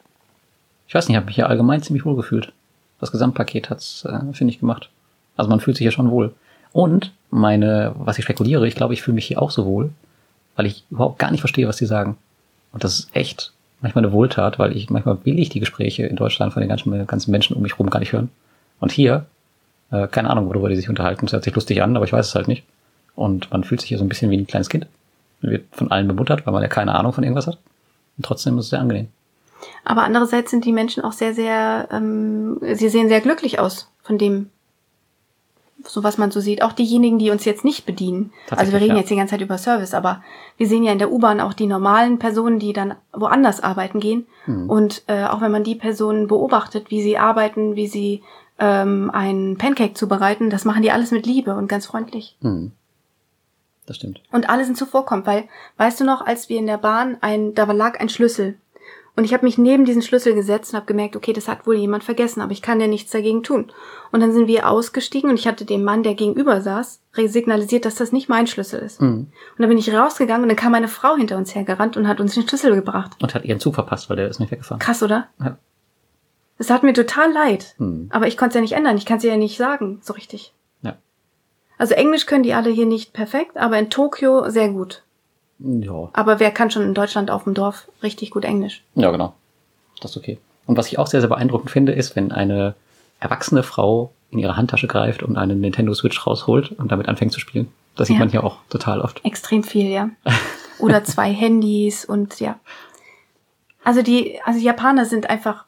Ich 0.88 0.94
weiß 0.94 1.08
nicht, 1.08 1.14
ich 1.14 1.16
habe 1.16 1.26
mich 1.26 1.36
hier 1.36 1.48
allgemein 1.48 1.82
ziemlich 1.82 2.04
wohl 2.04 2.16
gefühlt. 2.16 2.52
Das 3.00 3.12
Gesamtpaket 3.12 3.70
hat's, 3.70 4.04
äh, 4.04 4.18
finde 4.32 4.52
ich, 4.52 4.60
gemacht. 4.60 4.90
Also 5.36 5.50
man 5.50 5.60
fühlt 5.60 5.76
sich 5.76 5.84
hier 5.84 5.92
schon 5.92 6.10
wohl. 6.10 6.34
Und 6.72 7.12
meine, 7.30 7.94
was 7.96 8.18
ich 8.18 8.24
spekuliere, 8.24 8.66
ich 8.66 8.74
glaube, 8.74 8.94
ich 8.94 9.02
fühle 9.02 9.14
mich 9.14 9.26
hier 9.26 9.40
auch 9.40 9.50
so 9.50 9.66
wohl, 9.66 9.90
weil 10.56 10.66
ich 10.66 10.84
überhaupt 10.90 11.18
gar 11.18 11.30
nicht 11.30 11.40
verstehe, 11.40 11.68
was 11.68 11.76
die 11.76 11.86
sagen. 11.86 12.16
Und 12.72 12.84
das 12.84 13.00
ist 13.00 13.16
echt 13.16 13.52
manchmal 13.80 14.04
eine 14.04 14.12
Wohltat, 14.12 14.58
weil 14.58 14.76
ich 14.76 14.90
manchmal 14.90 15.18
will 15.24 15.38
ich 15.38 15.48
die 15.48 15.60
Gespräche 15.60 16.06
in 16.06 16.16
Deutschland 16.16 16.52
von 16.52 16.60
den 16.60 16.68
ganzen, 16.68 17.06
ganzen 17.06 17.30
Menschen 17.30 17.56
um 17.56 17.62
mich 17.62 17.78
rum 17.78 17.90
gar 17.90 18.00
nicht 18.00 18.12
hören. 18.12 18.30
Und 18.78 18.92
hier, 18.92 19.26
äh, 19.90 20.06
keine 20.08 20.30
Ahnung, 20.30 20.46
worüber 20.48 20.68
die 20.68 20.76
sich 20.76 20.88
unterhalten. 20.88 21.26
Das 21.26 21.32
hört 21.32 21.44
sich 21.44 21.54
lustig 21.54 21.82
an, 21.82 21.96
aber 21.96 22.04
ich 22.04 22.12
weiß 22.12 22.28
es 22.28 22.34
halt 22.34 22.48
nicht. 22.48 22.64
Und 23.14 23.50
man 23.50 23.64
fühlt 23.64 23.80
sich 23.80 23.88
hier 23.88 23.98
so 23.98 24.04
ein 24.04 24.08
bisschen 24.08 24.30
wie 24.30 24.36
ein 24.36 24.46
kleines 24.46 24.68
Kind. 24.68 24.86
Man 25.42 25.52
wird 25.52 25.64
von 25.72 25.90
allen 25.90 26.08
bemuttert, 26.08 26.46
weil 26.46 26.52
man 26.52 26.62
ja 26.62 26.68
keine 26.68 26.94
Ahnung 26.94 27.12
von 27.12 27.24
irgendwas 27.24 27.46
hat. 27.46 27.58
Und 28.16 28.24
trotzdem 28.24 28.58
ist 28.58 28.66
es 28.66 28.70
sehr 28.70 28.80
angenehm. 28.80 29.08
Aber 29.84 30.02
andererseits 30.02 30.50
sind 30.50 30.64
die 30.64 30.72
Menschen 30.72 31.02
auch 31.02 31.12
sehr, 31.12 31.34
sehr, 31.34 31.88
ähm, 31.92 32.58
sie 32.74 32.88
sehen 32.88 33.08
sehr 33.08 33.20
glücklich 33.20 33.58
aus 33.58 33.90
von 34.02 34.18
dem, 34.18 34.50
so 35.86 36.02
was 36.02 36.18
man 36.18 36.30
so 36.30 36.40
sieht. 36.40 36.62
Auch 36.62 36.72
diejenigen, 36.72 37.18
die 37.18 37.30
uns 37.30 37.44
jetzt 37.44 37.64
nicht 37.64 37.86
bedienen. 37.86 38.32
Also 38.50 38.72
wir 38.72 38.80
reden 38.80 38.94
ja. 38.94 38.98
jetzt 38.98 39.10
die 39.10 39.16
ganze 39.16 39.32
Zeit 39.32 39.40
über 39.40 39.58
Service, 39.58 39.94
aber 39.94 40.22
wir 40.56 40.66
sehen 40.66 40.82
ja 40.82 40.92
in 40.92 40.98
der 40.98 41.12
U-Bahn 41.12 41.40
auch 41.40 41.54
die 41.54 41.66
normalen 41.66 42.18
Personen, 42.18 42.58
die 42.58 42.72
dann 42.72 42.94
woanders 43.12 43.62
arbeiten 43.62 44.00
gehen. 44.00 44.26
Mhm. 44.46 44.68
Und 44.68 45.02
äh, 45.06 45.24
auch 45.24 45.40
wenn 45.40 45.52
man 45.52 45.64
die 45.64 45.74
Personen 45.74 46.26
beobachtet, 46.26 46.90
wie 46.90 47.02
sie 47.02 47.18
arbeiten, 47.18 47.76
wie 47.76 47.86
sie 47.86 48.22
ähm, 48.58 49.10
einen 49.12 49.56
Pancake 49.56 49.94
zubereiten, 49.94 50.50
das 50.50 50.64
machen 50.64 50.82
die 50.82 50.92
alles 50.92 51.10
mit 51.10 51.26
Liebe 51.26 51.54
und 51.54 51.68
ganz 51.68 51.86
freundlich. 51.86 52.36
Hm. 52.42 52.72
Das 53.86 53.96
stimmt. 53.96 54.22
Und 54.30 54.48
alle 54.48 54.64
sind 54.64 54.76
zuvorkommt, 54.76 55.26
weil, 55.26 55.48
weißt 55.78 55.98
du 55.98 56.04
noch, 56.04 56.24
als 56.24 56.48
wir 56.48 56.58
in 56.58 56.66
der 56.66 56.78
Bahn 56.78 57.16
ein, 57.22 57.54
da 57.54 57.64
lag 57.72 57.98
ein 57.98 58.08
Schlüssel. 58.08 58.56
Und 59.16 59.24
ich 59.24 59.34
habe 59.34 59.44
mich 59.44 59.58
neben 59.58 59.84
diesen 59.84 60.02
Schlüssel 60.02 60.34
gesetzt 60.34 60.72
und 60.72 60.76
habe 60.76 60.86
gemerkt, 60.86 61.16
okay, 61.16 61.32
das 61.32 61.48
hat 61.48 61.66
wohl 61.66 61.74
jemand 61.74 62.04
vergessen, 62.04 62.40
aber 62.40 62.52
ich 62.52 62.62
kann 62.62 62.80
ja 62.80 62.86
nichts 62.86 63.10
dagegen 63.10 63.42
tun. 63.42 63.72
Und 64.12 64.20
dann 64.20 64.32
sind 64.32 64.46
wir 64.46 64.68
ausgestiegen 64.68 65.30
und 65.30 65.38
ich 65.38 65.46
hatte 65.46 65.64
dem 65.64 65.84
Mann, 65.84 66.02
der 66.02 66.14
gegenüber 66.14 66.60
saß, 66.60 67.02
signalisiert, 67.26 67.84
dass 67.84 67.96
das 67.96 68.12
nicht 68.12 68.28
mein 68.28 68.46
Schlüssel 68.46 68.80
ist. 68.80 69.00
Mhm. 69.00 69.08
Und 69.08 69.58
dann 69.58 69.68
bin 69.68 69.78
ich 69.78 69.92
rausgegangen 69.92 70.44
und 70.44 70.48
dann 70.48 70.56
kam 70.56 70.72
meine 70.72 70.88
Frau 70.88 71.16
hinter 71.16 71.36
uns 71.36 71.54
hergerannt 71.54 71.96
und 71.96 72.08
hat 72.08 72.20
uns 72.20 72.34
den 72.34 72.48
Schlüssel 72.48 72.74
gebracht. 72.74 73.16
Und 73.20 73.34
hat 73.34 73.44
ihren 73.44 73.60
Zug 73.60 73.74
verpasst, 73.74 74.08
weil 74.08 74.16
der 74.16 74.28
ist 74.28 74.40
nicht 74.40 74.52
weggefahren. 74.52 74.80
Krass, 74.80 75.02
oder? 75.02 75.28
Ja. 75.38 75.58
Es 76.58 76.70
hat 76.70 76.82
mir 76.82 76.92
total 76.92 77.32
leid. 77.32 77.74
Mhm. 77.78 78.08
Aber 78.10 78.26
ich 78.26 78.36
konnte 78.36 78.50
es 78.50 78.54
ja 78.56 78.60
nicht 78.60 78.74
ändern. 78.74 78.96
Ich 78.96 79.06
kann 79.06 79.18
es 79.18 79.24
ja 79.24 79.36
nicht 79.36 79.56
sagen, 79.56 79.98
so 80.02 80.12
richtig. 80.12 80.54
Ja. 80.82 80.96
Also 81.78 81.94
Englisch 81.94 82.26
können 82.26 82.42
die 82.42 82.54
alle 82.54 82.70
hier 82.70 82.86
nicht 82.86 83.12
perfekt, 83.12 83.56
aber 83.56 83.78
in 83.78 83.90
Tokio 83.90 84.48
sehr 84.50 84.68
gut. 84.68 85.02
Ja. 85.62 86.08
Aber 86.12 86.40
wer 86.40 86.50
kann 86.50 86.70
schon 86.70 86.82
in 86.82 86.94
Deutschland 86.94 87.30
auf 87.30 87.44
dem 87.44 87.54
Dorf 87.54 87.88
richtig 88.02 88.30
gut 88.30 88.44
Englisch? 88.44 88.82
Ja, 88.94 89.10
genau. 89.10 89.34
Das 90.00 90.12
ist 90.12 90.16
okay. 90.16 90.38
Und 90.66 90.76
was 90.76 90.86
ich 90.88 90.98
auch 90.98 91.06
sehr, 91.06 91.20
sehr 91.20 91.28
beeindruckend 91.28 91.70
finde, 91.70 91.92
ist, 91.92 92.16
wenn 92.16 92.32
eine 92.32 92.74
erwachsene 93.18 93.62
Frau 93.62 94.12
in 94.30 94.38
ihre 94.38 94.56
Handtasche 94.56 94.86
greift 94.86 95.22
und 95.22 95.36
einen 95.36 95.60
Nintendo 95.60 95.92
Switch 95.92 96.26
rausholt 96.26 96.72
und 96.72 96.90
damit 96.92 97.08
anfängt 97.08 97.32
zu 97.32 97.40
spielen. 97.40 97.68
Das 97.96 98.06
sieht 98.08 98.14
Ja. 98.16 98.20
man 98.20 98.30
hier 98.30 98.44
auch 98.44 98.58
total 98.70 99.00
oft. 99.00 99.22
Extrem 99.24 99.62
viel, 99.64 99.86
ja. 99.90 100.10
Oder 100.78 101.04
zwei 101.04 101.32
Handys 101.32 102.04
und 102.04 102.40
ja. 102.40 102.58
Also 103.84 104.02
die, 104.02 104.40
also 104.44 104.58
die 104.60 104.64
Japaner 104.64 105.04
sind 105.04 105.28
einfach 105.28 105.64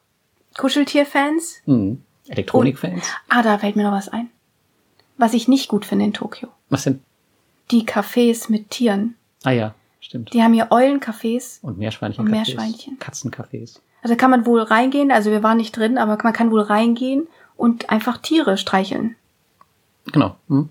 Kuscheltierfans. 0.57 1.61
Mhm. 1.67 2.03
Elektronikfans. 2.29 3.05
Ah, 3.29 3.43
da 3.43 3.59
fällt 3.59 3.77
mir 3.77 3.83
noch 3.83 3.93
was 3.93 4.09
ein. 4.09 4.31
Was 5.19 5.35
ich 5.35 5.49
nicht 5.49 5.69
gut 5.69 5.85
finde 5.85 6.05
in 6.07 6.13
Tokio. 6.15 6.49
Was 6.71 6.85
denn? 6.85 7.03
Die 7.71 7.83
Cafés 7.85 8.51
mit 8.51 8.71
Tieren. 8.71 9.17
Ah 9.45 9.51
ja, 9.51 9.75
stimmt. 10.05 10.33
Die 10.33 10.43
haben 10.43 10.53
hier 10.53 10.71
Eulencafés. 10.71 11.61
Und 11.63 11.79
Meerschweinchen. 11.79 12.25
Und 12.25 12.31
Meerschweinchen. 12.31 12.99
Katzencafés. 12.99 13.81
Also 14.03 14.17
kann 14.17 14.31
man 14.31 14.47
wohl 14.47 14.61
reingehen, 14.61 15.11
also 15.11 15.31
wir 15.31 15.43
waren 15.43 15.57
nicht 15.57 15.77
drin, 15.77 15.97
aber 15.97 16.19
man 16.23 16.33
kann 16.33 16.51
wohl 16.51 16.61
reingehen 16.61 17.29
und 17.57 17.91
einfach 17.91 18.19
Tiere 18.19 18.57
streicheln. 18.57 19.15
Genau. 20.13 20.37
Mhm. 20.49 20.69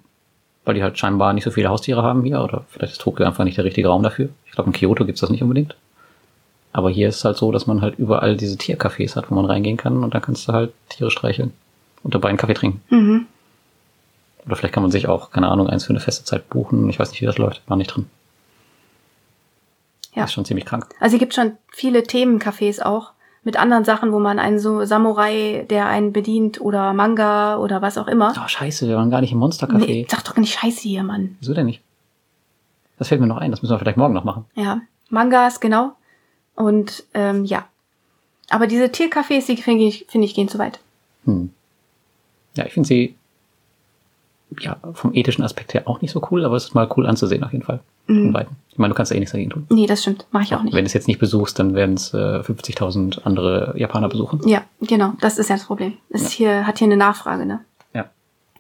Weil 0.66 0.76
die 0.76 0.84
halt 0.84 1.00
scheinbar 1.00 1.34
nicht 1.34 1.46
so 1.46 1.52
viele 1.52 1.70
Haustiere 1.70 2.04
haben 2.04 2.24
hier. 2.24 2.42
Oder 2.42 2.66
vielleicht 2.70 2.94
ist 2.94 3.02
Tokio 3.02 3.26
einfach 3.26 3.46
nicht 3.46 3.58
der 3.58 3.66
richtige 3.66 3.88
Raum 3.88 4.04
dafür. 4.04 4.30
Ich 4.46 4.52
glaube, 4.52 4.70
in 4.70 4.74
Kyoto 4.74 5.06
gibt's 5.06 5.22
das 5.22 5.30
nicht 5.30 5.42
unbedingt. 5.42 5.76
Aber 6.74 6.90
hier 6.90 7.10
ist 7.10 7.18
es 7.18 7.26
halt 7.26 7.38
so, 7.38 7.52
dass 7.52 7.68
man 7.68 7.82
halt 7.82 7.98
überall 7.98 8.38
diese 8.38 8.58
Tiercafés 8.58 9.16
hat, 9.16 9.32
wo 9.32 9.36
man 9.36 9.46
reingehen 9.46 9.78
kann 9.78 10.04
und 10.04 10.14
dann 10.14 10.22
kannst 10.22 10.48
du 10.48 10.54
halt 10.54 10.74
Tiere 10.90 11.12
streicheln 11.12 11.54
und 12.04 12.14
dabei 12.14 12.30
einen 12.30 12.38
Kaffee 12.38 12.54
trinken. 12.54 12.82
Mhm. 12.90 13.26
Oder 14.46 14.56
vielleicht 14.56 14.74
kann 14.74 14.84
man 14.84 14.92
sich 14.92 15.08
auch, 15.08 15.32
keine 15.32 15.50
Ahnung, 15.50 15.68
eins 15.68 15.86
für 15.86 15.92
eine 15.92 16.00
feste 16.00 16.24
Zeit 16.24 16.50
buchen. 16.50 16.90
Ich 16.90 17.00
weiß 17.00 17.12
nicht, 17.12 17.22
wie 17.22 17.26
das 17.26 17.38
läuft. 17.38 17.62
War 17.68 17.78
nicht 17.78 17.96
drin. 17.96 18.08
Ja. 20.14 20.26
Ist 20.26 20.34
schon 20.34 20.46
ziemlich 20.46 20.66
krank. 20.66 20.88
Also 21.00 21.16
es 21.16 21.20
gibt 21.20 21.34
schon 21.34 21.54
viele 21.72 22.00
Themencafés 22.00 22.82
auch 22.82 23.12
mit 23.44 23.58
anderen 23.58 23.86
Sachen, 23.86 24.12
wo 24.12 24.20
man 24.20 24.40
einen 24.40 24.60
so 24.60 24.86
Samurai, 24.86 25.66
der 25.70 25.88
einen 25.88 26.14
bedient 26.14 26.62
oder 26.62 26.94
Manga 26.94 27.58
oder 27.58 27.82
was 27.82 27.98
auch 27.98 28.08
immer. 28.08 28.34
Oh, 28.38 28.48
scheiße, 28.48 28.88
wir 28.88 28.98
waren 28.98 29.10
gar 29.10 29.22
nicht 29.22 29.32
im 29.32 29.40
Monstercafé. 29.40 29.78
Nee, 29.78 30.08
sag 30.10 30.24
doch 30.26 30.38
nicht 30.38 30.54
Scheiße 30.54 30.82
hier, 30.82 31.04
Mann. 31.04 31.38
Wieso 31.40 31.54
denn 31.54 31.66
nicht? 31.66 31.82
Das 32.98 33.08
fällt 33.08 33.22
mir 33.22 33.28
noch 33.28 33.38
ein. 33.38 33.50
Das 33.50 33.62
müssen 33.62 33.74
wir 33.74 33.80
vielleicht 33.80 33.98
morgen 33.98 34.14
noch 34.14 34.26
machen. 34.26 34.46
Ja, 34.54 34.82
Mangas, 35.10 35.60
genau. 35.60 35.94
Und 36.56 37.04
ähm, 37.14 37.46
ja. 37.46 37.66
Aber 38.50 38.68
diese 38.68 38.86
Tiercafés, 38.86 39.48
die 39.48 39.58
finde 39.58 39.86
ich, 39.86 40.06
finde 40.08 40.26
ich, 40.26 40.36
gehen 40.36 40.50
zu 40.50 40.60
weit. 40.60 40.80
Hm. 41.26 41.52
Ja, 42.56 42.66
ich 42.66 42.74
finde 42.74 42.88
sie 42.88 43.16
ja 44.60 44.78
vom 44.94 45.14
ethischen 45.14 45.44
Aspekt 45.44 45.74
her 45.74 45.84
auch 45.86 46.02
nicht 46.02 46.12
so 46.12 46.22
cool, 46.30 46.46
aber 46.46 46.58
es 46.58 46.66
ist 46.66 46.76
mal 46.76 46.90
cool 46.96 47.08
anzusehen 47.08 47.44
auf 47.44 47.54
jeden 47.54 47.64
Fall. 47.64 47.80
Mhm. 48.08 48.26
Von 48.26 48.34
Weitem. 48.34 48.56
Ich 48.82 48.84
meine, 48.84 48.94
du 48.94 48.98
kannst 48.98 49.12
ja 49.12 49.16
eh 49.18 49.20
nichts 49.20 49.32
dagegen 49.32 49.52
tun. 49.52 49.68
Nee, 49.70 49.86
das 49.86 50.02
stimmt. 50.02 50.26
Mache 50.32 50.44
ich 50.46 50.56
auch 50.56 50.64
nicht. 50.64 50.74
Wenn 50.74 50.84
du 50.84 50.88
es 50.88 50.94
jetzt 50.94 51.08
nicht 51.08 51.20
besuchst, 51.20 51.60
dann 51.60 51.76
werden 51.76 51.94
es 51.94 52.16
äh, 52.16 52.18
50.000 52.18 53.22
andere 53.26 53.76
Japaner 53.78 54.10
besuchen. 54.10 54.42
Ja, 54.48 54.64
genau. 54.80 55.14
Das 55.22 55.38
ist 55.38 55.52
ja 55.52 55.56
das 55.56 55.66
Problem. 55.66 55.94
Es 56.10 56.24
ist 56.24 56.32
hier, 56.32 56.66
hat 56.66 56.80
hier 56.80 56.88
eine 56.88 56.98
Nachfrage, 56.98 57.46
ne? 57.46 57.64
Ja. 57.94 58.10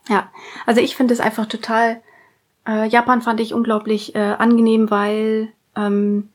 Ja. 0.07 0.29
Also 0.67 0.79
ich 0.79 0.95
finde 0.95 1.15
es 1.15 1.19
einfach 1.19 1.47
total. 1.47 2.01
Äh, 2.67 2.87
Japan 2.87 3.23
fand 3.23 3.39
ich 3.39 3.55
unglaublich 3.55 4.13
äh, 4.13 4.35
angenehm, 4.37 4.91
weil 4.91 5.47
ähm, 5.75 6.29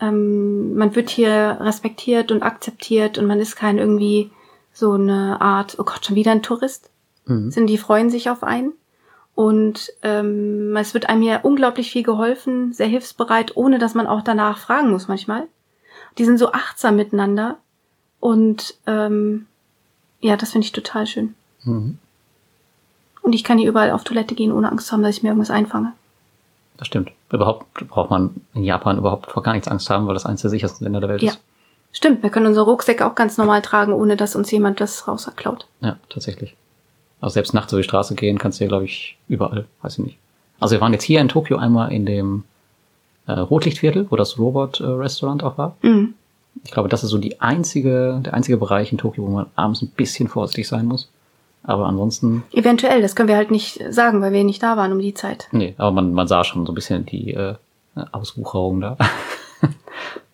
ähm, 0.00 0.74
man 0.76 0.96
wird 0.96 1.10
hier 1.10 1.58
respektiert 1.60 2.32
und 2.32 2.42
akzeptiert 2.42 3.18
und 3.18 3.26
man 3.26 3.38
ist 3.38 3.54
kein 3.54 3.76
irgendwie 3.76 4.30
so 4.72 4.92
eine 4.92 5.42
Art, 5.42 5.76
oh 5.78 5.84
Gott, 5.84 6.06
schon 6.06 6.16
wieder 6.16 6.32
ein 6.32 6.42
Tourist. 6.42 6.88
Mhm. 7.26 7.50
Sind 7.50 7.66
die 7.66 7.76
freuen 7.76 8.08
sich 8.08 8.30
auf 8.30 8.42
einen. 8.42 8.72
Und 9.34 9.92
ähm, 10.02 10.76
es 10.76 10.92
wird 10.92 11.08
einem 11.08 11.22
hier 11.22 11.40
unglaublich 11.44 11.90
viel 11.90 12.02
geholfen, 12.02 12.72
sehr 12.72 12.88
hilfsbereit, 12.88 13.56
ohne 13.56 13.78
dass 13.78 13.94
man 13.94 14.06
auch 14.06 14.22
danach 14.22 14.58
fragen 14.58 14.90
muss 14.90 15.08
manchmal. 15.08 15.46
Die 16.18 16.24
sind 16.24 16.38
so 16.38 16.52
achtsam 16.52 16.96
miteinander. 16.96 17.56
Und 18.18 18.74
ähm, 18.86 19.46
ja, 20.20 20.36
das 20.36 20.52
finde 20.52 20.66
ich 20.66 20.72
total 20.72 21.06
schön. 21.06 21.34
Mhm. 21.64 21.98
Und 23.22 23.32
ich 23.32 23.44
kann 23.44 23.58
hier 23.58 23.68
überall 23.68 23.90
auf 23.92 24.04
Toilette 24.04 24.34
gehen, 24.34 24.52
ohne 24.52 24.70
Angst 24.70 24.86
zu 24.88 24.92
haben, 24.92 25.02
dass 25.02 25.16
ich 25.16 25.22
mir 25.22 25.30
irgendwas 25.30 25.50
einfange. 25.50 25.92
Das 26.76 26.86
stimmt. 26.86 27.12
Überhaupt 27.30 27.66
braucht 27.88 28.10
man 28.10 28.40
in 28.54 28.64
Japan 28.64 28.98
überhaupt 28.98 29.30
vor 29.30 29.42
gar 29.42 29.52
nichts 29.52 29.68
Angst 29.68 29.88
haben, 29.90 30.06
weil 30.06 30.14
das 30.14 30.26
eines 30.26 30.40
der 30.42 30.50
sichersten 30.50 30.84
Länder 30.84 31.00
der 31.00 31.08
Welt 31.10 31.22
Ja. 31.22 31.32
ist. 31.32 31.40
Stimmt, 31.92 32.22
wir 32.22 32.30
können 32.30 32.46
unsere 32.46 32.66
Rucksäcke 32.66 33.04
auch 33.06 33.14
ganz 33.14 33.36
normal 33.36 33.62
tragen, 33.62 33.92
ohne 33.92 34.16
dass 34.16 34.36
uns 34.36 34.50
jemand 34.50 34.80
das 34.80 35.08
rausklaut. 35.08 35.66
Ja, 35.80 35.96
tatsächlich. 36.08 36.56
Also 37.20 37.34
selbst 37.34 37.54
nachts 37.54 37.72
über 37.72 37.82
die 37.82 37.88
Straße 37.88 38.14
gehen 38.14 38.38
kannst 38.38 38.60
du 38.60 38.64
ja, 38.64 38.68
glaube 38.68 38.84
ich, 38.84 39.16
überall. 39.28 39.66
Weiß 39.82 39.98
ich 39.98 40.04
nicht. 40.04 40.18
Also 40.58 40.74
wir 40.74 40.80
waren 40.80 40.92
jetzt 40.92 41.04
hier 41.04 41.20
in 41.20 41.28
Tokio 41.28 41.56
einmal 41.58 41.92
in 41.92 42.06
dem 42.06 42.44
äh, 43.26 43.32
Rotlichtviertel, 43.32 44.06
wo 44.10 44.16
das 44.16 44.38
Robot-Restaurant 44.38 45.42
auch 45.42 45.58
war. 45.58 45.76
Mhm. 45.82 46.14
Ich 46.64 46.70
glaube, 46.72 46.88
das 46.88 47.04
ist 47.04 47.10
so 47.10 47.18
die 47.18 47.40
einzige, 47.40 48.20
der 48.24 48.34
einzige 48.34 48.56
Bereich 48.56 48.92
in 48.92 48.98
Tokio, 48.98 49.24
wo 49.24 49.28
man 49.28 49.46
abends 49.54 49.82
ein 49.82 49.88
bisschen 49.88 50.28
vorsichtig 50.28 50.68
sein 50.68 50.86
muss. 50.86 51.08
Aber 51.62 51.86
ansonsten, 51.86 52.42
Eventuell, 52.52 53.02
das 53.02 53.14
können 53.14 53.28
wir 53.28 53.36
halt 53.36 53.50
nicht 53.50 53.80
sagen, 53.90 54.22
weil 54.22 54.32
wir 54.32 54.44
nicht 54.44 54.62
da 54.62 54.76
waren 54.76 54.92
um 54.92 54.98
die 54.98 55.14
Zeit. 55.14 55.48
nee, 55.52 55.74
aber 55.76 55.92
man, 55.92 56.12
man 56.12 56.26
sah 56.26 56.42
schon 56.42 56.64
so 56.64 56.72
ein 56.72 56.74
bisschen 56.74 57.04
die 57.06 57.34
äh, 57.34 57.54
Auswucherung 58.12 58.80
da. 58.80 58.96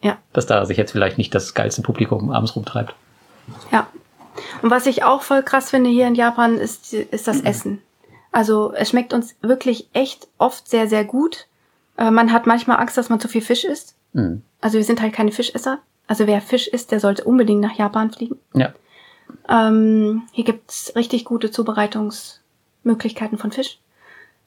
Ja. 0.03 0.19
Dass 0.33 0.47
da 0.47 0.65
sich 0.65 0.77
jetzt 0.77 0.93
vielleicht 0.93 1.19
nicht 1.19 1.35
das 1.35 1.55
geilste 1.55 1.83
Publikum 1.83 2.31
abends 2.31 2.55
rumtreibt. 2.55 2.95
Ja. 3.73 3.89
Und 4.63 4.71
was 4.71 4.87
ich 4.87 5.05
auch 5.05 5.23
voll 5.23 5.43
krass 5.43 5.71
finde 5.71 5.91
hier 5.91 6.07
in 6.07 6.15
Japan, 6.15 6.59
ist, 6.59 6.93
ist 6.93 7.29
das 7.29 7.41
Essen. 7.41 7.83
Also 8.33 8.73
es 8.75 8.91
schmeckt 8.91 9.13
uns 9.13 9.35
wirklich 9.41 9.89
echt 9.93 10.29
oft 10.39 10.69
sehr, 10.69 10.89
sehr 10.89 11.05
gut. 11.05 11.47
Äh, 11.97 12.11
man 12.11 12.33
hat 12.33 12.47
manchmal 12.47 12.79
Angst, 12.79 12.99
dass 12.99 13.09
man 13.09 13.21
zu 13.21 13.29
viel 13.29 13.41
Fisch 13.41 13.65
isst. 13.65 13.95
Mhm. 14.13 14.43
Also 14.61 14.77
wir 14.77 14.85
sind 14.85 15.01
halt 15.01 15.13
keine 15.13 15.33
Fischesser. 15.33 15.79
Also 16.07 16.27
wer 16.27 16.41
Fisch 16.41 16.69
isst, 16.69 16.93
der 16.93 17.01
sollte 17.01 17.25
unbedingt 17.25 17.61
nach 17.61 17.77
Japan 17.77 18.11
fliegen. 18.11 18.39
Ja. 18.55 18.75
Ähm, 19.49 20.23
hier 20.33 20.45
gibt's 20.45 20.93
richtig 20.95 21.25
gute 21.25 21.51
Zubereitungsmöglichkeiten 21.51 23.39
von 23.39 23.53
Fisch. 23.53 23.79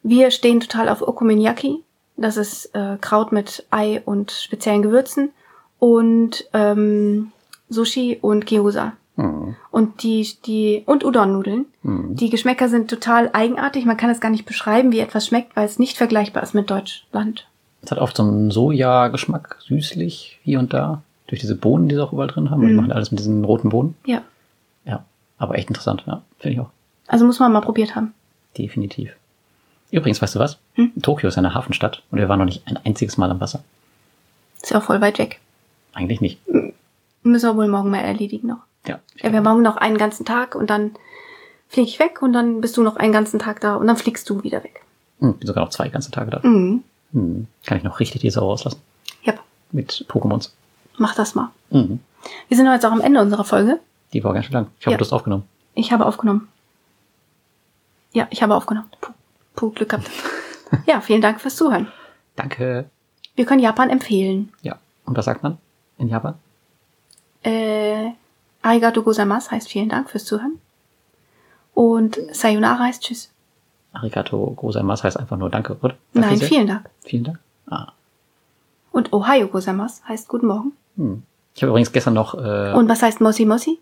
Wir 0.03 0.31
stehen 0.31 0.59
total 0.59 0.87
auf 0.89 1.01
Okonomiyaki. 1.01 1.83
Das 2.15 2.37
ist 2.37 2.73
äh, 2.75 2.97
Kraut 3.01 3.31
mit 3.31 3.65
Ei 3.69 4.01
und 4.05 4.31
speziellen 4.31 4.81
Gewürzen. 4.81 5.31
Und 5.79 6.47
ähm, 6.53 7.31
Sushi 7.69 8.19
und 8.21 8.45
Gyoza. 8.45 8.93
Mhm. 9.21 9.55
Und 9.71 10.03
die, 10.03 10.27
die, 10.45 10.83
und 10.85 11.03
Udon-Nudeln. 11.03 11.65
Mhm. 11.83 12.15
Die 12.15 12.29
Geschmäcker 12.29 12.69
sind 12.69 12.89
total 12.89 13.29
eigenartig. 13.33 13.85
Man 13.85 13.97
kann 13.97 14.09
es 14.09 14.21
gar 14.21 14.29
nicht 14.31 14.45
beschreiben, 14.45 14.91
wie 14.91 14.99
etwas 14.99 15.27
schmeckt, 15.27 15.55
weil 15.55 15.65
es 15.65 15.77
nicht 15.79 15.97
vergleichbar 15.97 16.41
ist 16.43 16.55
mit 16.55 16.69
Deutschland. 16.69 17.45
Es 17.81 17.91
hat 17.91 17.99
oft 17.99 18.15
so 18.17 18.23
einen 18.23 18.51
Soja-Geschmack, 18.51 19.57
süßlich 19.67 20.39
hier 20.43 20.59
und 20.59 20.73
da. 20.73 21.01
Durch 21.27 21.41
diese 21.41 21.55
Bohnen, 21.55 21.87
die 21.89 21.95
sie 21.95 22.03
auch 22.03 22.11
überall 22.13 22.27
drin 22.27 22.49
haben. 22.49 22.61
Die 22.61 22.67
Mhm. 22.67 22.75
machen 22.77 22.91
alles 22.91 23.11
mit 23.11 23.19
diesen 23.19 23.43
roten 23.45 23.69
Bohnen. 23.69 23.95
Ja. 24.05 24.21
Ja. 24.85 25.03
Aber 25.37 25.55
echt 25.57 25.69
interessant, 25.69 26.03
ja. 26.07 26.21
Finde 26.39 26.53
ich 26.55 26.59
auch. 26.61 26.69
Also 27.07 27.25
muss 27.25 27.39
man 27.39 27.51
mal 27.51 27.61
probiert 27.61 27.95
haben. 27.95 28.13
Definitiv. 28.57 29.11
Übrigens, 29.91 30.21
weißt 30.21 30.35
du 30.35 30.39
was? 30.39 30.57
Hm? 30.75 30.91
Tokio 31.01 31.27
ist 31.29 31.37
eine 31.37 31.53
Hafenstadt 31.53 32.03
und 32.11 32.19
wir 32.19 32.29
waren 32.29 32.39
noch 32.39 32.45
nicht 32.45 32.67
ein 32.67 32.77
einziges 32.85 33.17
Mal 33.17 33.29
am 33.31 33.39
Wasser. 33.39 33.63
Ist 34.61 34.71
ja 34.71 34.77
auch 34.79 34.83
voll 34.83 35.01
weit 35.01 35.19
weg. 35.19 35.39
Eigentlich 35.93 36.21
nicht. 36.21 36.39
Müssen 37.23 37.49
wir 37.49 37.55
wohl 37.55 37.67
morgen 37.67 37.89
mal 37.89 37.99
erledigen 37.99 38.47
noch. 38.47 38.59
Ja. 38.87 38.99
Ja, 39.17 39.31
wir 39.33 39.41
morgen 39.41 39.61
noch 39.61 39.77
einen 39.77 39.97
ganzen 39.97 40.25
Tag 40.25 40.55
und 40.55 40.69
dann 40.69 40.91
fliege 41.67 41.87
ich 41.87 41.99
weg 41.99 42.21
und 42.21 42.33
dann 42.33 42.61
bist 42.61 42.77
du 42.77 42.83
noch 42.83 42.95
einen 42.95 43.13
ganzen 43.13 43.39
Tag 43.39 43.59
da 43.61 43.75
und 43.75 43.87
dann 43.87 43.97
fliegst 43.97 44.29
du 44.29 44.43
wieder 44.43 44.63
weg. 44.63 44.81
Hm, 45.19 45.33
bin 45.37 45.47
sogar 45.47 45.63
noch 45.63 45.69
zwei 45.71 45.89
ganze 45.89 46.11
Tage 46.11 46.31
da. 46.31 46.39
Mhm. 46.47 46.83
Hm. 47.13 47.47
Kann 47.65 47.77
ich 47.77 47.83
noch 47.83 47.99
richtig 47.99 48.21
die 48.21 48.29
Sau 48.29 48.47
rauslassen. 48.47 48.81
Ja, 49.23 49.33
Mit 49.71 50.05
Pokémons. 50.09 50.51
mach 50.97 51.15
das 51.15 51.35
mal. 51.35 51.49
Mhm. 51.71 51.99
Wir 52.47 52.57
sind 52.57 52.65
jetzt 52.67 52.85
auch 52.85 52.91
am 52.91 53.01
Ende 53.01 53.21
unserer 53.21 53.43
Folge. 53.43 53.79
Die 54.13 54.23
war 54.23 54.33
ganz 54.33 54.45
schön 54.45 54.53
lang. 54.53 54.67
Ich 54.79 54.85
hoffe, 54.85 54.91
Ja. 54.93 54.97
du 54.97 55.05
hast 55.05 55.13
aufgenommen. 55.13 55.43
Ich 55.75 55.91
habe 55.91 56.05
aufgenommen. 56.05 56.47
Ja, 58.13 58.27
ich 58.31 58.41
habe 58.41 58.55
aufgenommen. 58.55 58.89
Puh, 59.01 59.11
puh 59.55 59.69
Glück 59.71 59.89
gehabt. 59.89 60.09
ja, 60.87 60.99
vielen 61.01 61.21
Dank 61.21 61.39
fürs 61.41 61.55
Zuhören. 61.55 61.87
Danke. 62.35 62.85
Wir 63.35 63.45
können 63.45 63.61
Japan 63.61 63.89
empfehlen. 63.89 64.51
Ja. 64.61 64.77
Und 65.05 65.17
was 65.17 65.25
sagt 65.25 65.43
man 65.43 65.57
in 65.97 66.07
Japan? 66.09 66.35
Äh, 67.43 68.09
Arigato 68.61 69.03
gozaimasu 69.03 69.51
heißt 69.51 69.67
vielen 69.69 69.89
Dank 69.89 70.09
fürs 70.09 70.25
Zuhören. 70.25 70.59
Und 71.73 72.19
Sayonara 72.31 72.79
heißt 72.79 73.03
Tschüss. 73.03 73.31
Arigato 73.93 74.51
gozaimasu 74.55 75.03
heißt 75.03 75.17
einfach 75.17 75.37
nur 75.37 75.49
Danke, 75.49 75.77
oder? 75.81 75.95
Sagt 76.13 76.25
Nein, 76.27 76.37
vielen 76.39 76.67
Dank. 76.67 76.89
Vielen 77.01 77.23
Dank. 77.23 77.39
Ah. 77.67 77.93
Und 78.91 79.13
Ohayo 79.13 79.47
gozaimasu 79.47 80.03
heißt 80.07 80.27
Guten 80.27 80.47
Morgen. 80.47 80.73
Hm. 80.97 81.23
Ich 81.55 81.61
habe 81.63 81.69
übrigens 81.71 81.91
gestern 81.91 82.13
noch. 82.13 82.35
Äh, 82.35 82.73
Und 82.73 82.87
was 82.89 83.01
heißt 83.01 83.21
Mossi 83.21 83.45
Mossi? 83.45 83.79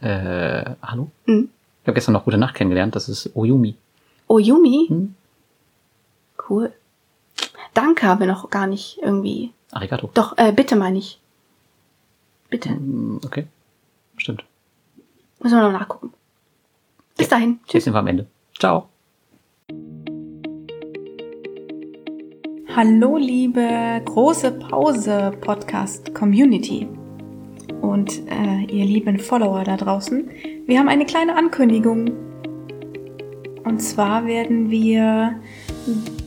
Äh, 0.00 0.64
hallo? 0.82 1.10
Hm. 1.26 1.48
Ich 1.82 1.88
habe 1.88 1.94
gestern 1.94 2.12
noch 2.12 2.24
Gute 2.24 2.38
Nacht 2.38 2.54
kennengelernt. 2.54 2.94
Das 2.96 3.08
ist 3.08 3.34
Oyumi. 3.36 3.74
Oyumi? 4.28 4.86
Hm? 4.88 5.14
Cool. 6.48 6.72
Danke 7.74 8.06
haben 8.06 8.20
wir 8.20 8.26
noch 8.26 8.50
gar 8.50 8.66
nicht 8.66 8.98
irgendwie. 9.02 9.52
Arigato. 9.72 10.10
Doch, 10.14 10.36
äh, 10.38 10.52
bitte 10.52 10.76
meine 10.76 10.98
ich. 10.98 11.20
Bitte. 12.50 12.70
Hm, 12.70 13.20
Okay. 13.24 13.46
Stimmt. 14.16 14.44
Müssen 15.42 15.56
wir 15.56 15.70
noch 15.70 15.78
nachgucken. 15.78 16.12
Bis 17.16 17.28
dahin. 17.28 17.60
Jetzt 17.68 17.84
sind 17.84 17.92
wir 17.92 17.98
am 17.98 18.06
Ende. 18.06 18.26
Ciao. 18.58 18.88
Hallo, 22.74 23.16
liebe 23.16 24.02
große 24.04 24.52
Pause 24.52 25.32
Podcast 25.40 26.14
Community 26.14 26.86
und 27.80 28.22
äh, 28.28 28.64
ihr 28.70 28.84
lieben 28.84 29.18
Follower 29.18 29.64
da 29.64 29.76
draußen. 29.76 30.28
Wir 30.66 30.78
haben 30.78 30.88
eine 30.88 31.06
kleine 31.06 31.36
Ankündigung. 31.36 32.10
Und 33.64 33.80
zwar 33.80 34.26
werden 34.26 34.70
wir 34.70 35.40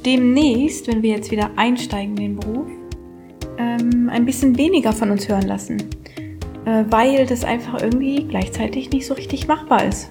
demnächst, 0.05 0.87
wenn 0.87 1.03
wir 1.03 1.11
jetzt 1.11 1.29
wieder 1.31 1.51
einsteigen 1.55 2.17
in 2.17 2.35
den 2.35 2.39
Beruf, 2.39 2.67
ähm, 3.57 4.09
ein 4.11 4.25
bisschen 4.25 4.57
weniger 4.57 4.91
von 4.91 5.11
uns 5.11 5.29
hören 5.29 5.47
lassen, 5.47 5.77
weil 6.89 7.26
das 7.26 7.43
einfach 7.43 7.82
irgendwie 7.82 8.24
gleichzeitig 8.24 8.89
nicht 8.91 9.05
so 9.05 9.13
richtig 9.13 9.47
machbar 9.47 9.86
ist. 9.86 10.09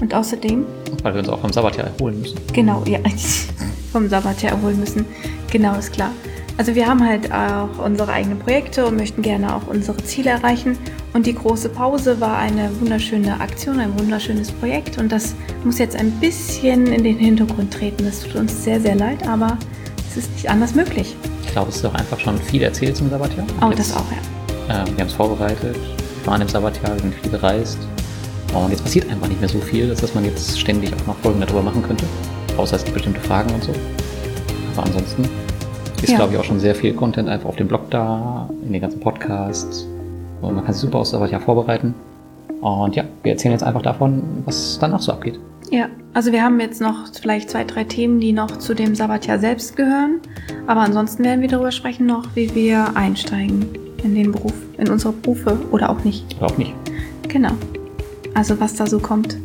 Und 0.00 0.14
außerdem 0.14 0.66
Weil 1.02 1.14
wir 1.14 1.20
uns 1.20 1.28
auch 1.28 1.40
vom 1.40 1.52
Sabbatjahr 1.52 1.86
erholen 1.86 2.20
müssen. 2.20 2.38
Genau, 2.52 2.82
ja. 2.86 2.98
Vom 3.92 4.08
Sabbatjahr 4.08 4.52
erholen 4.52 4.78
müssen. 4.78 5.06
Genau, 5.50 5.74
ist 5.78 5.92
klar. 5.92 6.10
Also 6.58 6.74
wir 6.74 6.86
haben 6.86 7.06
halt 7.06 7.30
auch 7.32 7.84
unsere 7.84 8.12
eigenen 8.12 8.38
Projekte 8.38 8.86
und 8.86 8.96
möchten 8.96 9.22
gerne 9.22 9.54
auch 9.54 9.66
unsere 9.66 9.98
Ziele 9.98 10.30
erreichen. 10.30 10.78
Und 11.12 11.26
die 11.26 11.34
große 11.34 11.68
Pause 11.68 12.20
war 12.20 12.38
eine 12.38 12.70
wunderschöne 12.80 13.40
Aktion, 13.40 13.78
ein 13.78 13.98
wunderschönes 13.98 14.52
Projekt. 14.52 14.98
Und 14.98 15.12
das 15.12 15.34
muss 15.64 15.78
jetzt 15.78 15.96
ein 15.96 16.10
bisschen 16.12 16.86
in 16.86 17.04
den 17.04 17.18
Hintergrund 17.18 17.72
treten. 17.72 18.04
Das 18.04 18.20
tut 18.20 18.36
uns 18.36 18.64
sehr, 18.64 18.80
sehr 18.80 18.94
leid, 18.94 19.26
aber 19.28 19.58
es 20.10 20.16
ist 20.16 20.32
nicht 20.32 20.48
anders 20.50 20.74
möglich. 20.74 21.14
Ich 21.44 21.52
glaube, 21.52 21.70
es 21.70 21.76
ist 21.76 21.84
auch 21.84 21.94
einfach 21.94 22.18
schon 22.18 22.38
viel 22.38 22.62
erzählt 22.62 22.96
zum 22.96 23.10
Sabbatjahr. 23.10 23.46
Oh, 23.60 23.68
Jetzt, 23.68 23.78
das 23.78 23.96
auch, 23.96 24.10
ja. 24.10 24.18
Äh, 24.68 24.72
wir 24.94 25.00
haben 25.00 25.06
es 25.06 25.12
vorbereitet. 25.12 25.76
Wir 26.22 26.26
waren 26.30 26.40
im 26.40 26.48
Sabbatjahr, 26.48 26.94
wir 26.94 27.00
sind 27.00 27.14
viel 27.14 27.30
gereist. 27.30 27.78
Und 28.54 28.70
jetzt 28.70 28.82
passiert 28.82 29.08
einfach 29.10 29.28
nicht 29.28 29.40
mehr 29.40 29.48
so 29.48 29.58
viel, 29.58 29.88
dass 29.88 30.14
man 30.14 30.24
jetzt 30.24 30.58
ständig 30.58 30.92
auch 30.94 31.06
noch 31.06 31.16
Folgen 31.18 31.40
darüber 31.40 31.62
machen 31.62 31.82
könnte. 31.82 32.04
Außer 32.56 32.76
es 32.76 32.84
gibt 32.84 32.94
bestimmte 32.94 33.20
Fragen 33.20 33.52
und 33.52 33.62
so. 33.62 33.72
Aber 34.74 34.86
ansonsten 34.86 35.28
ist, 36.02 36.10
Ja. 36.10 36.16
glaube 36.16 36.34
ich, 36.34 36.38
auch 36.38 36.44
schon 36.44 36.60
sehr 36.60 36.74
viel 36.74 36.94
Content 36.94 37.28
einfach 37.28 37.48
auf 37.48 37.56
dem 37.56 37.68
Blog 37.68 37.90
da, 37.90 38.48
in 38.64 38.72
den 38.72 38.80
ganzen 38.80 39.00
Podcasts. 39.00 39.86
Und 40.42 40.54
man 40.54 40.64
kann 40.64 40.74
sich 40.74 40.82
super 40.82 40.98
aufs 40.98 41.10
Sabbatjahr 41.10 41.40
vorbereiten. 41.40 41.94
Und 42.60 42.96
ja, 42.96 43.04
wir 43.22 43.32
erzählen 43.32 43.52
jetzt 43.52 43.62
einfach 43.62 43.82
davon, 43.82 44.22
was 44.44 44.78
danach 44.80 45.00
so 45.00 45.12
abgeht. 45.12 45.38
Ja, 45.70 45.88
also 46.14 46.32
wir 46.32 46.42
haben 46.42 46.60
jetzt 46.60 46.80
noch 46.80 47.06
vielleicht 47.20 47.50
zwei, 47.50 47.64
drei 47.64 47.84
Themen, 47.84 48.20
die 48.20 48.32
noch 48.32 48.56
zu 48.58 48.74
dem 48.74 48.94
Sabbatjahr 48.94 49.38
selbst 49.38 49.76
gehören. 49.76 50.20
Aber 50.66 50.80
ansonsten 50.80 51.24
werden 51.24 51.40
wir 51.40 51.48
darüber 51.48 51.72
sprechen 51.72 52.06
noch, 52.06 52.24
wie 52.34 52.54
wir 52.54 52.96
einsteigen 52.96 53.66
in 54.06 54.14
den 54.14 54.32
Beruf, 54.32 54.54
in 54.78 54.88
unsere 54.88 55.12
Berufe 55.12 55.58
oder 55.70 55.90
auch 55.90 56.02
nicht. 56.04 56.36
Oder 56.38 56.46
auch 56.46 56.58
nicht. 56.58 56.74
Genau. 57.28 57.52
Also 58.34 58.58
was 58.60 58.74
da 58.74 58.86
so 58.86 58.98
kommt. 58.98 59.36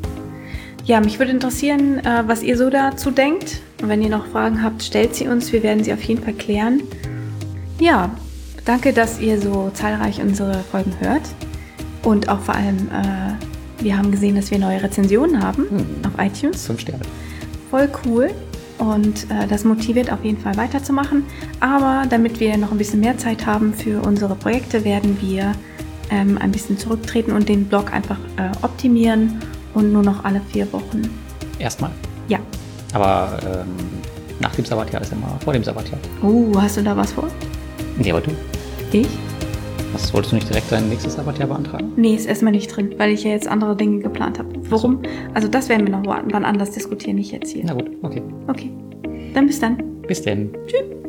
Ja, 0.85 0.99
mich 0.99 1.19
würde 1.19 1.31
interessieren, 1.31 1.99
äh, 1.99 2.23
was 2.25 2.41
ihr 2.43 2.57
so 2.57 2.69
dazu 2.69 3.11
denkt. 3.11 3.61
Und 3.81 3.89
wenn 3.89 4.01
ihr 4.01 4.09
noch 4.09 4.25
Fragen 4.27 4.63
habt, 4.63 4.83
stellt 4.83 5.15
sie 5.15 5.27
uns. 5.27 5.51
Wir 5.53 5.63
werden 5.63 5.83
sie 5.83 5.93
auf 5.93 6.01
jeden 6.03 6.23
Fall 6.23 6.33
klären. 6.33 6.81
Ja, 7.79 8.09
danke, 8.65 8.93
dass 8.93 9.19
ihr 9.19 9.39
so 9.39 9.69
zahlreich 9.73 10.21
unsere 10.21 10.59
Folgen 10.71 10.93
hört. 10.99 11.23
Und 12.03 12.29
auch 12.29 12.39
vor 12.39 12.55
allem, 12.55 12.77
äh, 12.89 13.83
wir 13.83 13.97
haben 13.97 14.11
gesehen, 14.11 14.35
dass 14.35 14.51
wir 14.51 14.59
neue 14.59 14.81
Rezensionen 14.81 15.41
haben 15.41 15.63
Hm. 15.69 15.85
auf 16.05 16.13
iTunes. 16.23 16.65
Fünf 16.65 16.81
Sterne. 16.81 17.03
Voll 17.69 17.89
cool. 18.05 18.29
Und 18.81 19.29
äh, 19.29 19.45
das 19.47 19.63
motiviert 19.63 20.11
auf 20.11 20.23
jeden 20.23 20.39
Fall 20.39 20.57
weiterzumachen. 20.57 21.23
Aber 21.59 22.05
damit 22.09 22.39
wir 22.39 22.57
noch 22.57 22.71
ein 22.71 22.79
bisschen 22.79 22.99
mehr 22.99 23.15
Zeit 23.15 23.45
haben 23.45 23.75
für 23.75 24.01
unsere 24.01 24.33
Projekte, 24.33 24.83
werden 24.83 25.17
wir 25.21 25.53
ähm, 26.09 26.39
ein 26.39 26.51
bisschen 26.51 26.79
zurücktreten 26.79 27.31
und 27.31 27.47
den 27.47 27.65
Blog 27.65 27.93
einfach 27.93 28.17
äh, 28.37 28.49
optimieren 28.63 29.39
und 29.75 29.93
nur 29.93 30.01
noch 30.01 30.25
alle 30.25 30.41
vier 30.51 30.71
Wochen. 30.73 31.03
Erstmal. 31.59 31.91
Ja. 32.27 32.39
Aber 32.93 33.37
ähm, 33.45 33.67
nach 34.39 34.55
dem 34.55 34.65
Sabbatjahr 34.65 35.03
ist 35.03 35.11
immer 35.11 35.37
vor 35.43 35.53
dem 35.53 35.63
Sabbatjahr. 35.63 35.99
Uh, 36.23 36.59
hast 36.59 36.77
du 36.77 36.81
da 36.81 36.97
was 36.97 37.11
vor? 37.11 37.27
Nee, 37.97 38.11
aber 38.11 38.21
du. 38.21 38.31
Ich? 38.91 39.07
Was, 39.93 40.13
wolltest 40.13 40.31
du 40.31 40.35
nicht 40.37 40.49
direkt 40.49 40.71
dein 40.71 40.87
nächstes 40.89 41.15
Sabbatjahr 41.15 41.47
beantragen? 41.47 41.91
Nee, 41.95 42.15
ist 42.15 42.25
erstmal 42.25 42.53
nicht 42.53 42.67
drin, 42.67 42.95
weil 42.97 43.11
ich 43.11 43.23
ja 43.23 43.31
jetzt 43.31 43.47
andere 43.47 43.75
Dinge 43.75 43.99
geplant 43.99 44.39
habe. 44.39 44.49
Warum? 44.69 45.01
Also 45.33 45.47
das 45.47 45.67
werden 45.69 45.87
wir 45.87 45.97
noch 45.97 46.05
wann 46.05 46.45
anders 46.45 46.71
diskutieren, 46.71 47.17
nicht 47.17 47.31
jetzt 47.31 47.51
hier. 47.51 47.63
Na 47.65 47.73
gut, 47.73 47.89
okay. 48.01 48.21
Okay. 48.47 48.71
Dann 49.33 49.47
bis 49.47 49.59
dann. 49.59 49.77
Bis 50.07 50.21
denn. 50.21 50.51
Tschüss. 50.67 51.00